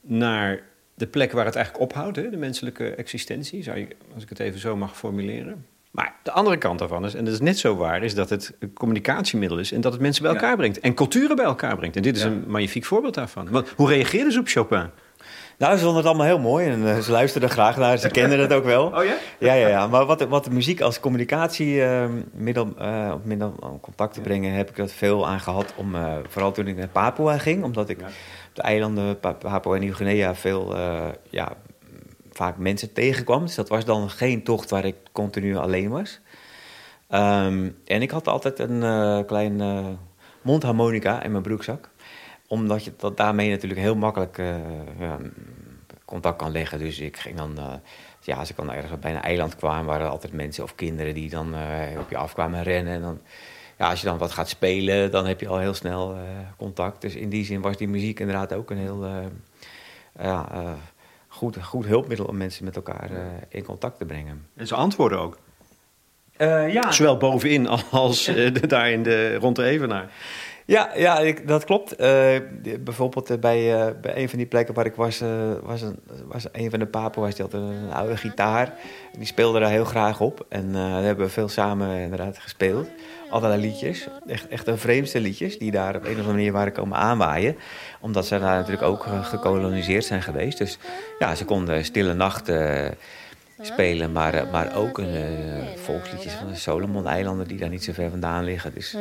naar 0.01 0.63
de 0.93 1.07
plek 1.07 1.31
waar 1.31 1.45
het 1.45 1.55
eigenlijk 1.55 1.91
ophoudt, 1.91 2.15
hè? 2.15 2.29
de 2.29 2.37
menselijke 2.37 2.89
existentie, 2.89 3.63
zou 3.63 3.77
je, 3.77 3.87
als 4.13 4.23
ik 4.23 4.29
het 4.29 4.39
even 4.39 4.59
zo 4.59 4.75
mag 4.75 4.97
formuleren. 4.97 5.65
Maar 5.91 6.15
de 6.23 6.31
andere 6.31 6.57
kant 6.57 6.79
daarvan 6.79 7.05
is, 7.05 7.13
en 7.13 7.25
dat 7.25 7.33
is 7.33 7.39
net 7.39 7.57
zo 7.57 7.75
waar, 7.75 8.03
is 8.03 8.15
dat 8.15 8.29
het 8.29 8.53
een 8.59 8.73
communicatiemiddel 8.73 9.59
is 9.59 9.71
en 9.71 9.81
dat 9.81 9.91
het 9.91 10.01
mensen 10.01 10.23
bij 10.23 10.31
elkaar 10.31 10.55
brengt 10.57 10.79
en 10.79 10.93
culturen 10.93 11.35
bij 11.35 11.45
elkaar 11.45 11.75
brengt. 11.75 11.95
En 11.95 12.01
dit 12.01 12.15
is 12.15 12.23
een 12.23 12.43
magnifiek 12.47 12.85
voorbeeld 12.85 13.13
daarvan. 13.13 13.49
Want, 13.49 13.69
hoe 13.69 13.87
reageerden 13.87 14.31
ze 14.31 14.39
op 14.39 14.47
Chopin? 14.47 14.89
Nou, 15.57 15.73
ze 15.73 15.83
vonden 15.83 15.97
het 15.97 16.05
allemaal 16.05 16.25
heel 16.25 16.39
mooi 16.39 16.67
en 16.67 16.81
uh, 16.81 16.97
ze 16.97 17.11
luisterden 17.11 17.49
graag 17.49 17.77
naar. 17.77 17.97
Ze 17.97 18.09
kenden 18.09 18.39
het 18.39 18.53
ook 18.53 18.63
wel. 18.63 18.83
Oh 18.95 19.03
ja? 19.03 19.15
Ja, 19.39 19.53
ja, 19.53 19.67
ja. 19.67 19.87
Maar 19.87 20.05
wat, 20.05 20.23
wat 20.23 20.43
de 20.43 20.49
muziek 20.49 20.81
als 20.81 20.99
communicatiemiddel 20.99 22.67
uh, 22.79 22.87
uh, 22.87 23.13
middel 23.23 23.53
om 23.59 23.79
contact 23.79 24.13
te 24.13 24.21
brengen, 24.21 24.53
heb 24.53 24.69
ik 24.69 24.75
dat 24.75 24.91
veel 24.91 25.27
aan 25.27 25.39
gehad. 25.39 25.73
Om, 25.75 25.95
uh, 25.95 26.13
vooral 26.27 26.51
toen 26.51 26.67
ik 26.67 26.77
naar 26.77 26.87
Papua 26.87 27.37
ging, 27.37 27.63
omdat 27.63 27.89
ik 27.89 27.99
ja. 27.99 28.05
op 28.05 28.55
de 28.55 28.61
eilanden 28.61 29.19
Papua 29.19 29.73
en 29.73 29.79
Nieuw-Guinea 29.79 30.35
veel, 30.35 30.75
ja, 31.29 31.53
vaak 32.31 32.57
mensen 32.57 32.93
tegenkwam. 32.93 33.41
Dus 33.45 33.55
dat 33.55 33.69
was 33.69 33.85
dan 33.85 34.09
geen 34.09 34.43
tocht 34.43 34.69
waar 34.69 34.85
ik 34.85 34.95
continu 35.11 35.57
alleen 35.57 35.89
was. 35.89 36.19
Um, 37.09 37.77
en 37.85 38.01
ik 38.01 38.11
had 38.11 38.27
altijd 38.27 38.59
een 38.59 39.25
klein 39.25 39.61
mondharmonica 40.41 41.23
in 41.23 41.31
mijn 41.31 41.43
broekzak 41.43 41.89
omdat 42.47 42.83
je 42.83 42.93
dat 42.97 43.17
daarmee 43.17 43.49
natuurlijk 43.49 43.81
heel 43.81 43.95
makkelijk 43.95 44.37
uh, 44.37 44.55
ja, 44.99 45.17
contact 46.05 46.37
kan 46.37 46.51
leggen. 46.51 46.79
Dus 46.79 46.99
ik 46.99 47.17
ging 47.17 47.37
dan, 47.37 47.55
uh, 47.57 47.73
ja, 48.21 48.35
als 48.37 48.49
ik 48.49 48.55
dan 48.55 48.71
ergens 48.71 48.99
bij 48.99 49.15
een 49.15 49.21
eiland 49.21 49.55
kwam, 49.55 49.85
waren 49.85 50.05
er 50.05 50.11
altijd 50.11 50.33
mensen 50.33 50.63
of 50.63 50.75
kinderen 50.75 51.13
die 51.13 51.29
dan 51.29 51.53
uh, 51.53 51.99
op 51.99 52.09
je 52.09 52.17
afkwamen 52.17 52.63
rennen. 52.63 52.93
En 52.93 53.01
dan, 53.01 53.19
ja, 53.77 53.89
als 53.89 54.01
je 54.01 54.07
dan 54.07 54.17
wat 54.17 54.31
gaat 54.31 54.49
spelen, 54.49 55.11
dan 55.11 55.25
heb 55.25 55.39
je 55.39 55.47
al 55.47 55.57
heel 55.57 55.73
snel 55.73 56.17
contact. 56.57 57.01
Dus 57.01 57.15
in 57.15 57.29
die 57.29 57.45
zin 57.45 57.61
was 57.61 57.77
die 57.77 57.87
muziek 57.87 58.19
inderdaad 58.19 58.53
ook 58.53 58.69
een 58.69 58.77
heel 58.77 59.05
ja, 60.19 60.47
goed, 61.27 61.63
goed 61.63 61.85
hulpmiddel 61.85 62.25
om 62.25 62.37
mensen 62.37 62.65
met 62.65 62.75
elkaar 62.75 63.09
in 63.49 63.63
contact 63.63 63.97
te 63.97 64.05
brengen. 64.05 64.47
En 64.55 64.67
ze 64.67 64.75
antwoorden 64.75 65.19
ook. 65.19 65.37
ja. 66.37 66.91
Zowel 66.91 67.17
bovenin 67.17 67.67
als 67.91 68.31
daar 68.67 68.91
in 68.91 69.03
de, 69.03 69.35
rond 69.35 69.55
de 69.55 69.63
Evenaar. 69.63 70.09
Ja, 70.65 70.89
ja 70.95 71.19
ik, 71.19 71.47
dat 71.47 71.63
klopt. 71.63 72.01
Uh, 72.01 72.37
bijvoorbeeld 72.79 73.31
uh, 73.31 73.37
bij, 73.37 73.87
uh, 73.87 73.93
bij 74.01 74.17
een 74.17 74.29
van 74.29 74.37
die 74.37 74.47
plekken 74.47 74.73
waar 74.73 74.85
ik 74.85 74.95
was, 74.95 75.19
was, 75.63 75.81
een, 75.81 75.99
was 76.27 76.45
een 76.51 76.69
van 76.69 76.79
de 76.79 76.85
papen, 76.85 77.21
was, 77.21 77.35
die 77.35 77.43
had 77.43 77.53
een 77.53 77.91
oude 77.93 78.17
gitaar. 78.17 78.73
Die 79.17 79.25
speelde 79.25 79.59
daar 79.59 79.69
heel 79.69 79.85
graag 79.85 80.21
op. 80.21 80.45
En 80.49 80.71
daar 80.71 81.03
hebben 81.03 81.25
we 81.25 81.31
veel 81.31 81.47
samen 81.47 81.97
inderdaad 81.97 82.37
gespeeld. 82.37 82.87
Allerlei 83.29 83.61
liedjes. 83.61 84.07
Echt, 84.27 84.47
echt 84.47 84.65
de 84.65 84.77
vreemdste 84.77 85.19
liedjes 85.19 85.57
die 85.57 85.71
daar 85.71 85.95
op 85.95 86.03
een 86.03 86.11
of 86.11 86.17
andere 86.17 86.33
manier 86.33 86.51
waren 86.51 86.73
komen 86.73 86.97
aanwaaien. 86.97 87.55
Omdat 87.99 88.25
ze 88.25 88.39
daar 88.39 88.55
natuurlijk 88.55 88.87
ook 88.87 89.05
gekoloniseerd 89.21 90.05
zijn 90.05 90.21
geweest. 90.21 90.57
Dus 90.57 90.77
ja, 91.19 91.35
ze 91.35 91.45
konden 91.45 91.85
Stille 91.85 92.13
Nacht 92.13 92.51
spelen, 93.61 94.11
maar, 94.11 94.33
eh, 94.33 94.51
maar 94.51 94.75
ook 94.75 94.97
een, 94.97 95.15
uh, 95.15 95.67
volksliedjes 95.75 96.33
van 96.33 96.47
de 96.47 96.55
Solomon-eilanden 96.55 97.47
die 97.47 97.57
daar 97.57 97.69
niet 97.69 97.83
zo 97.83 97.93
ver 97.93 98.09
vandaan 98.09 98.43
liggen. 98.43 98.73
Dus. 98.73 98.91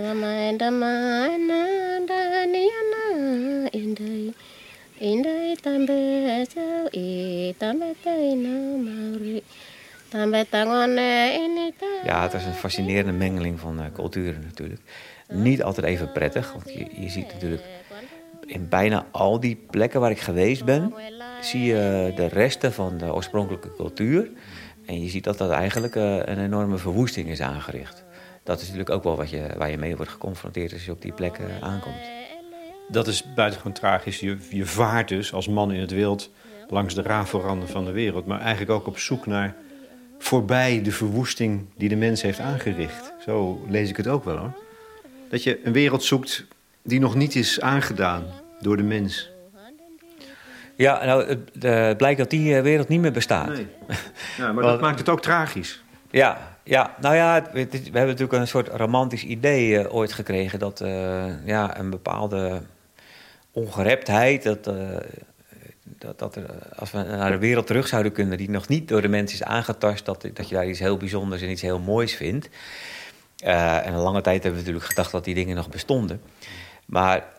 Ja, 12.05 12.23
het 12.23 12.33
was 12.33 12.45
een 12.45 12.55
fascinerende 12.55 13.13
mengeling 13.13 13.61
van 13.61 13.81
uh, 13.81 13.85
culturen 13.93 14.43
natuurlijk. 14.45 14.81
Niet 15.29 15.63
altijd 15.63 15.87
even 15.87 16.13
prettig, 16.13 16.53
want 16.53 16.73
je, 16.73 16.87
je 17.03 17.09
ziet 17.09 17.33
natuurlijk 17.33 17.63
in 18.47 18.69
bijna 18.69 19.07
al 19.11 19.41
die 19.41 19.59
plekken 19.71 20.01
waar 20.01 20.11
ik 20.11 20.21
geweest 20.21 20.65
ben, 20.65 20.95
zie 21.41 21.65
je 21.65 22.13
de 22.17 22.27
resten 22.27 22.73
van 22.73 22.99
de 22.99 23.15
oorspronkelijke 23.15 23.73
cultuur. 23.77 24.31
En 24.87 25.03
je 25.03 25.09
ziet 25.09 25.25
dat 25.25 25.39
dat 25.39 25.51
eigenlijk 25.51 25.97
eh, 25.97 26.17
een 26.17 26.39
enorme 26.39 26.77
verwoesting 26.77 27.29
is 27.29 27.41
aangericht. 27.41 28.05
dat 28.43 28.57
is 28.57 28.65
natuurlijk 28.65 28.91
ook 28.91 29.05
wel 29.05 29.17
wat 29.17 29.31
je, 29.31 29.47
waar 29.57 29.71
je 29.71 29.79
mee 29.79 29.97
wordt 29.97 30.11
geconfronteerd 30.11 30.73
als 30.73 30.85
je 30.85 30.91
op 30.91 31.03
die 31.03 31.13
plekken 31.13 31.47
aankomt. 31.61 31.95
Dat 32.89 33.07
is 33.07 33.35
buitengewoon 33.35 33.73
tragisch. 33.73 34.21
Je, 34.21 34.37
je 34.51 34.67
vaart 34.67 35.09
dus 35.09 35.33
als 35.33 35.49
man 35.49 35.73
in 35.73 35.81
het 35.81 35.91
wild 35.91 36.31
langs 36.69 36.95
de 36.95 37.03
rafelranden 37.03 37.69
van 37.69 37.85
de 37.85 37.91
wereld. 37.91 38.27
Maar 38.27 38.41
eigenlijk 38.41 38.71
ook 38.71 38.87
op 38.87 38.99
zoek 38.99 39.27
naar 39.27 39.55
voorbij 40.19 40.83
de 40.83 40.93
verwoesting 40.93 41.67
die 41.77 41.89
de 41.89 41.97
mens 41.97 42.23
heeft 42.23 42.39
aangericht. 42.39 43.13
Zo 43.25 43.65
lees 43.69 43.89
ik 43.89 43.97
het 43.97 44.09
ook 44.09 44.25
wel 44.25 44.37
hoor. 44.37 44.59
Dat 45.29 45.43
je 45.43 45.61
een 45.65 45.73
wereld 45.73 46.03
zoekt 46.03 46.47
die 46.85 47.01
nog 47.01 47.15
niet 47.15 47.35
is 47.35 47.61
aangedaan 47.61 48.25
door 48.61 48.77
de 48.77 48.83
mens. 48.83 49.33
Ja, 50.77 51.05
nou, 51.05 51.27
het 51.27 51.65
uh, 51.65 51.97
blijkt 51.97 52.19
dat 52.19 52.31
die 52.31 52.57
eh, 52.57 52.63
wereld 52.63 52.89
niet 52.89 53.01
meer 53.01 53.13
bestaat. 53.13 53.49
Nee. 53.49 53.67
Ja, 54.37 54.53
maar 54.53 54.65
dat 54.65 54.81
maakt 54.81 54.99
het 54.99 55.09
ook 55.09 55.23
tragisch. 55.23 55.83
Ja, 56.11 56.59
ja, 56.63 56.95
nou 57.01 57.15
ja, 57.15 57.43
we 57.53 57.69
hebben 57.83 58.07
natuurlijk 58.07 58.33
een 58.33 58.49
soort 58.49 58.69
romantisch 58.69 59.25
idee 59.25 59.83
uh, 59.83 59.95
ooit 59.95 60.13
gekregen 60.13 60.59
dat 60.59 60.81
uh, 60.81 61.47
ja, 61.47 61.79
een 61.79 61.91
bepaalde 61.91 62.63
ongereptheid, 63.51 64.43
dat, 64.43 64.65
dat, 65.99 66.19
dat 66.19 66.37
er, 66.37 66.45
als 66.77 66.91
we 66.91 66.99
naar 66.99 67.31
de 67.31 67.39
wereld 67.39 67.67
terug 67.67 67.87
zouden 67.87 68.13
kunnen 68.13 68.39
die 68.39 68.51
nog 68.51 68.69
niet 68.69 68.89
door 68.89 69.03
de 69.03 69.09
mens 69.09 69.33
is 69.33 69.43
aangetast, 69.43 70.05
dat, 70.05 70.29
dat 70.33 70.49
je 70.49 70.55
daar 70.55 70.69
iets 70.69 70.79
heel 70.79 70.97
bijzonders 70.97 71.43
en 71.43 71.51
iets 71.51 71.63
heel 71.63 71.79
moois 71.79 72.15
vindt. 72.15 72.49
en 73.43 73.95
een 73.95 74.01
lange 74.01 74.21
tijd 74.21 74.43
hebben 74.43 74.53
we 74.53 74.59
natuurlijk 74.59 74.87
gedacht 74.87 75.13
dat 75.13 75.25
die 75.25 75.35
dingen 75.35 75.57
nog 75.57 75.69
bestonden. 75.69 76.21
Maar 76.87 77.33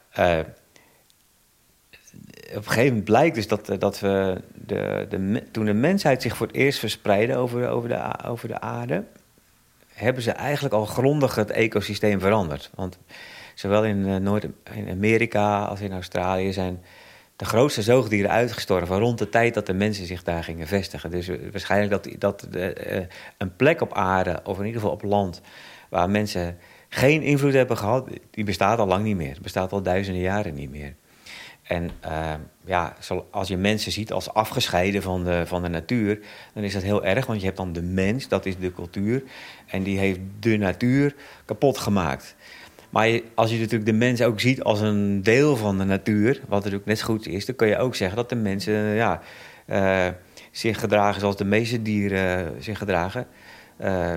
op 2.49 2.55
een 2.55 2.63
gegeven 2.63 2.87
moment 2.87 3.03
blijkt 3.03 3.35
dus 3.35 3.47
dat, 3.47 3.75
dat 3.79 3.99
we 3.99 4.41
de, 4.53 5.05
de, 5.09 5.43
toen 5.51 5.65
de 5.65 5.73
mensheid 5.73 6.21
zich 6.21 6.35
voor 6.37 6.47
het 6.47 6.55
eerst 6.55 6.79
verspreidde 6.79 7.35
over, 7.35 7.69
over, 7.69 7.89
de, 7.89 8.23
over 8.25 8.47
de 8.47 8.59
aarde, 8.59 9.03
hebben 9.93 10.23
ze 10.23 10.31
eigenlijk 10.31 10.73
al 10.73 10.85
grondig 10.85 11.35
het 11.35 11.51
ecosysteem 11.51 12.19
veranderd. 12.19 12.69
Want 12.75 12.97
zowel 13.55 13.85
in 13.85 13.97
uh, 13.97 14.15
Noord-Amerika 14.15 15.65
als 15.65 15.81
in 15.81 15.91
Australië 15.91 16.53
zijn 16.53 16.83
de 17.35 17.45
grootste 17.45 17.81
zoogdieren 17.81 18.31
uitgestorven 18.31 18.99
rond 18.99 19.17
de 19.17 19.29
tijd 19.29 19.53
dat 19.53 19.65
de 19.65 19.73
mensen 19.73 20.05
zich 20.05 20.23
daar 20.23 20.43
gingen 20.43 20.67
vestigen. 20.67 21.11
Dus 21.11 21.29
waarschijnlijk 21.51 21.91
dat, 21.91 22.19
dat 22.19 22.47
een 23.37 23.55
plek 23.55 23.81
op 23.81 23.93
aarde, 23.93 24.39
of 24.43 24.59
in 24.59 24.65
ieder 24.65 24.81
geval 24.81 24.95
op 24.95 25.03
land, 25.03 25.41
waar 25.89 26.09
mensen 26.09 26.57
geen 26.95 27.21
invloed 27.21 27.53
hebben 27.53 27.77
gehad, 27.77 28.09
die 28.31 28.43
bestaat 28.43 28.79
al 28.79 28.87
lang 28.87 29.03
niet 29.03 29.15
meer. 29.15 29.37
Bestaat 29.41 29.71
al 29.71 29.81
duizenden 29.81 30.21
jaren 30.21 30.53
niet 30.53 30.69
meer. 30.69 30.95
En 31.63 31.89
uh, 32.05 32.33
ja, 32.65 32.95
als 33.31 33.47
je 33.47 33.57
mensen 33.57 33.91
ziet 33.91 34.11
als 34.11 34.33
afgescheiden 34.33 35.01
van 35.01 35.23
de, 35.23 35.43
van 35.45 35.61
de 35.61 35.67
natuur, 35.67 36.19
dan 36.53 36.63
is 36.63 36.73
dat 36.73 36.81
heel 36.81 37.05
erg, 37.05 37.25
want 37.25 37.39
je 37.39 37.45
hebt 37.45 37.57
dan 37.57 37.73
de 37.73 37.81
mens, 37.81 38.27
dat 38.27 38.45
is 38.45 38.57
de 38.57 38.73
cultuur, 38.73 39.23
en 39.67 39.83
die 39.83 39.97
heeft 39.97 40.19
de 40.39 40.57
natuur 40.57 41.15
kapot 41.45 41.77
gemaakt. 41.77 42.35
Maar 42.89 43.19
als 43.33 43.51
je 43.51 43.57
natuurlijk 43.57 43.85
de 43.85 43.93
mens 43.93 44.21
ook 44.21 44.39
ziet 44.39 44.63
als 44.63 44.81
een 44.81 45.23
deel 45.23 45.55
van 45.55 45.77
de 45.77 45.83
natuur, 45.83 46.41
wat 46.47 46.59
natuurlijk 46.59 46.85
net 46.85 46.99
zo 46.99 47.05
goed 47.05 47.27
is, 47.27 47.45
dan 47.45 47.55
kun 47.55 47.67
je 47.67 47.77
ook 47.77 47.95
zeggen 47.95 48.17
dat 48.17 48.29
de 48.29 48.35
mensen 48.35 48.73
ja, 48.73 49.21
uh, 49.67 50.07
zich 50.51 50.79
gedragen 50.79 51.19
zoals 51.19 51.37
de 51.37 51.45
meeste 51.45 51.81
dieren 51.81 52.63
zich 52.63 52.77
gedragen. 52.77 53.27
Uh, 53.81 54.15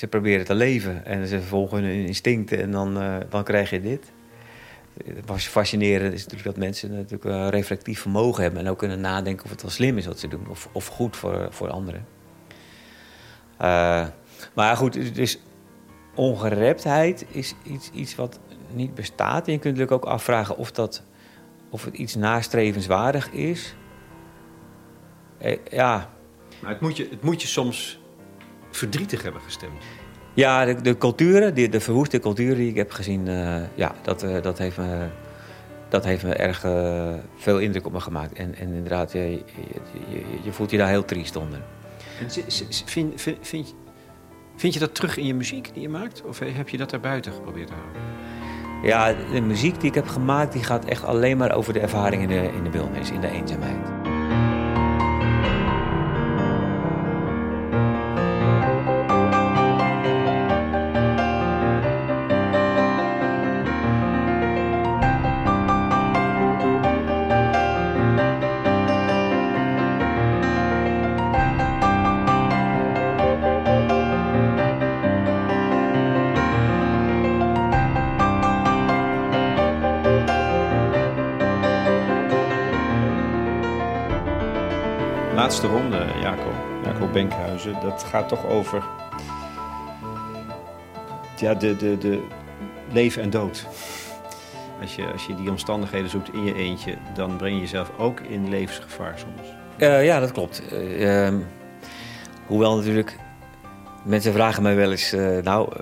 ze 0.00 0.06
proberen 0.06 0.44
te 0.44 0.54
leven 0.54 1.04
en 1.04 1.26
ze 1.26 1.42
volgen 1.42 1.82
hun 1.82 2.06
instincten 2.06 2.60
en 2.60 2.70
dan, 2.70 2.94
dan 3.28 3.44
krijg 3.44 3.70
je 3.70 3.80
dit 3.80 4.12
het 5.04 5.42
fascinerend 5.42 6.12
is 6.12 6.22
natuurlijk 6.22 6.48
dat 6.48 6.56
mensen 6.56 6.94
natuurlijk 6.94 7.24
een 7.24 7.50
reflectief 7.50 8.00
vermogen 8.00 8.42
hebben... 8.42 8.60
en 8.60 8.68
ook 8.68 8.78
kunnen 8.78 9.00
nadenken 9.00 9.44
of 9.44 9.50
het 9.50 9.62
wel 9.62 9.70
slim 9.70 9.98
is 9.98 10.06
wat 10.06 10.18
ze 10.18 10.28
doen 10.28 10.48
of, 10.48 10.68
of 10.72 10.86
goed 10.86 11.16
voor, 11.16 11.48
voor 11.50 11.70
anderen. 11.70 12.06
Uh, 13.60 14.06
maar 14.54 14.76
goed, 14.76 15.14
dus 15.14 15.38
ongereptheid 16.14 17.26
is 17.30 17.54
iets, 17.62 17.90
iets 17.90 18.14
wat 18.14 18.40
niet 18.72 18.94
bestaat. 18.94 19.46
En 19.46 19.52
je 19.52 19.58
kunt 19.58 19.76
natuurlijk 19.76 20.04
ook 20.04 20.12
afvragen 20.12 20.56
of, 20.56 20.70
dat, 20.72 21.02
of 21.70 21.84
het 21.84 21.94
iets 21.94 22.14
nastrevenswaardig 22.14 23.30
is. 23.30 23.74
Eh, 25.38 25.58
ja. 25.70 26.10
Maar 26.60 26.70
het 26.70 26.80
moet, 26.80 26.96
je, 26.96 27.08
het 27.10 27.22
moet 27.22 27.42
je 27.42 27.48
soms 27.48 27.99
verdrietig 28.70 29.22
hebben 29.22 29.40
gestemd. 29.40 29.82
Ja, 30.34 30.64
de, 30.64 30.80
de 30.80 30.98
culturen, 30.98 31.54
de, 31.54 31.68
de 31.68 31.80
verwoeste 31.80 32.18
culturen 32.18 32.56
die 32.56 32.68
ik 32.68 32.76
heb 32.76 32.92
gezien, 32.92 33.26
uh, 33.26 33.56
ja, 33.74 33.94
dat, 34.02 34.22
uh, 34.22 34.42
dat, 34.42 34.58
heeft 34.58 34.76
me, 34.76 35.06
dat 35.88 36.04
heeft 36.04 36.24
me 36.24 36.34
erg 36.34 36.64
uh, 36.64 37.14
veel 37.36 37.58
indruk 37.58 37.86
op 37.86 37.92
me 37.92 38.00
gemaakt. 38.00 38.32
En, 38.32 38.54
en 38.54 38.72
inderdaad, 38.72 39.12
je, 39.12 39.30
je, 39.30 39.42
je, 40.08 40.22
je, 40.42 40.52
voelt 40.52 40.70
je 40.70 40.76
daar 40.76 40.88
heel 40.88 41.04
triest 41.04 41.36
onder. 41.36 41.58
Vind, 42.16 42.64
vind, 42.84 43.20
vind, 43.40 43.74
vind, 44.56 44.74
je 44.74 44.80
dat 44.80 44.94
terug 44.94 45.16
in 45.16 45.26
je 45.26 45.34
muziek 45.34 45.70
die 45.74 45.82
je 45.82 45.88
maakt? 45.88 46.22
Of 46.22 46.38
heb 46.38 46.68
je 46.68 46.76
dat 46.76 47.00
buiten 47.00 47.32
geprobeerd 47.32 47.66
te 47.66 47.72
houden? 47.72 48.02
Ja, 48.82 49.14
de 49.32 49.40
muziek 49.40 49.80
die 49.80 49.88
ik 49.88 49.94
heb 49.94 50.08
gemaakt, 50.08 50.52
die 50.52 50.64
gaat 50.64 50.84
echt 50.84 51.04
alleen 51.04 51.36
maar 51.36 51.54
over 51.54 51.72
de 51.72 51.80
ervaring 51.80 52.22
in 52.22 52.28
de, 52.28 52.50
in 52.56 52.64
de 52.64 52.70
wildernis, 52.70 53.10
in 53.10 53.20
de 53.20 53.30
eenzaamheid. 53.30 53.99
Benkhuizen, 87.12 87.80
dat 87.80 88.02
gaat 88.02 88.28
toch 88.28 88.46
over 88.46 88.84
ja, 91.36 91.54
de, 91.54 91.76
de, 91.76 91.98
de 91.98 92.22
leven 92.92 93.22
en 93.22 93.30
dood. 93.30 93.66
Als 94.80 94.94
je, 94.94 95.06
als 95.12 95.26
je 95.26 95.34
die 95.34 95.50
omstandigheden 95.50 96.10
zoekt 96.10 96.32
in 96.32 96.44
je 96.44 96.54
eentje, 96.54 96.96
dan 97.14 97.36
breng 97.36 97.54
je 97.54 97.60
jezelf 97.60 97.90
ook 97.98 98.20
in 98.20 98.48
levensgevaar 98.48 99.18
soms. 99.18 99.48
Uh, 99.78 100.04
ja, 100.04 100.20
dat 100.20 100.32
klopt. 100.32 100.62
Uh, 100.72 101.28
uh, 101.28 101.34
hoewel 102.46 102.76
natuurlijk, 102.76 103.16
mensen 104.04 104.32
vragen 104.32 104.62
mij 104.62 104.76
wel 104.76 104.90
eens, 104.90 105.16
nou, 105.42 105.72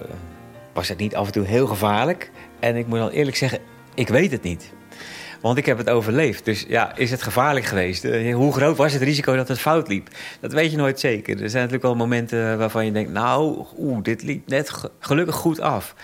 was 0.72 0.88
het 0.88 0.98
niet 0.98 1.16
af 1.16 1.26
en 1.26 1.32
toe 1.32 1.44
heel 1.44 1.66
gevaarlijk? 1.66 2.30
En 2.60 2.76
ik 2.76 2.86
moet 2.86 2.98
dan 2.98 3.10
eerlijk 3.10 3.36
zeggen, 3.36 3.58
ik 3.94 4.08
weet 4.08 4.30
het 4.30 4.42
niet. 4.42 4.72
Want 5.40 5.58
ik 5.58 5.66
heb 5.66 5.78
het 5.78 5.90
overleefd. 5.90 6.44
Dus 6.44 6.64
ja, 6.68 6.96
is 6.96 7.10
het 7.10 7.22
gevaarlijk 7.22 7.66
geweest? 7.66 8.04
Uh, 8.04 8.34
hoe 8.34 8.52
groot 8.52 8.76
was 8.76 8.92
het 8.92 9.02
risico 9.02 9.36
dat 9.36 9.48
het 9.48 9.58
fout 9.58 9.88
liep? 9.88 10.08
Dat 10.40 10.52
weet 10.52 10.70
je 10.70 10.76
nooit 10.76 11.00
zeker. 11.00 11.42
Er 11.42 11.50
zijn 11.50 11.62
natuurlijk 11.62 11.82
wel 11.82 12.06
momenten 12.06 12.58
waarvan 12.58 12.84
je 12.84 12.92
denkt... 12.92 13.12
nou, 13.12 13.64
oeh, 13.76 14.02
dit 14.02 14.22
liep 14.22 14.48
net 14.48 14.72
gelukkig 14.98 15.34
goed 15.34 15.60
af. 15.60 15.94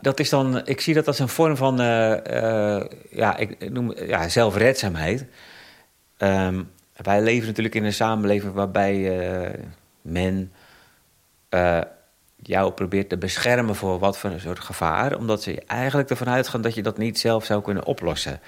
Dat 0.00 0.20
is 0.20 0.28
dan, 0.28 0.66
ik 0.66 0.80
zie 0.80 0.94
dat 0.94 1.06
als 1.06 1.18
een 1.18 1.28
vorm 1.28 1.56
van 1.56 1.80
uh, 1.80 2.16
ja, 3.10 3.36
ik 3.36 3.70
noem, 3.70 3.94
ja, 4.06 4.28
zelfredzaamheid. 4.28 5.24
Um, 6.18 6.70
wij 6.96 7.22
leven 7.22 7.46
natuurlijk 7.46 7.74
in 7.74 7.84
een 7.84 7.92
samenleving 7.92 8.52
waarbij 8.52 9.22
men 10.02 10.52
jou 12.48 12.72
probeert 12.72 13.08
te 13.08 13.16
beschermen 13.16 13.74
voor 13.74 13.98
wat 13.98 14.18
voor 14.18 14.30
een 14.30 14.40
soort 14.40 14.60
gevaar, 14.60 15.16
omdat 15.16 15.42
ze 15.42 15.62
eigenlijk 15.66 16.10
ervan 16.10 16.28
uitgaan 16.28 16.62
dat 16.62 16.74
je 16.74 16.82
dat 16.82 16.98
niet 16.98 17.18
zelf 17.18 17.44
zou 17.44 17.62
kunnen 17.62 17.84
oplossen. 17.84 18.40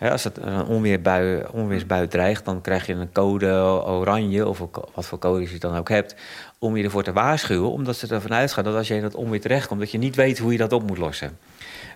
als 0.00 0.24
het 0.24 0.36
een 0.36 0.64
onweerbui, 0.64 1.44
onweersbui 1.52 2.08
dreigt, 2.08 2.44
dan 2.44 2.60
krijg 2.60 2.86
je 2.86 2.94
een 2.94 3.12
code 3.12 3.46
oranje, 3.86 4.48
of 4.48 4.58
wat 4.94 5.06
voor 5.06 5.18
codes 5.18 5.50
je 5.50 5.58
dan 5.58 5.76
ook 5.76 5.88
hebt, 5.88 6.14
om 6.58 6.76
je 6.76 6.84
ervoor 6.84 7.02
te 7.02 7.12
waarschuwen, 7.12 7.70
omdat 7.70 7.96
ze 7.96 8.06
ervan 8.14 8.34
uitgaan 8.34 8.64
dat 8.64 8.74
als 8.74 8.88
je 8.88 8.94
in 8.94 9.02
dat 9.02 9.14
onweer 9.14 9.40
terechtkomt, 9.40 9.80
dat 9.80 9.90
je 9.90 9.98
niet 9.98 10.14
weet 10.14 10.38
hoe 10.38 10.52
je 10.52 10.58
dat 10.58 10.72
op 10.72 10.86
moet 10.86 10.98
lossen. 10.98 11.38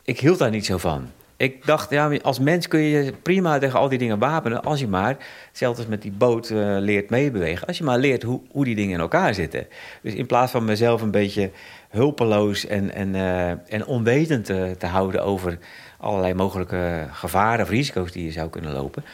Ik 0.03 0.21
hield 0.21 0.39
daar 0.39 0.51
niet 0.51 0.67
zo 0.67 0.79
van. 0.79 1.09
Ik 1.41 1.66
dacht, 1.66 1.91
ja, 1.91 2.16
als 2.22 2.38
mens 2.38 2.68
kun 2.68 2.80
je 2.80 3.12
prima 3.22 3.59
tegen 3.59 3.78
al 3.78 3.88
die 3.88 3.99
dingen 3.99 4.18
wapenen. 4.18 4.62
Als 4.62 4.80
je 4.80 4.88
maar, 4.88 5.16
als 5.62 5.86
met 5.86 6.03
die 6.03 6.12
boot, 6.12 6.51
uh, 6.51 6.76
leert 6.78 7.11
meebewegen. 7.11 7.66
Als 7.66 7.78
je 7.78 7.84
maar 7.84 7.99
leert 7.99 8.22
hoe, 8.22 8.41
hoe 8.51 8.64
die 8.64 8.74
dingen 8.74 8.95
in 8.95 9.01
elkaar 9.01 9.34
zitten. 9.34 9.66
Dus 10.03 10.14
in 10.14 10.26
plaats 10.26 10.53
van 10.53 10.64
mezelf 10.64 11.03
een 11.03 11.11
beetje 11.11 11.51
hulpeloos 11.91 12.66
en, 12.66 12.95
en, 12.95 13.14
uh, 13.14 13.49
en 13.49 13.86
onwetend 13.86 14.45
te, 14.45 14.74
te, 14.78 14.86
houden 14.86 15.24
over 15.24 15.59
allerlei 15.99 16.34
mogelijke 16.34 17.07
gevaren 17.11 17.64
of 17.64 17.70
risico's 17.70 18.12
die 18.12 18.24
je 18.24 18.32
zou 18.32 18.51
kunnen 18.51 18.72
lopen. 18.72 19.05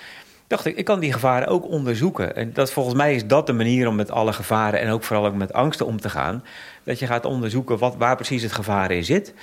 Dacht 0.46 0.64
ik, 0.64 0.76
ik 0.76 0.84
kan 0.84 1.00
die 1.00 1.12
gevaren 1.12 1.48
ook 1.48 1.68
onderzoeken. 1.70 2.36
En 2.36 2.52
dat, 2.52 2.72
volgens 2.72 2.94
mij 2.94 3.14
is 3.14 3.26
dat 3.26 3.46
de 3.46 3.52
manier 3.52 3.88
om 3.88 3.94
met 3.94 4.10
alle 4.10 4.32
gevaren 4.32 4.80
en 4.80 4.90
ook 4.90 5.02
vooral 5.02 5.26
ook 5.26 5.34
met 5.34 5.52
angsten 5.52 5.86
om 5.86 6.00
te 6.00 6.08
gaan. 6.08 6.44
Dat 6.84 6.98
je 6.98 7.06
gaat 7.06 7.24
onderzoeken 7.24 7.78
wat, 7.78 7.96
waar 7.96 8.16
precies 8.16 8.42
het 8.42 8.52
gevaar 8.52 8.90
in 8.90 9.04
zit 9.04 9.34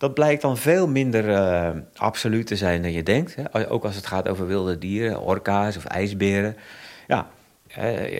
dat 0.00 0.14
blijkt 0.14 0.42
dan 0.42 0.56
veel 0.56 0.88
minder 0.88 1.28
uh, 1.28 1.68
absoluut 1.96 2.46
te 2.46 2.56
zijn 2.56 2.82
dan 2.82 2.92
je 2.92 3.02
denkt. 3.02 3.34
Hè? 3.34 3.70
Ook 3.70 3.84
als 3.84 3.96
het 3.96 4.06
gaat 4.06 4.28
over 4.28 4.46
wilde 4.46 4.78
dieren, 4.78 5.20
orka's 5.20 5.76
of 5.76 5.84
ijsberen. 5.84 6.56
Ja, 7.06 7.28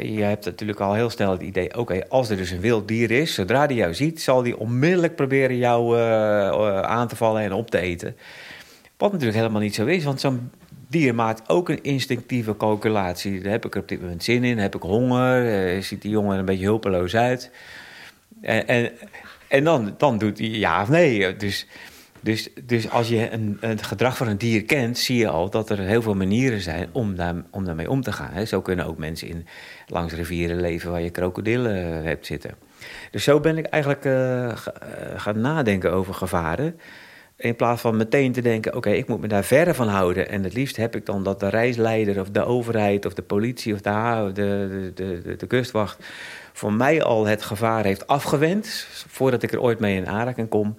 je 0.02 0.22
hebt 0.22 0.44
natuurlijk 0.44 0.80
al 0.80 0.94
heel 0.94 1.10
snel 1.10 1.30
het 1.30 1.42
idee... 1.42 1.78
oké, 1.78 2.08
als 2.08 2.30
er 2.30 2.36
dus 2.36 2.50
een 2.50 2.60
wild 2.60 2.88
dier 2.88 3.10
is, 3.10 3.34
zodra 3.34 3.66
die 3.66 3.76
jou 3.76 3.94
ziet... 3.94 4.22
zal 4.22 4.42
die 4.42 4.58
onmiddellijk 4.58 5.14
proberen 5.14 5.56
jou 5.56 5.98
eh, 5.98 6.80
aan 6.80 7.08
te 7.08 7.16
vallen 7.16 7.42
en 7.42 7.52
op 7.52 7.70
te 7.70 7.78
eten. 7.78 8.16
Wat 8.96 9.12
natuurlijk 9.12 9.38
helemaal 9.38 9.60
niet 9.60 9.74
zo 9.74 9.86
is, 9.86 10.04
want 10.04 10.20
zo'n 10.20 10.50
dier 10.88 11.14
maakt 11.14 11.48
ook 11.48 11.68
een 11.68 11.82
instinctieve 11.82 12.56
calculatie. 12.56 13.40
Daar 13.40 13.52
heb 13.52 13.64
ik 13.64 13.74
er 13.74 13.80
op 13.80 13.88
dit 13.88 14.00
moment 14.00 14.24
zin 14.24 14.44
in, 14.44 14.58
heb 14.58 14.74
ik 14.74 14.82
honger, 14.82 15.64
eh, 15.74 15.82
ziet 15.82 16.02
die 16.02 16.10
jongen 16.10 16.32
er 16.32 16.38
een 16.38 16.44
beetje 16.44 16.66
hulpeloos 16.66 17.16
uit... 17.16 17.50
En, 18.40 18.66
en, 18.66 18.92
en 19.50 19.64
dan, 19.64 19.94
dan 19.96 20.18
doet 20.18 20.38
hij 20.38 20.48
ja 20.48 20.82
of 20.82 20.88
nee. 20.88 21.36
Dus, 21.36 21.66
dus, 22.20 22.48
dus 22.64 22.90
als 22.90 23.08
je 23.08 23.30
een, 23.30 23.56
het 23.60 23.82
gedrag 23.82 24.16
van 24.16 24.28
een 24.28 24.38
dier 24.38 24.64
kent, 24.64 24.98
zie 24.98 25.18
je 25.18 25.28
al 25.28 25.50
dat 25.50 25.70
er 25.70 25.78
heel 25.78 26.02
veel 26.02 26.14
manieren 26.14 26.60
zijn 26.60 26.88
om, 26.92 27.16
daar, 27.16 27.34
om 27.50 27.64
daarmee 27.64 27.90
om 27.90 28.02
te 28.02 28.12
gaan. 28.12 28.46
Zo 28.46 28.60
kunnen 28.60 28.86
ook 28.86 28.98
mensen 28.98 29.28
in, 29.28 29.46
langs 29.86 30.14
rivieren 30.14 30.60
leven 30.60 30.90
waar 30.90 31.00
je 31.00 31.10
krokodillen 31.10 32.04
hebt 32.04 32.26
zitten. 32.26 32.54
Dus 33.10 33.24
zo 33.24 33.40
ben 33.40 33.58
ik 33.58 33.66
eigenlijk 33.66 34.04
uh, 34.04 34.52
gaan 35.16 35.40
nadenken 35.40 35.92
over 35.92 36.14
gevaren. 36.14 36.80
In 37.36 37.56
plaats 37.56 37.80
van 37.80 37.96
meteen 37.96 38.32
te 38.32 38.40
denken, 38.42 38.76
oké, 38.76 38.90
ik 38.90 39.08
moet 39.08 39.20
me 39.20 39.28
daar 39.28 39.44
verre 39.44 39.74
van 39.74 39.88
houden. 39.88 40.28
En 40.28 40.44
het 40.44 40.54
liefst 40.54 40.76
heb 40.76 40.96
ik 40.96 41.06
dan 41.06 41.22
dat 41.22 41.40
de 41.40 41.48
reisleider 41.48 42.20
of 42.20 42.30
de 42.30 42.44
overheid 42.44 43.06
of 43.06 43.14
de 43.14 43.22
politie 43.22 43.74
of 43.74 43.80
de, 43.80 44.30
de, 44.34 44.92
de, 44.94 45.20
de, 45.22 45.36
de 45.36 45.46
kustwacht 45.46 46.04
voor 46.52 46.72
mij 46.72 47.02
al 47.02 47.26
het 47.26 47.42
gevaar 47.42 47.84
heeft 47.84 48.06
afgewend, 48.06 48.86
voordat 49.08 49.42
ik 49.42 49.52
er 49.52 49.60
ooit 49.60 49.78
mee 49.80 49.96
in 49.96 50.08
aanraking 50.08 50.48
kom, 50.48 50.76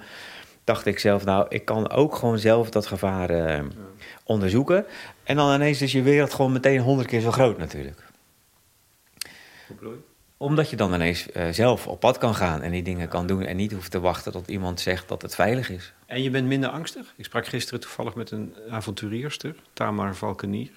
dacht 0.63 0.86
ik 0.86 0.99
zelf, 0.99 1.26
nou, 1.26 1.45
ik 1.49 1.65
kan 1.65 1.89
ook 1.89 2.15
gewoon 2.15 2.39
zelf 2.39 2.69
dat 2.69 2.86
gevaar 2.86 3.32
uh, 3.32 3.65
onderzoeken. 4.24 4.86
En 5.24 5.36
dan 5.36 5.53
ineens 5.53 5.82
is 5.82 5.91
je 5.91 6.01
wereld 6.01 6.34
gewoon 6.34 6.51
meteen 6.51 6.80
honderd 6.80 7.07
keer 7.07 7.22
zo 7.22 7.32
groot 7.32 7.57
natuurlijk. 7.57 8.03
Omdat 10.38 10.69
je 10.69 10.76
dan 10.76 10.93
ineens 10.93 11.28
uh, 11.34 11.49
zelf 11.49 11.88
op 11.88 11.99
pad 11.99 12.17
kan 12.17 12.36
gaan 12.36 12.61
en 12.61 12.72
die 12.72 12.84
dingen 12.84 13.07
kan 13.07 13.28
doen 13.28 13.43
en 13.43 13.55
niet 13.55 13.72
hoeft 13.72 13.91
te 13.91 13.99
wachten 13.99 14.32
tot 14.32 14.47
iemand 14.47 14.80
zegt 14.80 15.07
dat 15.07 15.22
het 15.22 15.36
veilig 15.36 15.69
is. 15.69 15.93
En 16.05 16.24
je 16.24 16.30
bent 16.30 16.47
minder 16.47 16.69
angstig? 16.69 17.13
Ik 17.15 17.26
sprak 17.26 17.47
gisteren 17.47 17.80
toevallig 17.80 18.15
met 18.15 18.32
een 18.32 18.55
avonturierster, 18.69 19.55
Tamar 19.74 20.15
Valkenier. 20.15 20.72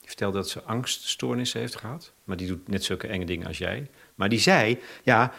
Die 0.00 0.08
vertelde 0.08 0.36
dat 0.36 0.48
ze 0.48 0.62
angststoornissen 0.62 1.60
heeft 1.60 1.76
gehad. 1.76 2.12
Maar 2.24 2.36
die 2.36 2.46
doet 2.46 2.68
net 2.68 2.84
zulke 2.84 3.06
enge 3.06 3.24
dingen 3.24 3.46
als 3.46 3.58
jij. 3.58 3.90
Maar 4.14 4.28
die 4.28 4.38
zei, 4.38 4.80
ja, 5.02 5.32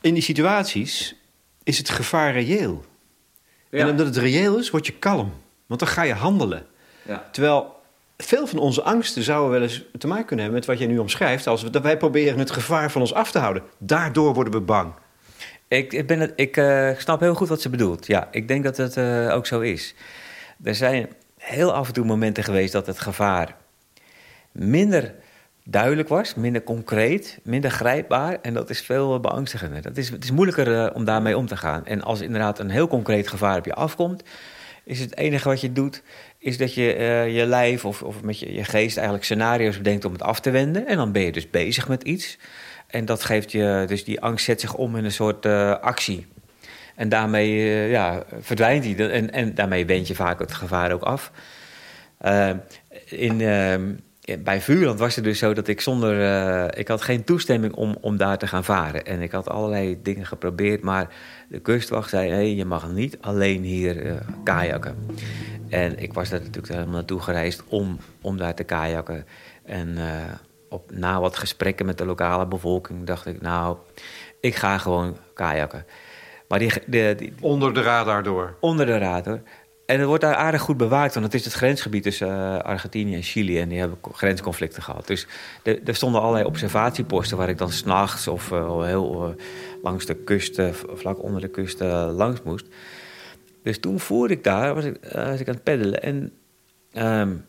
in 0.00 0.14
die 0.14 0.22
situaties 0.22 1.14
is 1.62 1.78
het 1.78 1.88
gevaar 1.88 2.32
reëel. 2.32 2.84
Ja. 3.70 3.78
En 3.78 3.88
omdat 3.88 4.06
het 4.06 4.16
reëel 4.16 4.58
is, 4.58 4.70
word 4.70 4.86
je 4.86 4.92
kalm. 4.92 5.32
Want 5.66 5.80
dan 5.80 5.88
ga 5.88 6.02
je 6.02 6.14
handelen. 6.14 6.66
Ja. 7.02 7.28
Terwijl 7.32 7.76
veel 8.16 8.46
van 8.46 8.58
onze 8.58 8.82
angsten 8.82 9.22
zouden 9.22 9.50
wel 9.50 9.62
eens 9.62 9.84
te 9.98 10.06
maken 10.06 10.24
kunnen 10.24 10.44
hebben 10.44 10.60
met 10.60 10.68
wat 10.68 10.78
jij 10.78 10.94
nu 10.94 10.98
omschrijft. 10.98 11.46
Als 11.46 11.62
we, 11.62 11.70
dat 11.70 11.82
wij 11.82 11.96
proberen 11.96 12.38
het 12.38 12.50
gevaar 12.50 12.90
van 12.90 13.00
ons 13.00 13.14
af 13.14 13.30
te 13.30 13.38
houden. 13.38 13.62
Daardoor 13.78 14.34
worden 14.34 14.52
we 14.52 14.60
bang. 14.60 14.92
Ik, 15.68 15.92
ik, 15.92 16.06
ben 16.06 16.20
het, 16.20 16.32
ik 16.36 16.56
uh, 16.56 16.90
snap 16.98 17.20
heel 17.20 17.34
goed 17.34 17.48
wat 17.48 17.60
ze 17.60 17.68
bedoelt. 17.68 18.06
Ja, 18.06 18.28
ik 18.30 18.48
denk 18.48 18.64
dat 18.64 18.76
het 18.76 18.96
uh, 18.96 19.34
ook 19.34 19.46
zo 19.46 19.60
is. 19.60 19.94
Er 20.62 20.74
zijn 20.74 21.08
heel 21.38 21.72
af 21.72 21.86
en 21.86 21.92
toe 21.92 22.04
momenten 22.04 22.44
geweest 22.44 22.72
dat 22.72 22.86
het 22.86 23.00
gevaar 23.00 23.56
minder 24.52 25.14
duidelijk 25.70 26.08
was, 26.08 26.34
minder 26.34 26.62
concreet, 26.62 27.38
minder 27.42 27.70
grijpbaar. 27.70 28.38
En 28.42 28.54
dat 28.54 28.70
is 28.70 28.80
veel 28.80 29.20
beangstigender. 29.20 29.82
Dat 29.82 29.96
is, 29.96 30.08
het 30.08 30.24
is 30.24 30.30
moeilijker 30.30 30.68
uh, 30.68 30.90
om 30.94 31.04
daarmee 31.04 31.36
om 31.36 31.46
te 31.46 31.56
gaan. 31.56 31.86
En 31.86 32.02
als 32.02 32.20
inderdaad 32.20 32.58
een 32.58 32.70
heel 32.70 32.88
concreet 32.88 33.28
gevaar 33.28 33.58
op 33.58 33.64
je 33.64 33.74
afkomt, 33.74 34.22
is 34.84 35.00
het 35.00 35.16
enige 35.16 35.48
wat 35.48 35.60
je 35.60 35.72
doet, 35.72 36.02
is 36.38 36.58
dat 36.58 36.74
je 36.74 36.96
uh, 36.98 37.36
je 37.36 37.46
lijf 37.46 37.84
of, 37.84 38.02
of 38.02 38.22
met 38.22 38.38
je, 38.38 38.54
je 38.54 38.64
geest 38.64 38.96
eigenlijk 38.96 39.24
scenario's 39.24 39.76
bedenkt 39.76 40.04
om 40.04 40.12
het 40.12 40.22
af 40.22 40.40
te 40.40 40.50
wenden. 40.50 40.86
En 40.86 40.96
dan 40.96 41.12
ben 41.12 41.22
je 41.22 41.32
dus 41.32 41.50
bezig 41.50 41.88
met 41.88 42.02
iets. 42.02 42.38
En 42.86 43.04
dat 43.04 43.24
geeft 43.24 43.52
je, 43.52 43.84
dus 43.86 44.04
die 44.04 44.20
angst 44.20 44.44
zet 44.44 44.60
zich 44.60 44.74
om 44.74 44.96
in 44.96 45.04
een 45.04 45.12
soort 45.12 45.46
actie. 45.80 46.26
En 46.94 47.08
daarmee 47.08 47.54
ja, 47.88 48.22
verdwijnt 48.40 48.82
die. 48.82 49.08
En, 49.08 49.32
en 49.32 49.54
daarmee 49.54 49.86
wend 49.86 50.06
je 50.08 50.14
vaak 50.14 50.38
het 50.38 50.52
gevaar 50.52 50.92
ook 50.92 51.02
af. 51.02 51.32
in 53.04 53.40
ehm, 53.40 53.90
bij 54.36 54.60
Vuurland 54.60 54.98
was 54.98 55.14
het 55.14 55.24
dus 55.24 55.38
zo 55.38 55.54
dat 55.54 55.68
ik 55.68 55.80
zonder... 55.80 56.20
Uh, 56.20 56.64
ik 56.80 56.88
had 56.88 57.02
geen 57.02 57.24
toestemming 57.24 57.74
om, 57.74 57.96
om 58.00 58.16
daar 58.16 58.38
te 58.38 58.46
gaan 58.46 58.64
varen. 58.64 59.06
En 59.06 59.22
ik 59.22 59.32
had 59.32 59.48
allerlei 59.48 59.98
dingen 60.02 60.26
geprobeerd, 60.26 60.82
maar 60.82 61.08
de 61.48 61.58
kustwacht 61.58 62.10
zei... 62.10 62.30
Hey, 62.30 62.54
je 62.54 62.64
mag 62.64 62.92
niet 62.92 63.18
alleen 63.20 63.62
hier 63.62 64.06
uh, 64.06 64.12
kajakken. 64.44 64.96
En 65.68 65.98
ik 65.98 66.12
was 66.12 66.28
daar 66.28 66.40
natuurlijk 66.40 66.72
helemaal 66.72 66.94
naartoe 66.94 67.20
gereisd 67.20 67.62
om, 67.68 67.98
om 68.20 68.36
daar 68.36 68.54
te 68.54 68.64
kajakken. 68.64 69.26
En 69.64 69.88
uh, 69.88 70.04
op, 70.68 70.90
na 70.90 71.20
wat 71.20 71.36
gesprekken 71.36 71.86
met 71.86 71.98
de 71.98 72.04
lokale 72.04 72.46
bevolking 72.46 73.04
dacht 73.04 73.26
ik... 73.26 73.40
nou, 73.40 73.76
ik 74.40 74.54
ga 74.54 74.78
gewoon 74.78 75.16
kajakken. 75.34 75.84
Maar 76.48 76.58
die, 76.58 76.72
de, 76.86 77.14
die, 77.16 77.32
onder 77.40 77.74
de 77.74 77.82
radar 77.82 78.22
door? 78.22 78.56
Onder 78.60 78.86
de 78.86 78.98
radar. 78.98 79.40
En 79.88 79.98
het 79.98 80.06
wordt 80.06 80.22
daar 80.22 80.34
aardig 80.34 80.60
goed 80.60 80.76
bewaakt, 80.76 81.14
want 81.14 81.26
het 81.26 81.34
is 81.34 81.44
het 81.44 81.54
grensgebied 81.54 82.02
tussen 82.02 82.28
uh, 82.28 82.58
Argentinië 82.58 83.14
en 83.14 83.22
Chili. 83.22 83.60
En 83.60 83.68
die 83.68 83.78
hebben 83.78 83.98
grensconflicten 84.12 84.82
gehad. 84.82 85.06
Dus 85.06 85.26
er 85.62 85.94
stonden 85.94 86.20
allerlei 86.20 86.44
observatieposten 86.44 87.36
waar 87.36 87.48
ik 87.48 87.58
dan 87.58 87.70
s'nachts 87.70 88.28
of 88.28 88.50
uh, 88.50 88.82
heel 88.82 89.28
uh, 89.28 89.44
langs 89.82 90.06
de 90.06 90.14
kust, 90.14 90.60
vlak 90.94 91.22
onder 91.22 91.40
de 91.40 91.48
kust, 91.48 91.80
langs 91.80 92.42
moest. 92.42 92.66
Dus 93.62 93.78
toen 93.80 94.00
voer 94.00 94.30
ik 94.30 94.44
daar, 94.44 94.74
was 94.74 94.84
ik, 94.84 94.96
ik 95.40 95.48
aan 95.48 95.54
het 95.54 95.62
peddelen. 95.62 96.02
En 96.02 96.32
um, 97.20 97.44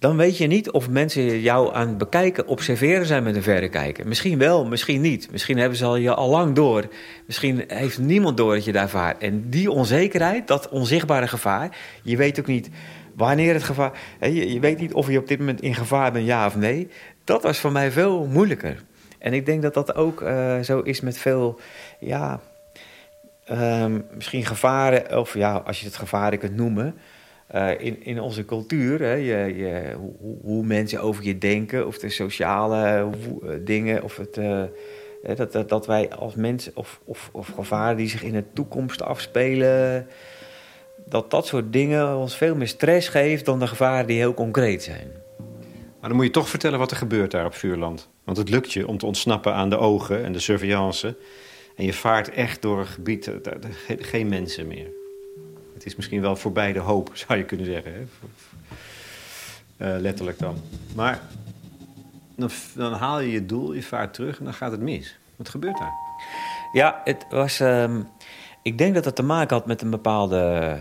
dan 0.00 0.16
weet 0.16 0.36
je 0.36 0.46
niet 0.46 0.70
of 0.70 0.90
mensen 0.90 1.40
jou 1.40 1.74
aan 1.74 1.88
het 1.88 1.98
bekijken, 1.98 2.46
observeren 2.46 3.06
zijn 3.06 3.22
met 3.22 3.36
een 3.36 3.42
verrekijker. 3.42 4.06
Misschien 4.06 4.38
wel, 4.38 4.66
misschien 4.66 5.00
niet. 5.00 5.30
Misschien 5.30 5.58
hebben 5.58 5.78
ze 5.78 5.84
al 5.84 5.96
je 5.96 6.14
al 6.14 6.28
lang 6.28 6.54
door. 6.54 6.88
Misschien 7.26 7.64
heeft 7.66 7.98
niemand 7.98 8.36
door 8.36 8.54
dat 8.54 8.64
je 8.64 8.72
daar 8.72 8.88
vaart. 8.88 9.22
En 9.22 9.50
die 9.50 9.70
onzekerheid, 9.70 10.46
dat 10.46 10.68
onzichtbare 10.68 11.28
gevaar, 11.28 11.76
je 12.02 12.16
weet 12.16 12.40
ook 12.40 12.46
niet 12.46 12.70
wanneer 13.14 13.54
het 13.54 13.62
gevaar. 13.62 13.92
Je, 14.20 14.60
weet 14.60 14.78
niet 14.78 14.92
of 14.92 15.10
je 15.10 15.18
op 15.18 15.28
dit 15.28 15.38
moment 15.38 15.60
in 15.60 15.74
gevaar 15.74 16.12
bent, 16.12 16.26
ja 16.26 16.46
of 16.46 16.56
nee. 16.56 16.88
Dat 17.24 17.42
was 17.42 17.58
voor 17.58 17.72
mij 17.72 17.90
veel 17.90 18.26
moeilijker. 18.26 18.82
En 19.18 19.32
ik 19.32 19.46
denk 19.46 19.62
dat 19.62 19.74
dat 19.74 19.94
ook 19.94 20.20
uh, 20.20 20.60
zo 20.60 20.80
is 20.80 21.00
met 21.00 21.18
veel, 21.18 21.60
ja, 21.98 22.40
um, 23.50 24.04
misschien 24.14 24.46
gevaren, 24.46 25.18
of 25.18 25.34
ja, 25.34 25.62
als 25.66 25.80
je 25.80 25.86
het 25.86 25.96
gevaren 25.96 26.38
kunt 26.38 26.56
noemen. 26.56 26.94
Uh, 27.54 27.80
in, 27.80 28.04
in 28.04 28.20
onze 28.20 28.44
cultuur, 28.44 29.00
hè, 29.00 29.12
je, 29.12 29.56
je, 29.56 29.94
hoe, 29.98 30.38
hoe, 30.42 30.64
mensen 30.64 31.00
over 31.00 31.24
je 31.24 31.38
denken, 31.38 31.86
of 31.86 31.98
de 31.98 32.08
sociale 32.08 33.10
uh, 33.42 33.50
dingen, 33.64 34.02
of 34.02 34.16
het, 34.16 34.34
dat, 35.36 35.52
dat, 35.52 35.68
dat, 35.68 35.86
wij 35.86 36.10
als 36.10 36.34
mensen, 36.34 36.72
of, 36.74 37.00
of, 37.04 37.30
of 37.32 37.48
gevaren 37.48 37.96
die 37.96 38.08
zich 38.08 38.22
in 38.22 38.32
de 38.32 38.44
toekomst 38.54 39.02
afspelen, 39.02 40.06
dat 41.06 41.30
dat 41.30 41.46
soort 41.46 41.72
dingen 41.72 42.16
ons 42.16 42.36
veel 42.36 42.54
meer 42.54 42.68
stress 42.68 43.08
geeft 43.08 43.44
dan 43.44 43.58
de 43.58 43.66
gevaren 43.66 44.06
die 44.06 44.18
heel 44.18 44.34
concreet 44.34 44.82
zijn. 44.82 45.08
Maar 46.00 46.08
dan 46.08 46.16
moet 46.18 46.26
je 46.26 46.32
toch 46.32 46.48
vertellen 46.48 46.78
wat 46.78 46.90
er 46.90 46.96
gebeurt 46.96 47.30
daar 47.30 47.46
op 47.46 47.54
Vuurland. 47.54 48.08
Want 48.24 48.36
het 48.36 48.48
lukt 48.48 48.72
je 48.72 48.86
om 48.86 48.98
te 48.98 49.06
ontsnappen 49.06 49.54
aan 49.54 49.70
de 49.70 49.78
ogen 49.78 50.24
en 50.24 50.32
de 50.32 50.38
surveillance. 50.38 51.16
En 51.76 51.84
je 51.84 51.92
vaart 51.92 52.30
echt 52.30 52.62
door 52.62 52.78
een 52.78 52.86
gebied, 52.86 53.30
geen 53.86 54.28
mensen 54.28 54.66
meer. 54.66 54.99
Het 55.80 55.88
is 55.88 55.96
misschien 55.96 56.20
wel 56.20 56.36
voorbij 56.36 56.72
de 56.72 56.78
hoop, 56.78 57.10
zou 57.12 57.38
je 57.38 57.44
kunnen 57.44 57.66
zeggen. 57.66 57.92
Hè? 57.92 58.00
Uh, 59.94 60.00
letterlijk 60.00 60.38
dan. 60.38 60.56
Maar 60.94 61.20
dan, 62.36 62.50
dan, 62.74 62.92
haal 62.92 63.20
je 63.20 63.30
je 63.30 63.46
doel, 63.46 63.72
je 63.72 63.82
vaart 63.82 64.14
terug 64.14 64.38
en 64.38 64.44
dan 64.44 64.54
gaat 64.54 64.70
het 64.70 64.80
mis. 64.80 65.18
Wat 65.36 65.48
gebeurt 65.48 65.78
daar? 65.78 65.92
Ja, 66.72 67.00
het 67.04 67.26
was. 67.30 67.60
Um, 67.60 68.08
ik 68.62 68.78
denk 68.78 68.94
dat 68.94 69.04
het 69.04 69.16
te 69.16 69.22
maken 69.22 69.56
had 69.56 69.66
met 69.66 69.82
een 69.82 69.90
bepaalde. 69.90 70.80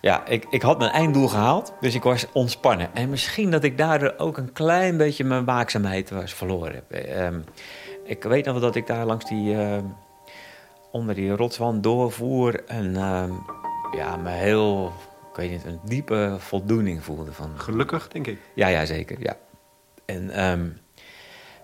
Ja, 0.00 0.26
ik, 0.26 0.46
ik 0.50 0.62
had 0.62 0.78
mijn 0.78 0.90
einddoel 0.90 1.28
gehaald, 1.28 1.72
dus 1.80 1.94
ik 1.94 2.02
was 2.02 2.26
ontspannen. 2.32 2.94
En 2.94 3.10
misschien 3.10 3.50
dat 3.50 3.64
ik 3.64 3.78
daardoor 3.78 4.14
ook 4.16 4.36
een 4.36 4.52
klein 4.52 4.96
beetje 4.96 5.24
mijn 5.24 5.44
waakzaamheid 5.44 6.10
was 6.10 6.34
verloren. 6.34 6.82
Um, 7.24 7.44
ik 8.04 8.22
weet 8.22 8.44
nog 8.44 8.60
dat 8.60 8.74
ik 8.74 8.86
daar 8.86 9.06
langs 9.06 9.24
die. 9.24 9.54
Uh, 9.54 9.78
onder 10.90 11.14
die 11.14 11.36
rotswand 11.36 11.82
doorvoer 11.82 12.64
en. 12.64 12.96
Ja, 13.96 14.16
me 14.16 14.30
heel, 14.30 14.92
ik 15.30 15.36
weet 15.36 15.50
niet, 15.50 15.64
een 15.64 15.80
diepe 15.84 16.36
voldoening 16.38 17.04
voelde. 17.04 17.32
Van, 17.32 17.50
Gelukkig, 17.56 18.08
denk 18.08 18.26
ik. 18.26 18.38
Ja, 18.54 18.66
ja, 18.66 18.84
zeker, 18.84 19.16
ja. 19.20 19.36
En 20.04 20.44
um, 20.44 20.76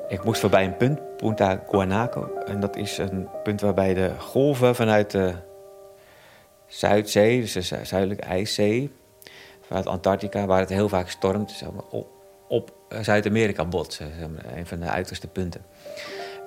ik 0.08 0.24
moest 0.24 0.40
voorbij 0.40 0.64
een 0.64 0.76
punt, 0.76 1.16
Punta 1.16 1.64
Guanaco. 1.68 2.34
En 2.46 2.60
dat 2.60 2.76
is 2.76 2.98
een 2.98 3.28
punt 3.42 3.60
waarbij 3.60 3.94
de 3.94 4.10
golven 4.18 4.74
vanuit 4.74 5.10
de 5.10 5.34
Zuidzee, 6.66 7.40
dus 7.40 7.52
de 7.52 7.80
Zuidelijke 7.82 8.24
IJszee, 8.24 8.92
vanuit 9.60 9.86
Antarctica, 9.86 10.46
waar 10.46 10.60
het 10.60 10.68
heel 10.68 10.88
vaak 10.88 11.08
stormt, 11.08 11.50
zeg 11.50 11.70
maar, 11.72 11.84
op, 11.90 12.08
op 12.48 12.72
Zuid-Amerika 13.00 13.64
botsen. 13.64 14.12
Zeg 14.18 14.28
maar, 14.28 14.56
een 14.56 14.66
van 14.66 14.80
de 14.80 14.86
uiterste 14.86 15.28
punten. 15.28 15.64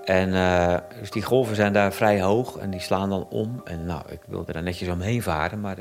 En 0.04 0.30
uh, 0.30 0.78
dus 0.99 1.12
die 1.12 1.24
golven 1.24 1.56
zijn 1.56 1.74
daar 1.74 1.93
vrij 1.93 2.22
hoog 2.22 2.58
en 2.58 2.70
die 2.70 2.80
slaan 2.80 3.10
dan 3.10 3.28
om. 3.30 3.62
En 3.64 3.86
nou, 3.86 4.01
ik 4.10 4.20
wilde 4.28 4.51
daar 4.54 4.64
netjes 4.64 4.89
omheen 4.89 5.22
varen. 5.22 5.62
Maar 5.62 5.78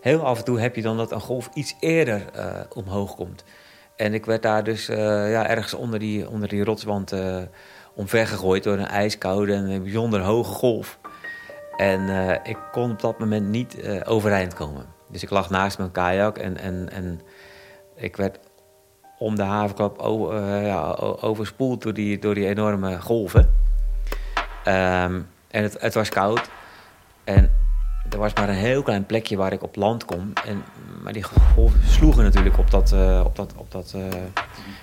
heel 0.00 0.24
af 0.24 0.38
en 0.38 0.44
toe 0.44 0.60
heb 0.60 0.76
je 0.76 0.82
dan 0.82 0.96
dat 0.96 1.12
een 1.12 1.20
golf 1.20 1.50
iets 1.54 1.76
eerder 1.80 2.22
uh, 2.36 2.60
omhoog 2.74 3.14
komt. 3.14 3.44
En 3.96 4.14
ik 4.14 4.26
werd 4.26 4.42
daar 4.42 4.64
dus 4.64 4.86
ja, 4.86 5.48
ergens 5.48 5.74
onder 5.74 5.98
die, 5.98 6.28
onder 6.28 6.48
die 6.48 6.64
rotswand 6.64 7.14
omvergegooid 7.94 8.62
door 8.62 8.78
een 8.78 8.86
ijskoude 8.86 9.54
en 9.54 9.70
een 9.70 9.82
bijzonder 9.82 10.20
hoge 10.20 10.52
golf. 10.52 10.98
En 11.76 12.08
ik 12.44 12.58
kon 12.72 12.90
op 12.90 13.00
dat 13.00 13.18
moment 13.18 13.46
niet 13.46 13.76
overeind 14.04 14.54
komen. 14.54 14.86
Dus 15.08 15.22
ik 15.22 15.30
lag 15.30 15.50
naast 15.50 15.78
mijn 15.78 15.90
kajak 15.90 16.38
en, 16.38 16.58
en, 16.58 16.88
en 16.92 17.20
ik 17.96 18.16
werd 18.16 18.38
om 19.22 19.36
de 19.36 19.42
havenklap 19.42 20.00
ja, 20.62 20.96
overspoeld 21.20 21.82
door 21.82 21.94
die, 21.94 22.18
door 22.18 22.34
die 22.34 22.48
enorme 22.48 23.00
golven. 23.00 23.54
Ehm, 24.64 25.20
en 25.50 25.62
het, 25.62 25.76
het 25.80 25.94
was 25.94 26.08
koud. 26.08 26.50
En 27.24 27.50
er 28.10 28.18
was 28.18 28.34
maar 28.34 28.48
een 28.48 28.54
heel 28.54 28.82
klein 28.82 29.06
plekje 29.06 29.36
waar 29.36 29.52
ik 29.52 29.62
op 29.62 29.76
land 29.76 30.04
kon. 30.04 30.32
En, 30.46 30.62
maar 31.02 31.12
die 31.12 31.22
golven 31.22 31.80
sloegen 31.86 32.24
natuurlijk 32.24 32.58
op 32.58 32.70
dat, 32.70 32.92
uh, 32.94 33.22
op 33.24 33.36
dat, 33.36 33.54
op 33.56 33.70
dat, 33.70 33.92
uh, 33.96 34.02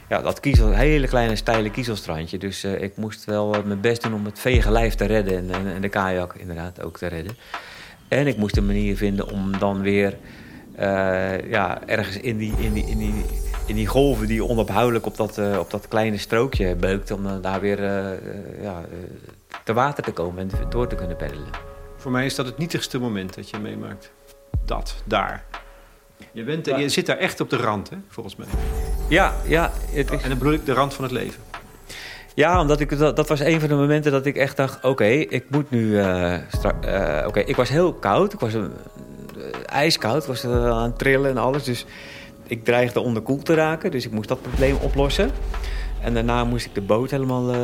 ja, 0.10 0.22
dat 0.22 0.40
kiezel, 0.40 0.72
hele 0.72 1.08
kleine 1.08 1.36
steile 1.36 1.70
kiezelstrandje. 1.70 2.38
Dus 2.38 2.64
ik 2.64 2.98
moest 2.98 3.26
wel 3.26 3.56
mijn 3.66 3.82
best 3.82 4.04
doen 4.04 4.14
om 4.14 4.26
het 4.26 4.40
vege 4.40 4.72
lijf 4.72 4.96
te 4.96 5.06
redden. 5.06 5.38
En, 5.38 5.52
en, 5.54 5.74
en, 5.74 5.82
de 5.82 5.90
kajak 5.90 6.36
inderdaad 6.36 6.82
ook 6.82 6.98
te 6.98 7.08
redden. 7.08 7.38
En 8.08 8.28
ik 8.28 8.38
moest 8.38 8.58
een 8.58 8.66
manier 8.66 8.98
vinden 8.98 9.30
om 9.30 9.58
dan 9.58 9.82
weer 9.82 10.18
ja, 11.50 11.82
ergens 11.86 12.18
in 12.18 12.38
die, 12.38 12.54
in, 12.58 12.74
die, 12.74 12.86
in, 12.86 12.98
die, 12.98 13.26
in 13.66 13.76
die 13.76 13.88
golven 13.88 14.28
die 14.28 14.46
onophoudelijk 14.46 15.06
op 15.06 15.18
dat, 15.18 15.38
op 15.58 15.72
dat 15.72 15.88
kleine 15.88 16.18
strookje 16.18 16.76
beukte... 16.76 17.16
om 17.16 17.42
daar 17.42 17.62
weer 17.62 17.82
ja, 18.62 18.82
te 19.64 19.74
water 19.74 20.04
te 20.04 20.12
komen 20.12 20.40
en 20.40 20.70
door 20.70 20.88
te 20.88 20.96
kunnen 20.96 21.18
peddelen. 21.18 21.50
Voor 21.98 22.12
mij 22.12 22.26
is 22.26 22.36
dat 22.36 22.46
het 22.46 22.58
nietigste 22.58 23.00
moment 23.00 23.36
dat 23.36 23.50
je 23.50 23.60
meemaakt. 23.60 24.12
Dat, 24.66 24.96
daar. 25.04 25.44
Je, 26.32 26.44
bent, 26.44 26.66
je 26.66 26.90
zit 26.90 27.06
daar 27.06 27.18
echt 27.18 27.40
op 27.40 27.50
de 27.50 27.58
rand, 27.58 27.90
hè, 27.90 27.98
volgens 28.08 28.36
mij. 28.36 28.48
Ja, 29.08 29.34
ja. 29.46 29.72
Het 29.92 30.12
En 30.12 30.30
dan 30.30 30.38
bedoel 30.38 30.54
ik 30.54 30.66
de 30.66 30.74
rand 30.74 30.94
van 30.94 31.04
het 31.04 31.14
leven. 31.14 31.44
Ja, 32.34 32.62
omdat 32.62 32.80
ik, 32.80 32.98
dat, 32.98 33.16
dat 33.16 33.28
was 33.28 33.40
een 33.40 33.60
van 33.60 33.70
de 33.70 33.76
momenten 33.76 34.12
dat 34.12 34.26
ik 34.26 34.36
echt 34.36 34.58
dacht... 34.58 34.84
oké, 34.84 35.06
ik 35.06 35.46
moet 35.50 35.70
nu... 35.70 35.86
Uh, 35.86 36.38
oké, 37.26 37.40
ik 37.40 37.56
was 37.56 37.70
heel 37.70 37.94
koud. 37.94 38.34
Ik 38.34 38.40
was 38.40 38.54
uh, 38.54 38.64
ijskoud. 39.66 40.22
Ik 40.22 40.28
was 40.28 40.46
aan 40.46 40.84
het 40.84 40.98
trillen 40.98 41.30
en 41.30 41.38
alles. 41.38 41.64
Dus 41.64 41.86
ik 42.48 42.66
dreigde 42.66 43.00
onderkoeld 43.00 43.46
te 43.46 43.54
raken. 43.54 43.92
Dus 43.92 44.06
ik 44.06 44.12
moest 44.12 44.30
dat 44.30 44.42
probleem 44.42 44.76
oplossen. 44.82 45.32
En 46.02 46.14
daarna 46.14 46.44
moest 46.44 46.66
ik 46.66 46.76
de 46.76 46.82
boot 46.82 47.12
helemaal 47.12 47.56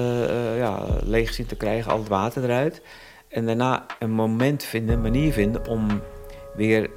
ja, 0.55 0.85
leeg 1.03 1.33
zien 1.33 1.45
te 1.45 1.55
krijgen. 1.55 1.91
Al 1.91 1.99
het 1.99 2.07
water 2.07 2.43
eruit. 2.43 2.81
En 3.27 3.45
daarna 3.45 3.85
een 3.99 4.11
moment 4.11 4.63
vinden, 4.63 4.95
een 4.95 5.01
manier 5.01 5.33
vinden 5.33 5.67
om 5.67 6.01
weer 6.55 6.89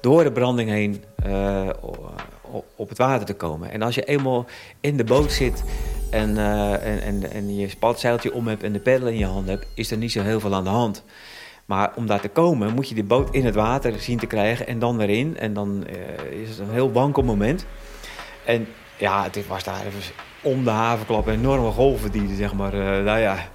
door 0.00 0.24
de 0.24 0.32
branding 0.32 0.70
heen 0.70 1.04
uh, 1.26 1.68
op 2.76 2.88
het 2.88 2.98
water 2.98 3.26
te 3.26 3.34
komen. 3.34 3.70
En 3.70 3.82
als 3.82 3.94
je 3.94 4.04
eenmaal 4.04 4.46
in 4.80 4.96
de 4.96 5.04
boot 5.04 5.32
zit 5.32 5.64
en, 6.10 6.30
uh, 6.30 7.06
en, 7.06 7.30
en, 7.32 7.56
je 7.56 7.68
spatzeiltje 7.68 8.32
om 8.32 8.48
hebt 8.48 8.62
en 8.62 8.72
de 8.72 8.78
peddel 8.78 9.08
in 9.08 9.18
je 9.18 9.26
hand 9.26 9.48
hebt, 9.48 9.66
is 9.74 9.90
er 9.90 9.96
niet 9.96 10.12
zo 10.12 10.22
heel 10.22 10.40
veel 10.40 10.54
aan 10.54 10.64
de 10.64 10.70
hand. 10.70 11.04
Maar 11.66 11.92
om 11.96 12.06
daar 12.06 12.20
te 12.20 12.28
komen 12.28 12.74
moet 12.74 12.88
je 12.88 12.94
de 12.94 13.04
boot 13.04 13.34
in 13.34 13.44
het 13.44 13.54
water 13.54 14.00
zien 14.00 14.18
te 14.18 14.26
krijgen 14.26 14.66
en 14.66 14.78
dan 14.78 15.00
erin. 15.00 15.36
En 15.38 15.54
dan 15.54 15.84
uh, 15.90 16.40
is 16.40 16.48
het 16.48 16.58
een 16.58 16.70
heel 16.70 16.92
wankel 16.92 17.22
moment. 17.22 17.66
En 18.44 18.66
ja, 18.98 19.22
het 19.22 19.46
was 19.46 19.64
daar 19.64 19.82
om 20.42 20.64
de 20.64 20.70
havenklap 20.70 21.28
enorme 21.28 21.70
golven 21.70 22.12
die 22.12 22.34
zeg 22.34 22.54
maar, 22.54 22.72
nou 23.02 23.18
ja, 23.18 23.48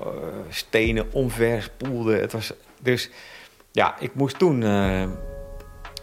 uh, 0.00 0.06
stenen 0.48 1.12
omver 1.12 1.62
spoelde. 1.62 2.16
Het 2.16 2.32
was, 2.32 2.52
dus 2.82 3.10
ja, 3.72 3.98
ik 3.98 4.14
moest 4.14 4.38
toen 4.38 4.60
uh, 4.60 5.02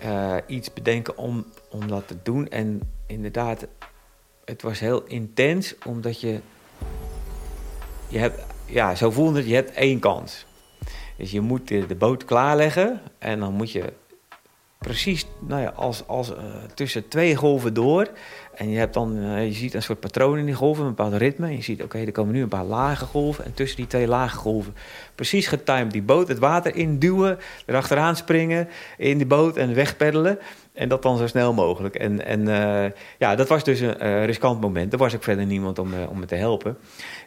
uh, 0.05 0.35
iets 0.47 0.73
bedenken 0.73 1.17
om, 1.17 1.45
om 1.69 1.87
dat 1.87 2.07
te 2.07 2.15
doen. 2.23 2.47
En 2.47 2.81
inderdaad, 3.07 3.67
het 4.45 4.61
was 4.61 4.79
heel 4.79 5.03
intens, 5.03 5.75
omdat 5.85 6.21
je... 6.21 6.39
je 8.07 8.17
hebt, 8.17 8.45
ja, 8.65 8.95
zo 8.95 9.11
voelde 9.11 9.37
het, 9.37 9.47
je 9.47 9.55
hebt 9.55 9.71
één 9.71 9.99
kans. 9.99 10.45
Dus 11.17 11.31
je 11.31 11.41
moet 11.41 11.67
de, 11.67 11.95
boot 11.97 12.25
klaarleggen 12.25 13.01
en 13.19 13.39
dan 13.39 13.53
moet 13.53 13.71
je 13.71 13.93
precies 14.77 15.25
nou 15.39 15.61
ja, 15.61 15.69
als, 15.75 16.07
als, 16.07 16.29
uh, 16.29 16.35
tussen 16.73 17.07
twee 17.07 17.35
golven 17.35 17.73
door. 17.73 18.07
En 18.53 18.69
je, 18.69 18.77
hebt 18.77 18.93
dan, 18.93 19.17
uh, 19.17 19.45
je 19.45 19.53
ziet 19.53 19.73
een 19.73 19.83
soort 19.83 19.99
patroon 19.99 20.37
in 20.37 20.45
die 20.45 20.55
golven, 20.55 20.83
een 20.83 20.95
bepaald 20.95 21.13
ritme. 21.13 21.47
En 21.47 21.55
je 21.55 21.61
ziet, 21.61 21.83
oké, 21.83 21.97
er 21.97 22.11
komen 22.11 22.33
nu 22.33 22.41
een 22.41 22.47
paar 22.47 22.63
lage 22.63 23.05
golven. 23.05 23.45
En 23.45 23.53
tussen 23.53 23.77
die 23.77 23.87
twee 23.87 24.07
lage 24.07 24.37
golven, 24.37 24.75
precies 25.15 25.47
getimed, 25.47 25.91
die 25.91 26.01
boot 26.01 26.27
het 26.27 26.39
water 26.39 26.75
induwen. 26.75 27.37
Erachteraan 27.65 28.15
springen, 28.15 28.67
in 28.97 29.17
die 29.17 29.27
boot 29.27 29.57
en 29.57 29.73
wegpeddelen. 29.73 30.39
En 30.73 30.89
dat 30.89 31.01
dan 31.01 31.17
zo 31.17 31.27
snel 31.27 31.53
mogelijk. 31.53 31.95
En, 31.95 32.25
en 32.25 32.39
uh, 32.47 32.91
ja, 33.17 33.35
dat 33.35 33.47
was 33.47 33.63
dus 33.63 33.79
een 33.79 34.25
riskant 34.25 34.61
moment. 34.61 34.93
Er 34.93 34.99
was 34.99 35.15
ook 35.15 35.23
verder 35.23 35.45
niemand 35.45 35.79
om, 35.79 35.93
om 36.09 36.19
me 36.19 36.25
te 36.25 36.35
helpen. 36.35 36.77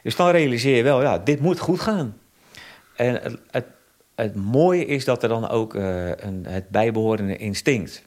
Dus 0.03 0.15
dan 0.15 0.29
realiseer 0.29 0.75
je 0.75 0.83
wel, 0.83 1.01
ja, 1.01 1.17
dit 1.17 1.39
moet 1.39 1.59
goed 1.59 1.79
gaan. 1.79 2.17
En 2.95 3.39
het 3.51 3.65
het 4.21 4.35
mooie 4.35 4.85
is 4.85 5.05
dat 5.05 5.23
er 5.23 5.29
dan 5.29 5.49
ook 5.49 5.73
uh, 5.73 6.09
een, 6.09 6.45
het 6.47 6.69
bijbehorende 6.69 7.37
instinct 7.37 8.01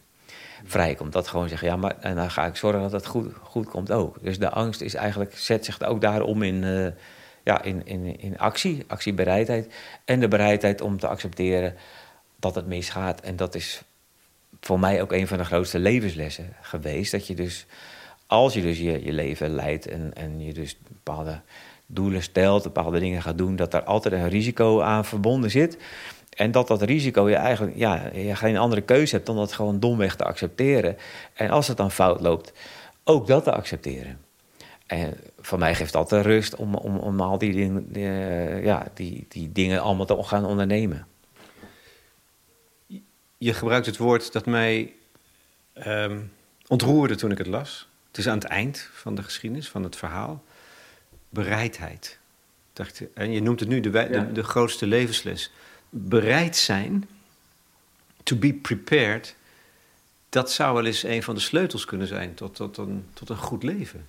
vrijkomt. 0.65 1.12
Dat 1.12 1.29
gewoon 1.29 1.49
zeggen, 1.49 1.69
ja, 1.69 1.77
maar 1.77 1.97
en 2.01 2.15
dan 2.15 2.31
ga 2.31 2.47
ik 2.47 2.57
zorgen 2.57 2.81
dat 2.81 2.93
het 2.93 3.07
goed, 3.07 3.33
goed 3.43 3.69
komt 3.69 3.93
ook. 3.93 4.17
Dus 4.23 4.39
de 4.39 4.51
angst 4.51 4.81
is 4.81 4.95
eigenlijk, 4.95 5.37
zet 5.37 5.65
zich 5.65 5.83
ook 5.83 6.01
daarom 6.01 6.43
in, 6.43 6.62
uh, 6.62 6.87
ja, 7.45 7.62
in, 7.62 7.87
in, 7.87 8.21
in 8.21 8.39
actie, 8.39 8.85
actiebereidheid. 8.87 9.75
En 10.05 10.21
de 10.21 10.29
bereidheid 10.29 10.81
om 10.81 10.99
te 10.99 11.09
accepteren 11.09 11.75
dat 12.37 12.55
het 12.55 12.67
misgaat. 12.67 13.21
En 13.21 13.37
dat 13.37 13.55
is 13.55 13.83
voor 14.61 14.81
mij 14.81 15.03
ook 15.03 15.12
een 15.12 15.27
van 15.27 15.39
de 15.39 15.45
grootste 15.45 15.79
levenslessen 15.79 16.57
geweest. 16.61 17.12
Dat 17.12 17.27
je 17.27 17.35
dus, 17.35 17.67
als 18.27 18.55
je 18.55 18.62
dus 18.62 18.79
je, 18.79 19.05
je 19.05 19.12
leven 19.12 19.55
leidt 19.55 19.87
en, 19.87 20.11
en 20.15 20.45
je 20.45 20.53
dus 20.53 20.77
bepaalde 20.89 21.41
doelen 21.87 22.22
stelt, 22.22 22.62
bepaalde 22.62 22.99
dingen 22.99 23.22
gaat 23.22 23.39
doen, 23.39 23.57
dat 23.57 23.70
daar 23.70 23.85
altijd 23.85 24.14
een 24.14 24.28
risico 24.28 24.80
aan 24.80 25.05
verbonden 25.05 25.51
zit. 25.51 25.76
En 26.30 26.51
dat 26.51 26.68
dat 26.68 26.82
risico 26.82 27.28
je 27.28 27.35
eigenlijk 27.35 27.76
ja, 27.76 28.11
je 28.14 28.37
geen 28.37 28.57
andere 28.57 28.80
keuze 28.80 29.14
hebt 29.14 29.26
dan 29.26 29.37
dat 29.37 29.53
gewoon 29.53 29.80
domweg 29.80 30.16
te 30.16 30.24
accepteren. 30.24 30.97
En 31.35 31.51
als 31.51 31.68
het 31.68 31.76
dan 31.76 31.91
fout 31.91 32.20
loopt, 32.20 32.53
ook 33.05 33.26
dat 33.26 33.45
te 33.45 33.53
accepteren. 33.53 34.20
En 34.87 35.16
voor 35.41 35.59
mij 35.59 35.74
geeft 35.74 35.93
dat 35.93 36.09
de 36.09 36.20
rust 36.20 36.57
om, 36.57 36.74
om, 36.74 36.97
om 36.97 37.20
al 37.20 37.39
die, 37.39 37.53
dingen, 37.53 37.93
die, 37.93 38.05
ja, 38.62 38.87
die, 38.95 39.26
die 39.28 39.53
dingen 39.53 39.80
allemaal 39.80 40.07
te 40.07 40.22
gaan 40.22 40.45
ondernemen. 40.45 41.07
Je 43.39 43.53
gebruikt 43.53 43.87
het 43.87 43.97
woord 43.97 44.32
dat 44.32 44.47
mij 44.47 44.93
um, 45.87 46.32
ontroerde 46.66 47.14
toen 47.14 47.30
ik 47.30 47.39
het 47.39 47.47
las. 47.47 47.89
Het 48.09 48.18
is 48.18 48.28
aan 48.28 48.39
het 48.39 48.45
eind 48.45 48.89
van 48.93 49.14
de 49.14 49.22
geschiedenis, 49.22 49.68
van 49.68 49.82
het 49.82 49.97
verhaal 49.97 50.43
bereidheid. 51.35 52.18
Dacht, 52.72 53.03
en 53.14 53.32
je 53.32 53.43
noemt 53.43 53.61
het 53.61 53.68
nu 53.68 53.80
de, 53.80 53.91
de, 53.91 54.32
de, 54.32 54.43
grootste 54.43 54.87
levensles. 54.87 55.53
Bereid 55.91 56.57
zijn, 56.57 57.09
to 58.22 58.37
be 58.37 58.53
prepared, 58.53 59.37
dat 60.28 60.53
zou 60.53 60.74
wel 60.74 60.85
eens 60.85 61.03
een 61.03 61.22
van 61.22 61.35
de 61.35 61.41
sleutels 61.41 61.85
kunnen 61.85 62.07
zijn 62.07 62.35
tot, 62.35 62.55
tot, 62.55 62.76
een, 62.76 63.05
tot 63.12 63.28
een 63.28 63.37
goed 63.37 63.62
leven. 63.62 64.07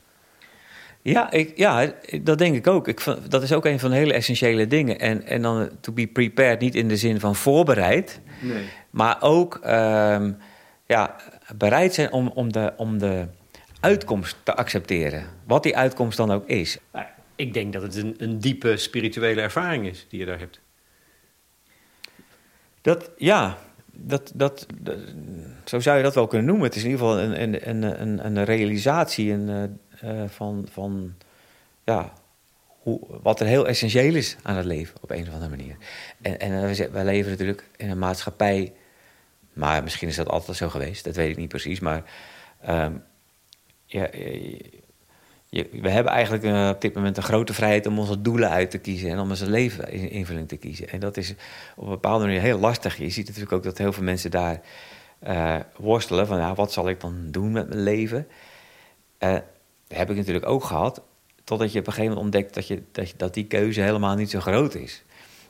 Ja, 1.01 1.31
ik, 1.31 1.57
ja, 1.57 1.93
dat 2.21 2.37
denk 2.37 2.55
ik 2.55 2.67
ook. 2.67 2.87
Ik, 2.87 3.03
dat 3.29 3.43
is 3.43 3.53
ook 3.53 3.65
een 3.65 3.79
van 3.79 3.89
de 3.89 3.95
hele 3.95 4.13
essentiële 4.13 4.67
dingen. 4.67 4.99
En, 4.99 5.25
en 5.25 5.41
dan 5.41 5.69
to 5.79 5.91
be 5.91 6.07
prepared, 6.07 6.59
niet 6.59 6.75
in 6.75 6.87
de 6.87 6.97
zin 6.97 7.19
van 7.19 7.35
voorbereid, 7.35 8.19
nee. 8.41 8.63
maar 8.89 9.17
ook 9.21 9.59
um, 9.65 10.37
ja, 10.85 11.15
bereid 11.55 11.93
zijn 11.93 12.11
om, 12.11 12.27
om, 12.27 12.51
de, 12.51 12.73
om 12.77 12.97
de 12.97 13.27
uitkomst 13.79 14.37
te 14.43 14.55
accepteren. 14.55 15.25
Wat 15.43 15.63
die 15.63 15.77
uitkomst 15.77 16.17
dan 16.17 16.31
ook 16.31 16.47
is. 16.47 16.77
Ik 17.35 17.53
denk 17.53 17.73
dat 17.73 17.81
het 17.81 17.95
een, 17.95 18.15
een 18.17 18.39
diepe 18.39 18.77
spirituele 18.77 19.41
ervaring 19.41 19.87
is 19.87 20.05
die 20.09 20.19
je 20.19 20.25
daar 20.25 20.39
hebt. 20.39 20.59
Dat, 22.81 23.11
ja, 23.17 23.57
dat, 23.91 24.31
dat, 24.35 24.65
zo 25.65 25.79
zou 25.79 25.97
je 25.97 26.03
dat 26.03 26.15
wel 26.15 26.27
kunnen 26.27 26.47
noemen. 26.47 26.65
Het 26.65 26.75
is 26.75 26.83
in 26.83 26.89
ieder 26.89 27.05
geval 27.05 27.21
een, 27.21 27.69
een, 27.69 28.01
een, 28.01 28.25
een, 28.25 28.43
realisatie 28.43 29.31
een, 29.31 29.79
uh, 30.03 30.23
van, 30.27 30.67
van 30.71 31.15
ja, 31.83 32.13
hoe, 32.67 32.99
wat 33.21 33.39
er 33.39 33.45
heel 33.45 33.67
essentieel 33.67 34.15
is 34.15 34.37
aan 34.41 34.55
het 34.55 34.65
leven 34.65 34.95
op 35.01 35.11
een 35.11 35.27
of 35.27 35.33
andere 35.33 35.49
manier. 35.49 35.77
En, 36.21 36.39
en 36.39 36.91
wij 36.91 37.03
leven 37.03 37.31
natuurlijk 37.31 37.69
in 37.75 37.89
een 37.89 37.99
maatschappij, 37.99 38.73
maar 39.53 39.83
misschien 39.83 40.07
is 40.07 40.15
dat 40.15 40.29
altijd 40.29 40.57
zo 40.57 40.69
geweest, 40.69 41.03
dat 41.03 41.15
weet 41.15 41.29
ik 41.29 41.37
niet 41.37 41.49
precies, 41.49 41.79
maar 41.79 42.03
um, 42.69 43.03
ja, 43.85 44.09
we 45.63 45.89
hebben 45.89 46.11
eigenlijk 46.11 46.43
uh, 46.43 46.69
op 46.73 46.81
dit 46.81 46.93
moment 46.93 47.17
een 47.17 47.23
grote 47.23 47.53
vrijheid 47.53 47.85
om 47.85 47.99
onze 47.99 48.21
doelen 48.21 48.49
uit 48.49 48.71
te 48.71 48.77
kiezen 48.77 49.09
en 49.09 49.19
om 49.19 49.29
onze 49.29 49.49
leven 49.49 49.91
invulling 49.91 50.47
te 50.47 50.57
kiezen. 50.57 50.89
En 50.89 50.99
dat 50.99 51.17
is 51.17 51.33
op 51.75 51.83
een 51.83 51.89
bepaalde 51.89 52.25
manier 52.25 52.41
heel 52.41 52.59
lastig. 52.59 52.97
Je 52.97 53.09
ziet 53.09 53.25
natuurlijk 53.27 53.53
ook 53.53 53.63
dat 53.63 53.77
heel 53.77 53.93
veel 53.93 54.03
mensen 54.03 54.31
daar 54.31 54.61
uh, 55.27 55.55
worstelen 55.77 56.27
van 56.27 56.37
ja, 56.37 56.53
wat 56.53 56.73
zal 56.73 56.89
ik 56.89 57.01
dan 57.01 57.15
doen 57.31 57.51
met 57.51 57.67
mijn 57.67 57.81
leven? 57.81 58.27
Uh, 59.19 59.33
dat 59.87 59.97
heb 59.97 60.09
ik 60.09 60.15
natuurlijk 60.15 60.47
ook 60.47 60.63
gehad, 60.63 61.01
totdat 61.43 61.71
je 61.71 61.79
op 61.79 61.87
een 61.87 61.93
gegeven 61.93 62.15
moment 62.15 62.35
ontdekt 62.35 62.53
dat, 62.53 62.67
je, 62.67 62.81
dat, 62.91 63.09
je, 63.09 63.29
die 63.31 63.45
keuze 63.45 63.81
helemaal 63.81 64.15
niet 64.15 64.29
zo 64.29 64.39
groot 64.39 64.75
is. 64.75 65.03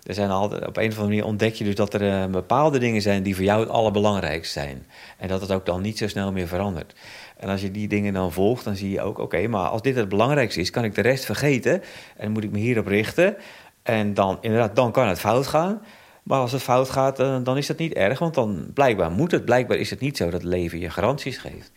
er 0.04 0.14
zijn 0.14 0.30
altijd, 0.30 0.68
op 0.68 0.78
een 0.78 0.84
of 0.84 0.98
andere 0.98 1.08
manier 1.08 1.26
ontdek 1.26 1.54
je 1.54 1.64
dus 1.64 1.76
dat 1.76 1.94
er 1.94 2.30
bepaalde 2.30 2.80
dingen 2.80 3.02
zijn 3.02 3.24
die 3.24 3.36
voor 3.36 3.44
jou 3.44 3.60
het 3.60 3.70
allerbelangrijkste 3.70 4.60
zijn. 4.60 4.86
En 5.18 5.28
dat 5.28 5.42
het 5.42 5.52
ook 5.52 5.66
dan 5.66 5.82
niet 5.82 5.98
zo 5.98 6.08
snel 6.08 6.32
meer 6.32 6.48
verandert. 6.48 6.94
En 7.38 7.50
als 7.50 7.62
je 7.62 7.72
die 7.72 7.88
dingen 7.88 8.14
dan 8.14 8.32
volgt, 8.32 8.64
dan 8.64 8.76
zie 8.76 8.90
je 8.90 9.02
ook, 9.02 9.18
oké, 9.18 9.48
maar 9.48 9.68
als 9.68 9.82
dit 9.82 9.96
het 9.96 10.10
belangrijkste 10.10 10.60
is, 10.60 10.70
kan 10.70 10.84
ik 10.84 10.96
de 10.96 11.02
rest 11.02 11.26
vergeten 11.26 11.82
en 12.18 12.32
moet 12.32 12.44
ik 12.44 12.52
me 12.52 12.60
hierop 12.60 12.88
richten. 12.88 13.36
En 13.84 14.14
dan, 14.14 14.38
inderdaad, 14.42 14.76
dan 14.76 14.92
kan 14.92 15.08
het 15.08 15.20
fout 15.20 15.48
gaan. 15.48 15.82
Maar 16.24 16.40
als 16.40 16.52
het 16.52 16.62
fout 16.62 16.90
gaat, 16.90 17.20
uh, 17.20 17.38
dan 17.44 17.58
is 17.58 17.68
dat 17.68 17.78
niet 17.78 17.94
erg, 17.94 18.20
want 18.20 18.34
dan 18.34 18.70
blijkbaar 18.74 19.12
moet 19.12 19.32
het. 19.32 19.46
Blijkbaar 19.46 19.78
is 19.78 19.90
het 19.90 20.00
niet 20.00 20.18
zo 20.18 20.30
dat 20.30 20.44
leven 20.44 20.80
je 20.80 20.90
garanties 20.90 21.38
geeft. 21.38 21.72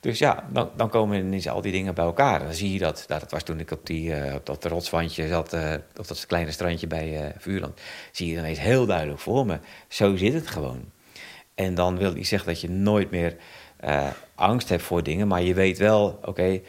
Dus 0.00 0.18
ja, 0.18 0.48
dan, 0.52 0.70
dan 0.76 0.88
komen 0.88 1.18
ineens 1.18 1.48
al 1.48 1.60
die 1.60 1.72
dingen 1.72 1.94
bij 1.94 2.04
elkaar. 2.04 2.38
Dan 2.38 2.54
zie 2.54 2.72
je 2.72 2.78
dat. 2.78 3.04
Nou, 3.08 3.20
dat 3.20 3.30
was 3.30 3.42
toen 3.42 3.60
ik 3.60 3.70
op, 3.70 3.86
die, 3.86 4.08
uh, 4.08 4.34
op 4.34 4.46
dat 4.46 4.64
rotswandje 4.64 5.28
zat, 5.28 5.54
uh, 5.54 5.74
op 5.96 6.08
dat 6.08 6.26
kleine 6.26 6.50
strandje 6.50 6.86
bij 6.86 7.22
uh, 7.22 7.28
Vuurland. 7.38 7.80
Zie 8.12 8.32
je 8.32 8.38
ineens 8.38 8.60
heel 8.60 8.86
duidelijk 8.86 9.20
voor 9.20 9.46
me. 9.46 9.58
Zo 9.88 10.16
zit 10.16 10.32
het 10.32 10.46
gewoon. 10.46 10.84
En 11.54 11.74
dan 11.74 11.98
wil 11.98 12.16
ik 12.16 12.26
zeggen 12.26 12.48
dat 12.48 12.60
je 12.60 12.70
nooit 12.70 13.10
meer 13.10 13.36
angst 14.34 14.68
hebt 14.68 14.82
voor 14.82 15.02
dingen, 15.02 15.28
maar 15.28 15.42
je 15.42 15.54
weet 15.54 15.78
wel, 15.78 16.06
oké, 16.06 16.28
okay, 16.28 16.62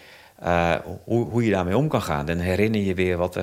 hoe, 1.04 1.30
hoe 1.30 1.46
je 1.46 1.52
daarmee 1.52 1.78
om 1.78 1.88
kan 1.88 2.02
gaan. 2.02 2.26
Dan 2.26 2.38
herinner 2.38 2.82
je 2.82 2.94
weer 2.94 3.18
wat, 3.18 3.36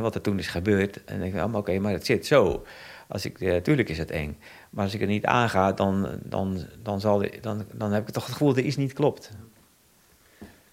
wat 0.00 0.14
er 0.14 0.20
toen 0.20 0.38
is 0.38 0.46
gebeurd. 0.46 0.96
En 0.96 1.02
dan 1.06 1.18
denk 1.18 1.34
je, 1.34 1.40
oh, 1.40 1.46
oké, 1.46 1.56
okay, 1.56 1.78
maar 1.78 1.92
het 1.92 2.06
zit 2.06 2.26
zo. 2.26 2.64
Als 3.08 3.24
ik, 3.24 3.62
tuurlijk 3.62 3.88
is 3.88 3.98
het 3.98 4.10
eng. 4.10 4.38
Maar 4.70 4.84
als 4.84 4.94
ik 4.94 5.00
er 5.00 5.06
niet 5.06 5.24
aanga, 5.24 5.72
dan, 5.72 6.08
dan, 6.22 6.66
dan, 6.82 7.00
zal, 7.00 7.24
dan, 7.40 7.64
dan 7.72 7.92
heb 7.92 8.08
ik 8.08 8.14
toch 8.14 8.24
het 8.24 8.32
gevoel 8.32 8.48
dat 8.48 8.56
er 8.56 8.64
iets 8.64 8.76
niet 8.76 8.92
klopt. 8.92 9.30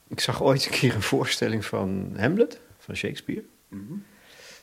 Ik 0.08 0.20
zag 0.20 0.44
ooit 0.44 0.66
een 0.66 0.72
keer 0.72 0.96
een 0.96 1.02
voorstelling 1.02 1.66
van 1.66 2.14
Hamlet, 2.18 2.60
van 2.78 2.96
Shakespeare. 2.96 3.44
Mm 3.68 3.86
-hmm. 3.88 4.04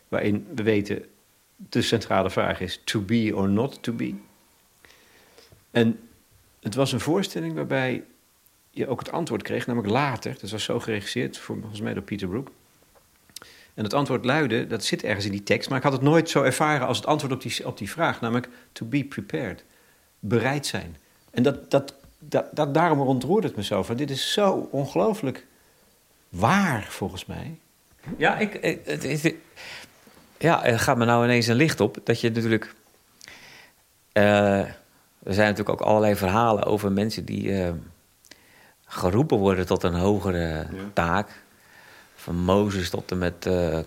Waarin 0.09 0.47
we 0.55 0.63
weten, 0.63 1.05
de 1.57 1.83
centrale 1.83 2.31
vraag 2.31 2.61
is 2.61 2.81
to 2.85 3.01
be 3.01 3.33
or 3.35 3.49
not 3.49 3.83
to 3.83 3.93
be. 3.93 4.15
En 5.71 5.99
het 6.67 6.75
was 6.75 6.93
een 6.93 7.01
voorstelling 7.01 7.55
waarbij 7.55 8.05
je 8.71 8.89
ook 8.89 8.99
het 8.99 9.13
antwoord 9.13 9.43
kreeg, 9.43 9.67
namelijk 9.67 9.93
later. 9.93 10.37
Dat 10.41 10.51
was 10.51 10.65
zo 10.65 10.81
geregisseerd, 10.81 11.39
volgens 11.39 11.81
mij 11.81 11.95
door 11.95 12.03
Peter 12.03 12.29
Brook. 12.29 12.51
En 13.75 13.85
het 13.85 13.95
antwoord 13.95 14.25
luidde, 14.25 14.67
dat 14.67 14.85
zit 14.85 15.03
ergens 15.03 15.25
in 15.25 15.31
die 15.31 15.43
tekst, 15.43 15.69
maar 15.69 15.79
ik 15.79 15.85
had 15.85 15.93
het 15.93 16.03
nooit 16.03 16.31
zo 16.31 16.43
ervaren 16.43 16.87
als 16.87 16.97
het 16.97 17.07
antwoord 17.07 17.33
op 17.33 17.43
die, 17.43 17.67
op 17.67 17.79
die 17.79 17.91
vraag, 17.91 18.21
namelijk 18.21 18.49
to 18.73 18.87
be 18.87 19.05
prepared. 19.05 19.65
Bereid 20.19 20.67
zijn. 20.67 20.97
En 21.31 21.43
dat, 21.43 21.71
dat, 21.71 21.95
dat, 22.53 22.75
daarom 22.75 23.01
ontroerde 23.01 23.47
het 23.47 23.57
me 23.57 23.65
zo. 23.65 23.83
Van, 23.83 23.97
dit 23.97 24.11
is 24.11 24.33
zo 24.33 24.69
ongelooflijk 24.71 25.47
waar, 26.29 26.87
volgens 26.89 27.27
mij. 27.27 27.59
Ja, 28.17 28.39
ik, 28.39 28.59
het, 28.85 29.03
het, 29.03 29.35
er 30.39 30.79
gaat 30.79 30.97
me 30.97 31.05
nou 31.05 31.25
ineens 31.25 31.47
een 31.47 31.57
licht 31.57 31.81
op 31.81 31.99
dat 32.05 32.21
je 32.21 32.31
natuurlijk. 32.31 32.75
Uh, 34.13 34.65
er 35.27 35.35
zijn 35.35 35.49
natuurlijk 35.49 35.81
ook 35.81 35.89
allerlei 35.89 36.17
verhalen 36.17 36.65
over 36.65 36.93
mensen 36.93 37.25
die 37.25 37.49
uh, 37.49 37.69
geroepen 38.85 39.39
worden 39.39 39.67
tot 39.67 39.83
een 39.83 39.95
hogere 39.95 40.39
ja. 40.39 40.67
taak 40.93 41.29
van 42.15 42.37
Mozes 42.37 42.91
tot 42.91 43.11
en 43.11 43.19
met 43.19 43.47
uh, 43.47 43.79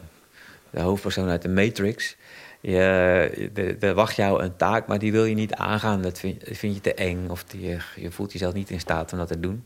de 0.69 0.81
hoofdpersoon 0.81 1.29
uit 1.29 1.41
de 1.41 1.49
Matrix. 1.49 2.15
Je, 2.61 3.77
er 3.79 3.93
wacht 3.93 4.15
jou 4.15 4.43
een 4.43 4.55
taak, 4.55 4.87
maar 4.87 4.99
die 4.99 5.11
wil 5.11 5.25
je 5.25 5.35
niet 5.35 5.53
aangaan. 5.53 6.01
Dat 6.01 6.19
vind, 6.19 6.43
vind 6.45 6.75
je 6.75 6.81
te 6.81 6.93
eng 6.93 7.29
of 7.29 7.43
die, 7.43 7.77
je 7.95 8.11
voelt 8.11 8.31
jezelf 8.31 8.53
niet 8.53 8.69
in 8.69 8.79
staat 8.79 9.11
om 9.11 9.17
dat 9.17 9.27
te 9.27 9.39
doen. 9.39 9.63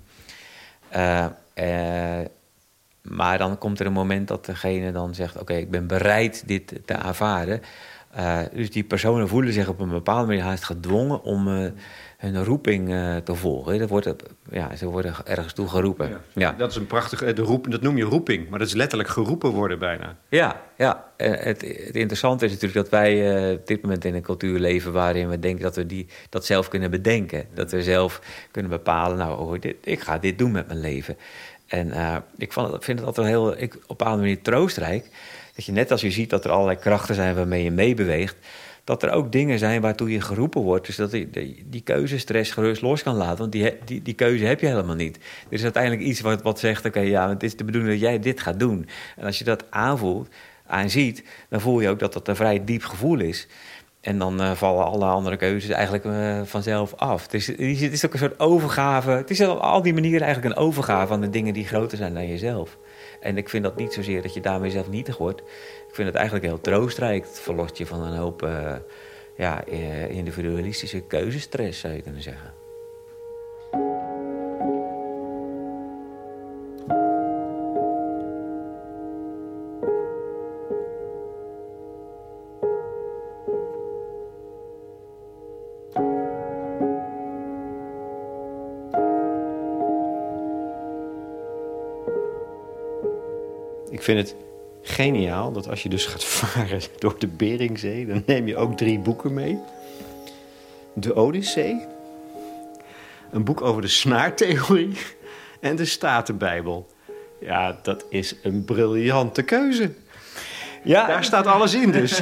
Uh, 0.95 1.25
maar 3.01 3.37
dan 3.37 3.57
komt 3.57 3.79
er 3.79 3.85
een 3.85 3.93
moment 3.93 4.27
dat 4.27 4.45
degene 4.45 4.91
dan 4.91 5.15
zegt: 5.15 5.39
Oké, 5.39 5.53
ik 5.53 5.71
ben 5.71 5.87
bereid 5.87 6.43
dit 6.47 6.73
te 6.85 6.95
aanvaarden. 6.95 7.61
Dus 8.53 8.71
die 8.71 8.83
personen 8.83 9.27
voelen 9.27 9.53
zich 9.53 9.67
op 9.67 9.79
een 9.79 9.89
bepaalde 9.89 10.27
manier 10.27 10.43
haast 10.43 10.63
gedwongen 10.63 11.23
om 11.23 11.47
hun 12.17 12.43
roeping 12.43 12.89
uh, 12.89 13.15
te 13.15 13.35
volgen. 13.35 13.79
Dat 13.79 13.89
wordt, 13.89 14.13
ja, 14.51 14.75
ze 14.75 14.85
worden 14.85 15.15
ergens 15.25 15.53
toe 15.53 15.67
geroepen. 15.67 16.09
Ja, 16.09 16.19
ja. 16.33 16.51
Dat 16.51 16.69
is 16.69 16.75
een 16.75 16.87
prachtige, 16.87 17.33
de 17.33 17.41
roep, 17.41 17.71
dat 17.71 17.81
noem 17.81 17.97
je 17.97 18.03
roeping, 18.03 18.49
maar 18.49 18.59
dat 18.59 18.67
is 18.67 18.73
letterlijk 18.73 19.09
geroepen 19.09 19.49
worden 19.49 19.79
bijna. 19.79 20.17
Ja, 20.29 20.61
ja. 20.77 21.11
Het, 21.17 21.61
het 21.61 21.95
interessante 21.95 22.45
is 22.45 22.51
natuurlijk 22.51 22.81
dat 22.81 22.89
wij 22.89 23.53
op 23.53 23.67
dit 23.67 23.81
moment 23.81 24.05
in 24.05 24.15
een 24.15 24.21
cultuur 24.21 24.59
leven 24.59 24.91
waarin 24.91 25.29
we 25.29 25.39
denken 25.39 25.63
dat 25.63 25.75
we 25.75 25.85
die, 25.85 26.07
dat 26.29 26.45
zelf 26.45 26.67
kunnen 26.67 26.91
bedenken. 26.91 27.45
Dat 27.53 27.71
we 27.71 27.83
zelf 27.83 28.21
kunnen 28.51 28.71
bepalen, 28.71 29.17
nou, 29.17 29.39
oh, 29.39 29.61
dit, 29.61 29.75
ik 29.81 29.99
ga 29.99 30.17
dit 30.17 30.37
doen 30.37 30.51
met 30.51 30.67
mijn 30.67 30.79
leven. 30.79 31.17
En 31.67 31.93
ik 32.37 32.53
vond, 32.53 32.83
vind 32.83 32.99
het 32.99 33.07
altijd 33.07 33.27
heel, 33.27 33.61
ik, 33.61 33.73
op 33.73 33.81
een 33.81 33.87
bepaalde 33.87 34.21
manier 34.21 34.41
troostrijk, 34.41 35.09
dat 35.55 35.65
je 35.65 35.71
net 35.71 35.91
als 35.91 36.01
je 36.01 36.11
ziet 36.11 36.29
dat 36.29 36.45
er 36.45 36.51
allerlei 36.51 36.77
krachten 36.77 37.15
zijn 37.15 37.35
waarmee 37.35 37.63
je 37.63 37.71
meebeweegt, 37.71 38.35
dat 38.83 39.03
er 39.03 39.11
ook 39.11 39.31
dingen 39.31 39.59
zijn 39.59 39.81
waartoe 39.81 40.11
je 40.11 40.21
geroepen 40.21 40.61
wordt. 40.61 40.85
Dus 40.85 40.95
dat 40.95 41.11
die, 41.11 41.29
die, 41.29 41.63
die 41.65 41.81
keuzestress 41.81 42.51
gerust 42.51 42.81
los 42.81 43.03
kan 43.03 43.15
laten. 43.15 43.37
Want 43.37 43.51
die, 43.51 43.73
die, 43.85 44.01
die 44.01 44.13
keuze 44.13 44.45
heb 44.45 44.59
je 44.59 44.67
helemaal 44.67 44.95
niet. 44.95 45.15
Er 45.15 45.53
is 45.53 45.63
uiteindelijk 45.63 46.03
iets 46.03 46.21
wat, 46.21 46.41
wat 46.41 46.59
zegt: 46.59 46.85
oké, 46.85 46.99
ja, 46.99 47.29
het 47.29 47.43
is 47.43 47.55
de 47.55 47.63
bedoeling 47.63 47.91
dat 47.91 48.01
jij 48.01 48.19
dit 48.19 48.41
gaat 48.41 48.59
doen. 48.59 48.87
En 49.15 49.25
als 49.25 49.37
je 49.37 49.43
dat 49.43 49.63
aanvoelt, 49.69 50.27
aanziet, 50.67 51.23
dan 51.49 51.61
voel 51.61 51.79
je 51.79 51.89
ook 51.89 51.99
dat 51.99 52.13
dat 52.13 52.27
een 52.27 52.35
vrij 52.35 52.63
diep 52.63 52.83
gevoel 52.83 53.19
is. 53.19 53.47
En 54.01 54.17
dan 54.17 54.41
uh, 54.41 54.51
vallen 54.51 54.85
alle 54.85 55.05
andere 55.05 55.37
keuzes 55.37 55.69
eigenlijk 55.69 56.05
uh, 56.05 56.41
vanzelf 56.43 56.93
af. 56.93 57.27
Dus 57.27 57.47
het 57.47 57.59
is 57.59 58.05
ook 58.05 58.13
een 58.13 58.19
soort 58.19 58.39
overgave. 58.39 59.11
Het 59.11 59.29
is 59.29 59.41
op 59.41 59.59
al 59.59 59.81
die 59.81 59.93
manieren 59.93 60.21
eigenlijk 60.21 60.55
een 60.55 60.61
overgave 60.61 61.13
aan 61.13 61.21
de 61.21 61.29
dingen 61.29 61.53
die 61.53 61.65
groter 61.65 61.97
zijn 61.97 62.13
dan 62.13 62.27
jezelf. 62.27 62.77
En 63.23 63.37
ik 63.37 63.49
vind 63.49 63.63
dat 63.63 63.75
niet 63.75 63.93
zozeer 63.93 64.21
dat 64.21 64.33
je 64.33 64.41
daarmee 64.41 64.71
zelf 64.71 64.89
nietig 64.89 65.17
wordt. 65.17 65.39
Ik 65.87 65.95
vind 65.95 66.07
het 66.07 66.17
eigenlijk 66.17 66.45
heel 66.45 66.61
troostrijk. 66.61 67.23
Het 67.23 67.39
verlost 67.39 67.77
je 67.77 67.85
van 67.85 68.01
een 68.01 68.17
hoop 68.17 68.43
uh, 68.43 68.75
ja, 69.37 69.65
individualistische 70.07 71.01
keuzestress, 71.01 71.79
zou 71.79 71.93
je 71.93 72.01
kunnen 72.01 72.21
zeggen. 72.21 72.62
Ik 94.03 94.09
vind 94.09 94.27
het 94.27 94.35
geniaal 94.81 95.51
dat 95.51 95.69
als 95.69 95.83
je 95.83 95.89
dus 95.89 96.05
gaat 96.05 96.23
varen 96.39 96.81
door 96.97 97.15
de 97.19 97.27
Beringzee, 97.27 98.05
dan 98.05 98.23
neem 98.25 98.47
je 98.47 98.57
ook 98.57 98.77
drie 98.77 98.99
boeken 98.99 99.33
mee. 99.33 99.59
De 100.93 101.15
Odyssee, 101.15 101.85
een 103.31 103.43
boek 103.43 103.61
over 103.61 103.81
de 103.81 103.87
snaartheorie 103.87 104.97
en 105.59 105.75
de 105.75 105.85
Statenbijbel. 105.85 106.87
Ja, 107.39 107.79
dat 107.81 108.05
is 108.09 108.35
een 108.41 108.65
briljante 108.65 109.43
keuze. 109.43 109.91
Ja. 110.83 111.07
Daar 111.07 111.23
staat 111.23 111.47
alles 111.47 111.73
in 111.73 111.91
dus. 111.91 112.21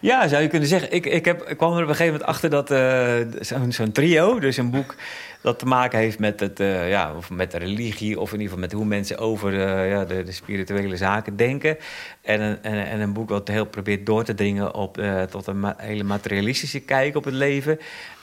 ja, 0.00 0.28
zou 0.28 0.42
je 0.42 0.48
kunnen 0.48 0.68
zeggen. 0.68 0.92
Ik, 0.92 1.06
ik, 1.06 1.24
heb, 1.24 1.42
ik 1.42 1.56
kwam 1.56 1.72
er 1.72 1.82
op 1.82 1.88
een 1.88 1.94
gegeven 1.94 2.12
moment 2.12 2.30
achter 2.30 2.50
dat 2.50 2.70
uh, 2.70 3.68
zo'n 3.68 3.92
trio, 3.92 4.40
dus 4.40 4.56
een 4.56 4.70
boek 4.70 4.94
dat 5.40 5.58
te 5.58 5.66
maken 5.66 5.98
heeft 5.98 6.18
met, 6.18 6.40
het, 6.40 6.60
uh, 6.60 6.88
ja, 6.88 7.14
of 7.14 7.30
met 7.30 7.50
de 7.50 7.58
religie... 7.58 8.20
of 8.20 8.32
in 8.32 8.40
ieder 8.40 8.48
geval 8.48 8.60
met 8.60 8.72
hoe 8.72 8.84
mensen 8.84 9.18
over 9.18 9.52
uh, 9.52 9.90
ja, 9.90 10.04
de, 10.04 10.32
spirituele 10.32 10.96
zaken 10.96 11.36
denken. 11.36 11.76
En 12.22 12.40
een, 12.40 12.62
en, 12.62 12.86
en, 12.86 13.00
een 13.00 13.12
boek 13.12 13.28
wat 13.28 13.48
heel 13.48 13.66
probeert 13.66 14.06
door 14.06 14.24
te 14.24 14.34
dringen 14.34 14.74
op, 14.74 15.02
tot 15.30 15.46
een 15.46 15.74
hele 15.76 16.04
materialistische 16.04 16.80
kijk 16.80 17.16
op 17.16 17.24
het 17.24 17.34
leven. 17.34 17.78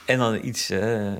En 0.06 0.18
dan 0.18 0.38
iets, 0.42 0.66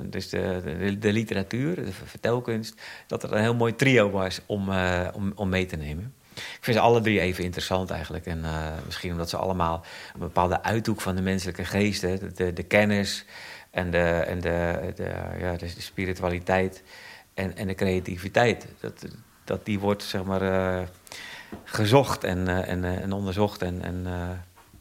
dus 0.03 0.29
de, 0.29 0.61
de, 0.79 0.99
de, 0.99 1.13
literatuur, 1.13 1.75
de 1.75 1.93
vertelkunst... 2.05 2.81
dat 3.07 3.23
er 3.23 3.33
een 3.33 3.41
heel 3.41 3.55
mooi 3.55 3.75
trio 3.75 4.11
was 4.11 4.41
om, 4.47 4.71
om, 5.13 5.33
om 5.35 5.49
mee 5.49 5.67
te 5.67 5.77
nemen. 5.77 6.15
Ik 6.37 6.59
vind 6.61 6.77
ze 6.77 6.83
alle 6.83 7.01
drie 7.01 7.21
even 7.21 7.45
interessant 7.45 7.91
eigenlijk. 7.91 8.27
En 8.27 8.39
uh, 8.39 8.67
misschien 8.85 9.13
omdat 9.13 9.29
ze 9.29 9.37
allemaal 9.37 9.85
een 10.15 10.21
bepaalde 10.21 10.63
uithoek 10.63 11.01
van 11.01 11.17
de 11.17 11.23
menselijke 11.23 11.65
geest, 11.65 12.01
de, 12.01 12.33
de, 12.35 12.53
de 12.53 12.63
kennis 12.63 13.25
en, 13.71 13.91
de, 13.91 14.09
en 14.09 14.41
de, 14.41 14.93
de, 14.95 15.15
ja, 15.39 15.57
de 15.57 15.69
spiritualiteit 15.79 16.83
en, 17.35 17.57
en 17.57 17.67
de 17.67 17.75
creativiteit. 17.75 18.67
Dat, 18.81 19.07
dat 19.45 19.65
die 19.65 19.79
wordt 19.79 20.03
zeg 20.03 20.25
maar 20.25 20.43
uh, 20.43 20.83
gezocht 21.65 22.25
en, 22.25 22.39
uh, 22.39 22.69
en, 22.69 22.85
en 22.85 23.13
onderzocht. 23.13 23.63
En, 23.63 23.83
en, 23.83 24.07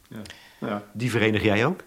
ja. 0.08 0.22
Ja. 0.58 0.82
Die 0.92 1.10
verenig 1.10 1.42
jij 1.42 1.66
ook? 1.66 1.84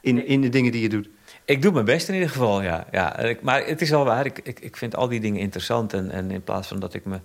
In, 0.00 0.26
in 0.26 0.40
de 0.40 0.48
dingen 0.48 0.72
die 0.72 0.82
je 0.82 0.88
doet? 0.88 1.08
Ik 1.44 1.62
doe 1.62 1.72
mijn 1.72 1.84
best 1.84 2.08
in 2.08 2.14
ieder 2.14 2.30
geval, 2.30 2.62
ja. 2.62 2.86
ja. 2.90 3.34
Maar 3.40 3.66
het 3.66 3.80
is 3.80 3.90
wel 3.90 4.04
waar, 4.04 4.26
ik, 4.26 4.38
ik, 4.38 4.60
ik 4.60 4.76
vind 4.76 4.96
al 4.96 5.08
die 5.08 5.20
dingen 5.20 5.40
interessant. 5.40 5.92
En, 5.92 6.10
en 6.10 6.30
in 6.30 6.42
plaats 6.42 6.68
van 6.68 6.80
dat 6.80 6.94
ik 6.94 7.04
me 7.04 7.20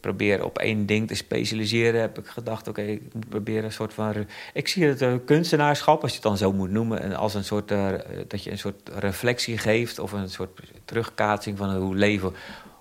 probeer 0.00 0.44
op 0.44 0.58
één 0.58 0.86
ding 0.86 1.08
te 1.08 1.14
specialiseren, 1.14 2.00
heb 2.00 2.18
ik 2.18 2.26
gedacht: 2.26 2.68
oké, 2.68 2.82
ik 2.82 3.14
moet 3.14 3.28
proberen 3.28 3.64
een 3.64 3.72
soort 3.72 3.94
van. 3.94 4.26
Ik 4.52 4.68
zie 4.68 4.84
het 4.84 5.02
uh, 5.02 5.14
kunstenaarschap, 5.24 6.02
als 6.02 6.10
je 6.10 6.16
het 6.16 6.26
dan 6.26 6.36
zo 6.36 6.52
moet 6.52 6.70
noemen, 6.70 7.00
en 7.00 7.14
als 7.14 7.34
een 7.34 7.44
soort. 7.44 7.70
Uh, 7.70 7.88
dat 8.28 8.44
je 8.44 8.50
een 8.50 8.58
soort 8.58 8.90
reflectie 8.94 9.58
geeft 9.58 9.98
of 9.98 10.12
een 10.12 10.28
soort 10.28 10.60
terugkaatsing 10.84 11.58
van 11.58 11.76
hoe 11.76 11.94
leven 11.94 12.34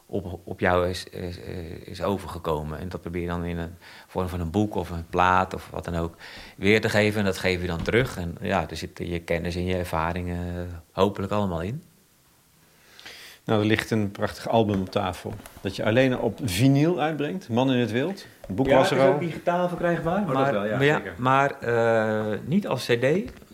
op, 0.10 0.40
op 0.44 0.60
jou 0.60 0.88
is, 0.88 1.04
is, 1.04 1.38
is 1.84 2.02
overgekomen. 2.02 2.80
En 2.80 2.90
dat 2.90 3.02
probeer 3.02 3.22
je 3.22 3.28
dan 3.28 3.46
in 3.46 3.58
een 3.58 3.76
vorm 4.08 4.28
van 4.28 4.40
een 4.40 4.52
boek 4.52 4.76
of 4.76 4.90
een 4.90 5.06
plaat 5.10 5.54
of 5.54 5.70
wat 5.70 5.86
dan 5.86 5.96
ook 5.96 6.16
weer 6.58 6.82
te 6.82 6.90
geven. 6.90 7.20
En 7.20 7.26
dat 7.26 7.38
geef 7.38 7.62
je 7.62 7.68
dan 7.68 7.82
terug. 7.82 8.18
En 8.18 8.38
ja, 8.42 8.70
er 8.70 8.78
zitten 8.78 9.10
je 9.10 9.20
kennis 9.20 9.56
en 9.56 9.66
je 9.66 9.76
ervaringen 9.76 10.70
hopelijk 10.92 11.32
allemaal 11.32 11.62
in. 11.62 11.84
Nou, 13.50 13.62
er 13.62 13.68
ligt 13.68 13.92
een 13.92 14.12
prachtig 14.12 14.50
album 14.50 14.82
op 14.82 14.90
tafel. 14.90 15.34
Dat 15.62 15.76
je 15.76 15.86
alleen 15.86 16.20
op 16.20 16.40
vinyl 16.44 17.02
uitbrengt. 17.02 17.50
Man 17.50 17.72
in 17.72 17.80
het 17.80 17.92
wild. 17.92 18.26
Het 18.48 18.56
boek 18.56 18.70
was 18.70 18.92
er 18.92 19.00
al. 19.00 19.08
ook 19.08 19.20
digitaal 19.20 19.68
verkrijgbaar. 19.68 20.22
Oh, 20.22 20.28
maar 20.28 20.52
wel, 20.54 20.66
ja, 20.66 20.76
maar, 20.76 20.86
ja, 20.86 20.96
zeker. 20.96 21.14
maar 21.18 21.60
eh, 21.60 22.40
niet 22.46 22.68
als 22.68 22.86
cd. 22.86 23.04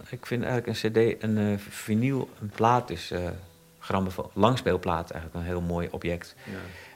Ik 0.10 0.26
vind 0.26 0.44
eigenlijk 0.44 0.68
een 0.68 0.92
cd, 0.92 1.24
een 1.24 1.38
eh, 1.38 1.58
vinyl, 1.58 2.30
een 2.42 2.52
plaat 2.56 2.90
is... 2.90 3.12
eh 3.12 3.20
grammofoon, 3.80 4.30
langspeelplaat 4.34 5.12
eigenlijk 5.12 5.42
een 5.42 5.52
heel 5.52 5.62
mooi 5.62 5.88
object. 5.92 6.36
Ja. 6.44 6.52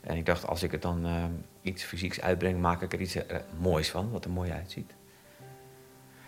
En 0.09 0.17
ik 0.17 0.25
dacht, 0.25 0.47
als 0.47 0.63
ik 0.63 0.71
het 0.71 0.81
dan 0.81 1.05
eh, 1.05 1.23
iets 1.61 1.83
fysieks 1.83 2.21
uitbreng, 2.21 2.59
maak 2.59 2.81
ik 2.81 2.93
er 2.93 3.01
iets 3.01 3.17
moois 3.59 3.89
van, 3.89 4.11
wat 4.11 4.25
er 4.25 4.31
mooi 4.31 4.51
uitziet. 4.51 4.93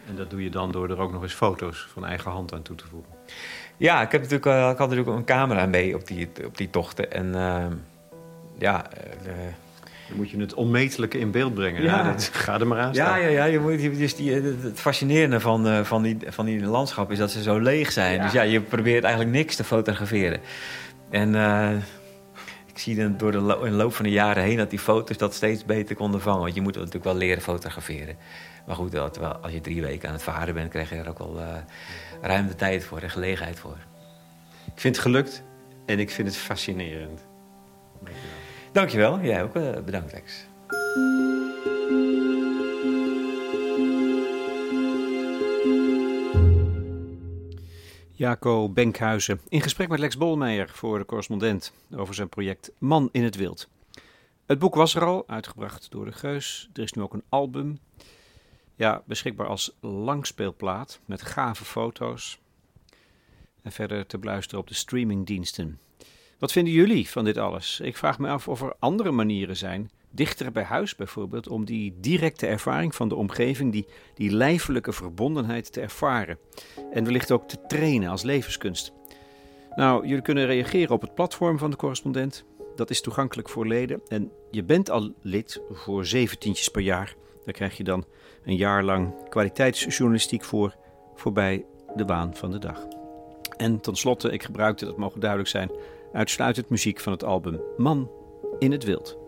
En 0.07 0.15
dat 0.15 0.29
doe 0.29 0.43
je 0.43 0.49
dan 0.49 0.71
door 0.71 0.89
er 0.89 0.99
ook 0.99 1.11
nog 1.11 1.21
eens 1.21 1.33
foto's 1.33 1.87
van 1.93 2.05
eigen 2.05 2.31
hand 2.31 2.53
aan 2.53 2.61
toe 2.61 2.75
te 2.75 2.87
voegen. 2.87 3.11
Ja, 3.81 4.01
ik, 4.01 4.11
heb 4.11 4.21
natuurlijk, 4.21 4.45
eh, 4.45 4.69
ik 4.71 4.77
had 4.77 4.89
natuurlijk 4.89 5.17
een 5.17 5.25
camera 5.25 5.65
mee 5.65 5.95
op 5.95 6.07
die, 6.07 6.29
op 6.45 6.57
die 6.57 6.69
tochten. 6.69 7.11
En 7.11 7.35
eh, 7.35 7.65
ja, 8.57 8.85
eh, 8.91 9.11
de- 9.23 9.29
Dan 10.07 10.17
moet 10.17 10.29
je 10.29 10.39
het 10.39 10.53
onmetelijke 10.53 11.19
in 11.19 11.31
beeld 11.31 11.53
brengen. 11.53 11.81
Ja. 11.83 11.97
Ja. 11.97 12.03
dat, 12.11 12.29
ga 12.33 12.59
er 12.59 12.67
maar 12.67 12.79
aan 12.79 12.93
ja, 12.93 13.05
staan. 13.05 13.21
ja, 13.21 13.27
ja, 13.27 13.43
je 13.43 13.59
moet, 13.59 13.81
je- 13.81 13.97
dus 13.97 14.15
die, 14.15 14.35
eh, 14.35 14.43
het 14.43 14.79
fascinerende 14.79 15.39
van, 15.39 15.67
eh, 15.67 15.83
van, 15.83 16.01
die, 16.01 16.17
van 16.27 16.45
die 16.45 16.61
landschap 16.65 17.11
is 17.11 17.17
dat 17.17 17.31
ze 17.31 17.41
zo 17.41 17.59
leeg 17.59 17.91
zijn. 17.91 18.15
Ja. 18.15 18.23
Dus 18.23 18.31
ja, 18.31 18.41
je 18.41 18.61
probeert 18.61 19.03
eigenlijk 19.03 19.33
niks 19.35 19.55
te 19.55 19.63
fotograferen. 19.63 20.39
En 21.09 21.35
eh, 21.35 21.69
zie 22.81 22.95
dan 22.95 23.17
door 23.17 23.31
de, 23.31 23.39
lo- 23.39 23.63
in 23.63 23.71
de 23.71 23.77
loop 23.77 23.93
van 23.93 24.05
de 24.05 24.11
jaren 24.11 24.43
heen 24.43 24.57
dat 24.57 24.69
die 24.69 24.79
foto's 24.79 25.17
dat 25.17 25.33
steeds 25.33 25.65
beter 25.65 25.95
konden 25.95 26.21
vangen. 26.21 26.41
Want 26.41 26.55
je 26.55 26.61
moet 26.61 26.75
natuurlijk 26.75 27.03
wel 27.03 27.15
leren 27.15 27.41
fotograferen. 27.41 28.17
Maar 28.65 28.75
goed, 28.75 28.91
dat, 28.91 29.17
wel, 29.17 29.33
als 29.33 29.51
je 29.51 29.61
drie 29.61 29.81
weken 29.81 30.07
aan 30.07 30.13
het 30.13 30.23
varen 30.23 30.53
bent, 30.53 30.69
krijg 30.69 30.89
je 30.89 30.95
er 30.95 31.09
ook 31.09 31.17
wel 31.17 31.39
eh, 31.39 31.47
ruim 32.21 32.47
de 32.47 32.55
tijd 32.55 32.83
voor 32.85 32.99
en 32.99 33.09
gelegenheid 33.09 33.59
voor. 33.59 33.77
Ik 34.75 34.79
vind 34.81 34.95
het 34.95 35.05
gelukt 35.05 35.43
en 35.85 35.99
ik 35.99 36.11
vind 36.11 36.27
het 36.27 36.37
fascinerend. 36.37 37.25
Dankjewel, 38.71 39.19
jij 39.21 39.43
ook. 39.43 39.55
eh, 39.55 39.69
bedankt, 39.85 40.11
Lex. 40.11 40.45
Jaco 48.21 48.69
Benkhuizen 48.69 49.41
in 49.49 49.61
gesprek 49.61 49.89
met 49.89 49.99
Lex 49.99 50.17
Bolmeijer 50.17 50.69
voor 50.69 50.97
de 50.97 51.05
correspondent 51.05 51.73
over 51.95 52.13
zijn 52.13 52.29
project 52.29 52.71
Man 52.77 53.09
in 53.11 53.23
het 53.23 53.35
Wild. 53.35 53.69
Het 54.45 54.59
boek 54.59 54.75
was 54.75 54.95
er 54.95 55.03
al, 55.03 55.23
uitgebracht 55.27 55.91
door 55.91 56.05
de 56.05 56.11
Geus. 56.11 56.69
Er 56.73 56.83
is 56.83 56.93
nu 56.93 57.01
ook 57.01 57.13
een 57.13 57.23
album. 57.29 57.79
Ja, 58.75 59.03
beschikbaar 59.05 59.47
als 59.47 59.77
langspeelplaat 59.79 60.99
met 61.05 61.21
gave 61.21 61.65
foto's. 61.65 62.39
En 63.61 63.71
verder 63.71 64.05
te 64.05 64.17
beluisteren 64.17 64.59
op 64.59 64.67
de 64.67 64.73
streamingdiensten. 64.73 65.79
Wat 66.39 66.51
vinden 66.51 66.73
jullie 66.73 67.09
van 67.09 67.23
dit 67.23 67.37
alles? 67.37 67.79
Ik 67.79 67.97
vraag 67.97 68.19
me 68.19 68.29
af 68.29 68.47
of 68.47 68.61
er 68.61 68.75
andere 68.79 69.11
manieren 69.11 69.57
zijn, 69.57 69.91
dichter 70.11 70.51
bij 70.51 70.63
huis 70.63 70.95
bijvoorbeeld, 70.95 71.47
om 71.47 71.65
die 71.65 71.93
directe 71.99 72.47
ervaring 72.47 72.95
van 72.95 73.07
de 73.09 73.15
omgeving, 73.15 73.71
die, 73.71 73.87
die 74.13 74.31
lijfelijke 74.31 74.93
verbondenheid 74.93 75.71
te 75.71 75.81
ervaren. 75.81 76.37
En 76.91 77.03
wellicht 77.03 77.31
ook 77.31 77.47
te 77.47 77.57
trainen 77.67 78.09
als 78.09 78.23
levenskunst. 78.23 78.93
Nou, 79.75 80.07
jullie 80.07 80.21
kunnen 80.21 80.45
reageren 80.45 80.95
op 80.95 81.01
het 81.01 81.15
platform 81.15 81.57
van 81.57 81.69
de 81.69 81.77
correspondent. 81.77 82.45
Dat 82.75 82.89
is 82.89 83.01
toegankelijk 83.01 83.49
voor 83.49 83.67
leden. 83.67 84.01
En 84.07 84.31
je 84.51 84.63
bent 84.63 84.89
al 84.89 85.13
lid 85.21 85.61
voor 85.71 86.05
zeventientjes 86.05 86.67
per 86.67 86.81
jaar. 86.81 87.15
Daar 87.45 87.53
krijg 87.53 87.77
je 87.77 87.83
dan 87.83 88.05
een 88.45 88.55
jaar 88.55 88.83
lang 88.83 89.29
kwaliteitsjournalistiek 89.29 90.43
voor, 90.43 90.75
voorbij 91.15 91.65
de 91.95 92.05
waan 92.05 92.35
van 92.35 92.51
de 92.51 92.59
dag. 92.59 92.87
En 93.57 93.79
tenslotte, 93.79 94.31
ik 94.31 94.43
gebruikte, 94.43 94.85
dat 94.85 94.97
mogen 94.97 95.19
duidelijk 95.19 95.49
zijn, 95.49 95.71
uitsluitend 96.13 96.69
muziek 96.69 96.99
van 96.99 97.11
het 97.11 97.23
album 97.23 97.61
Man 97.77 98.11
in 98.59 98.71
het 98.71 98.83
Wild. 98.83 99.20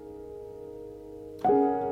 Thank 1.43 1.55
you. 1.55 1.82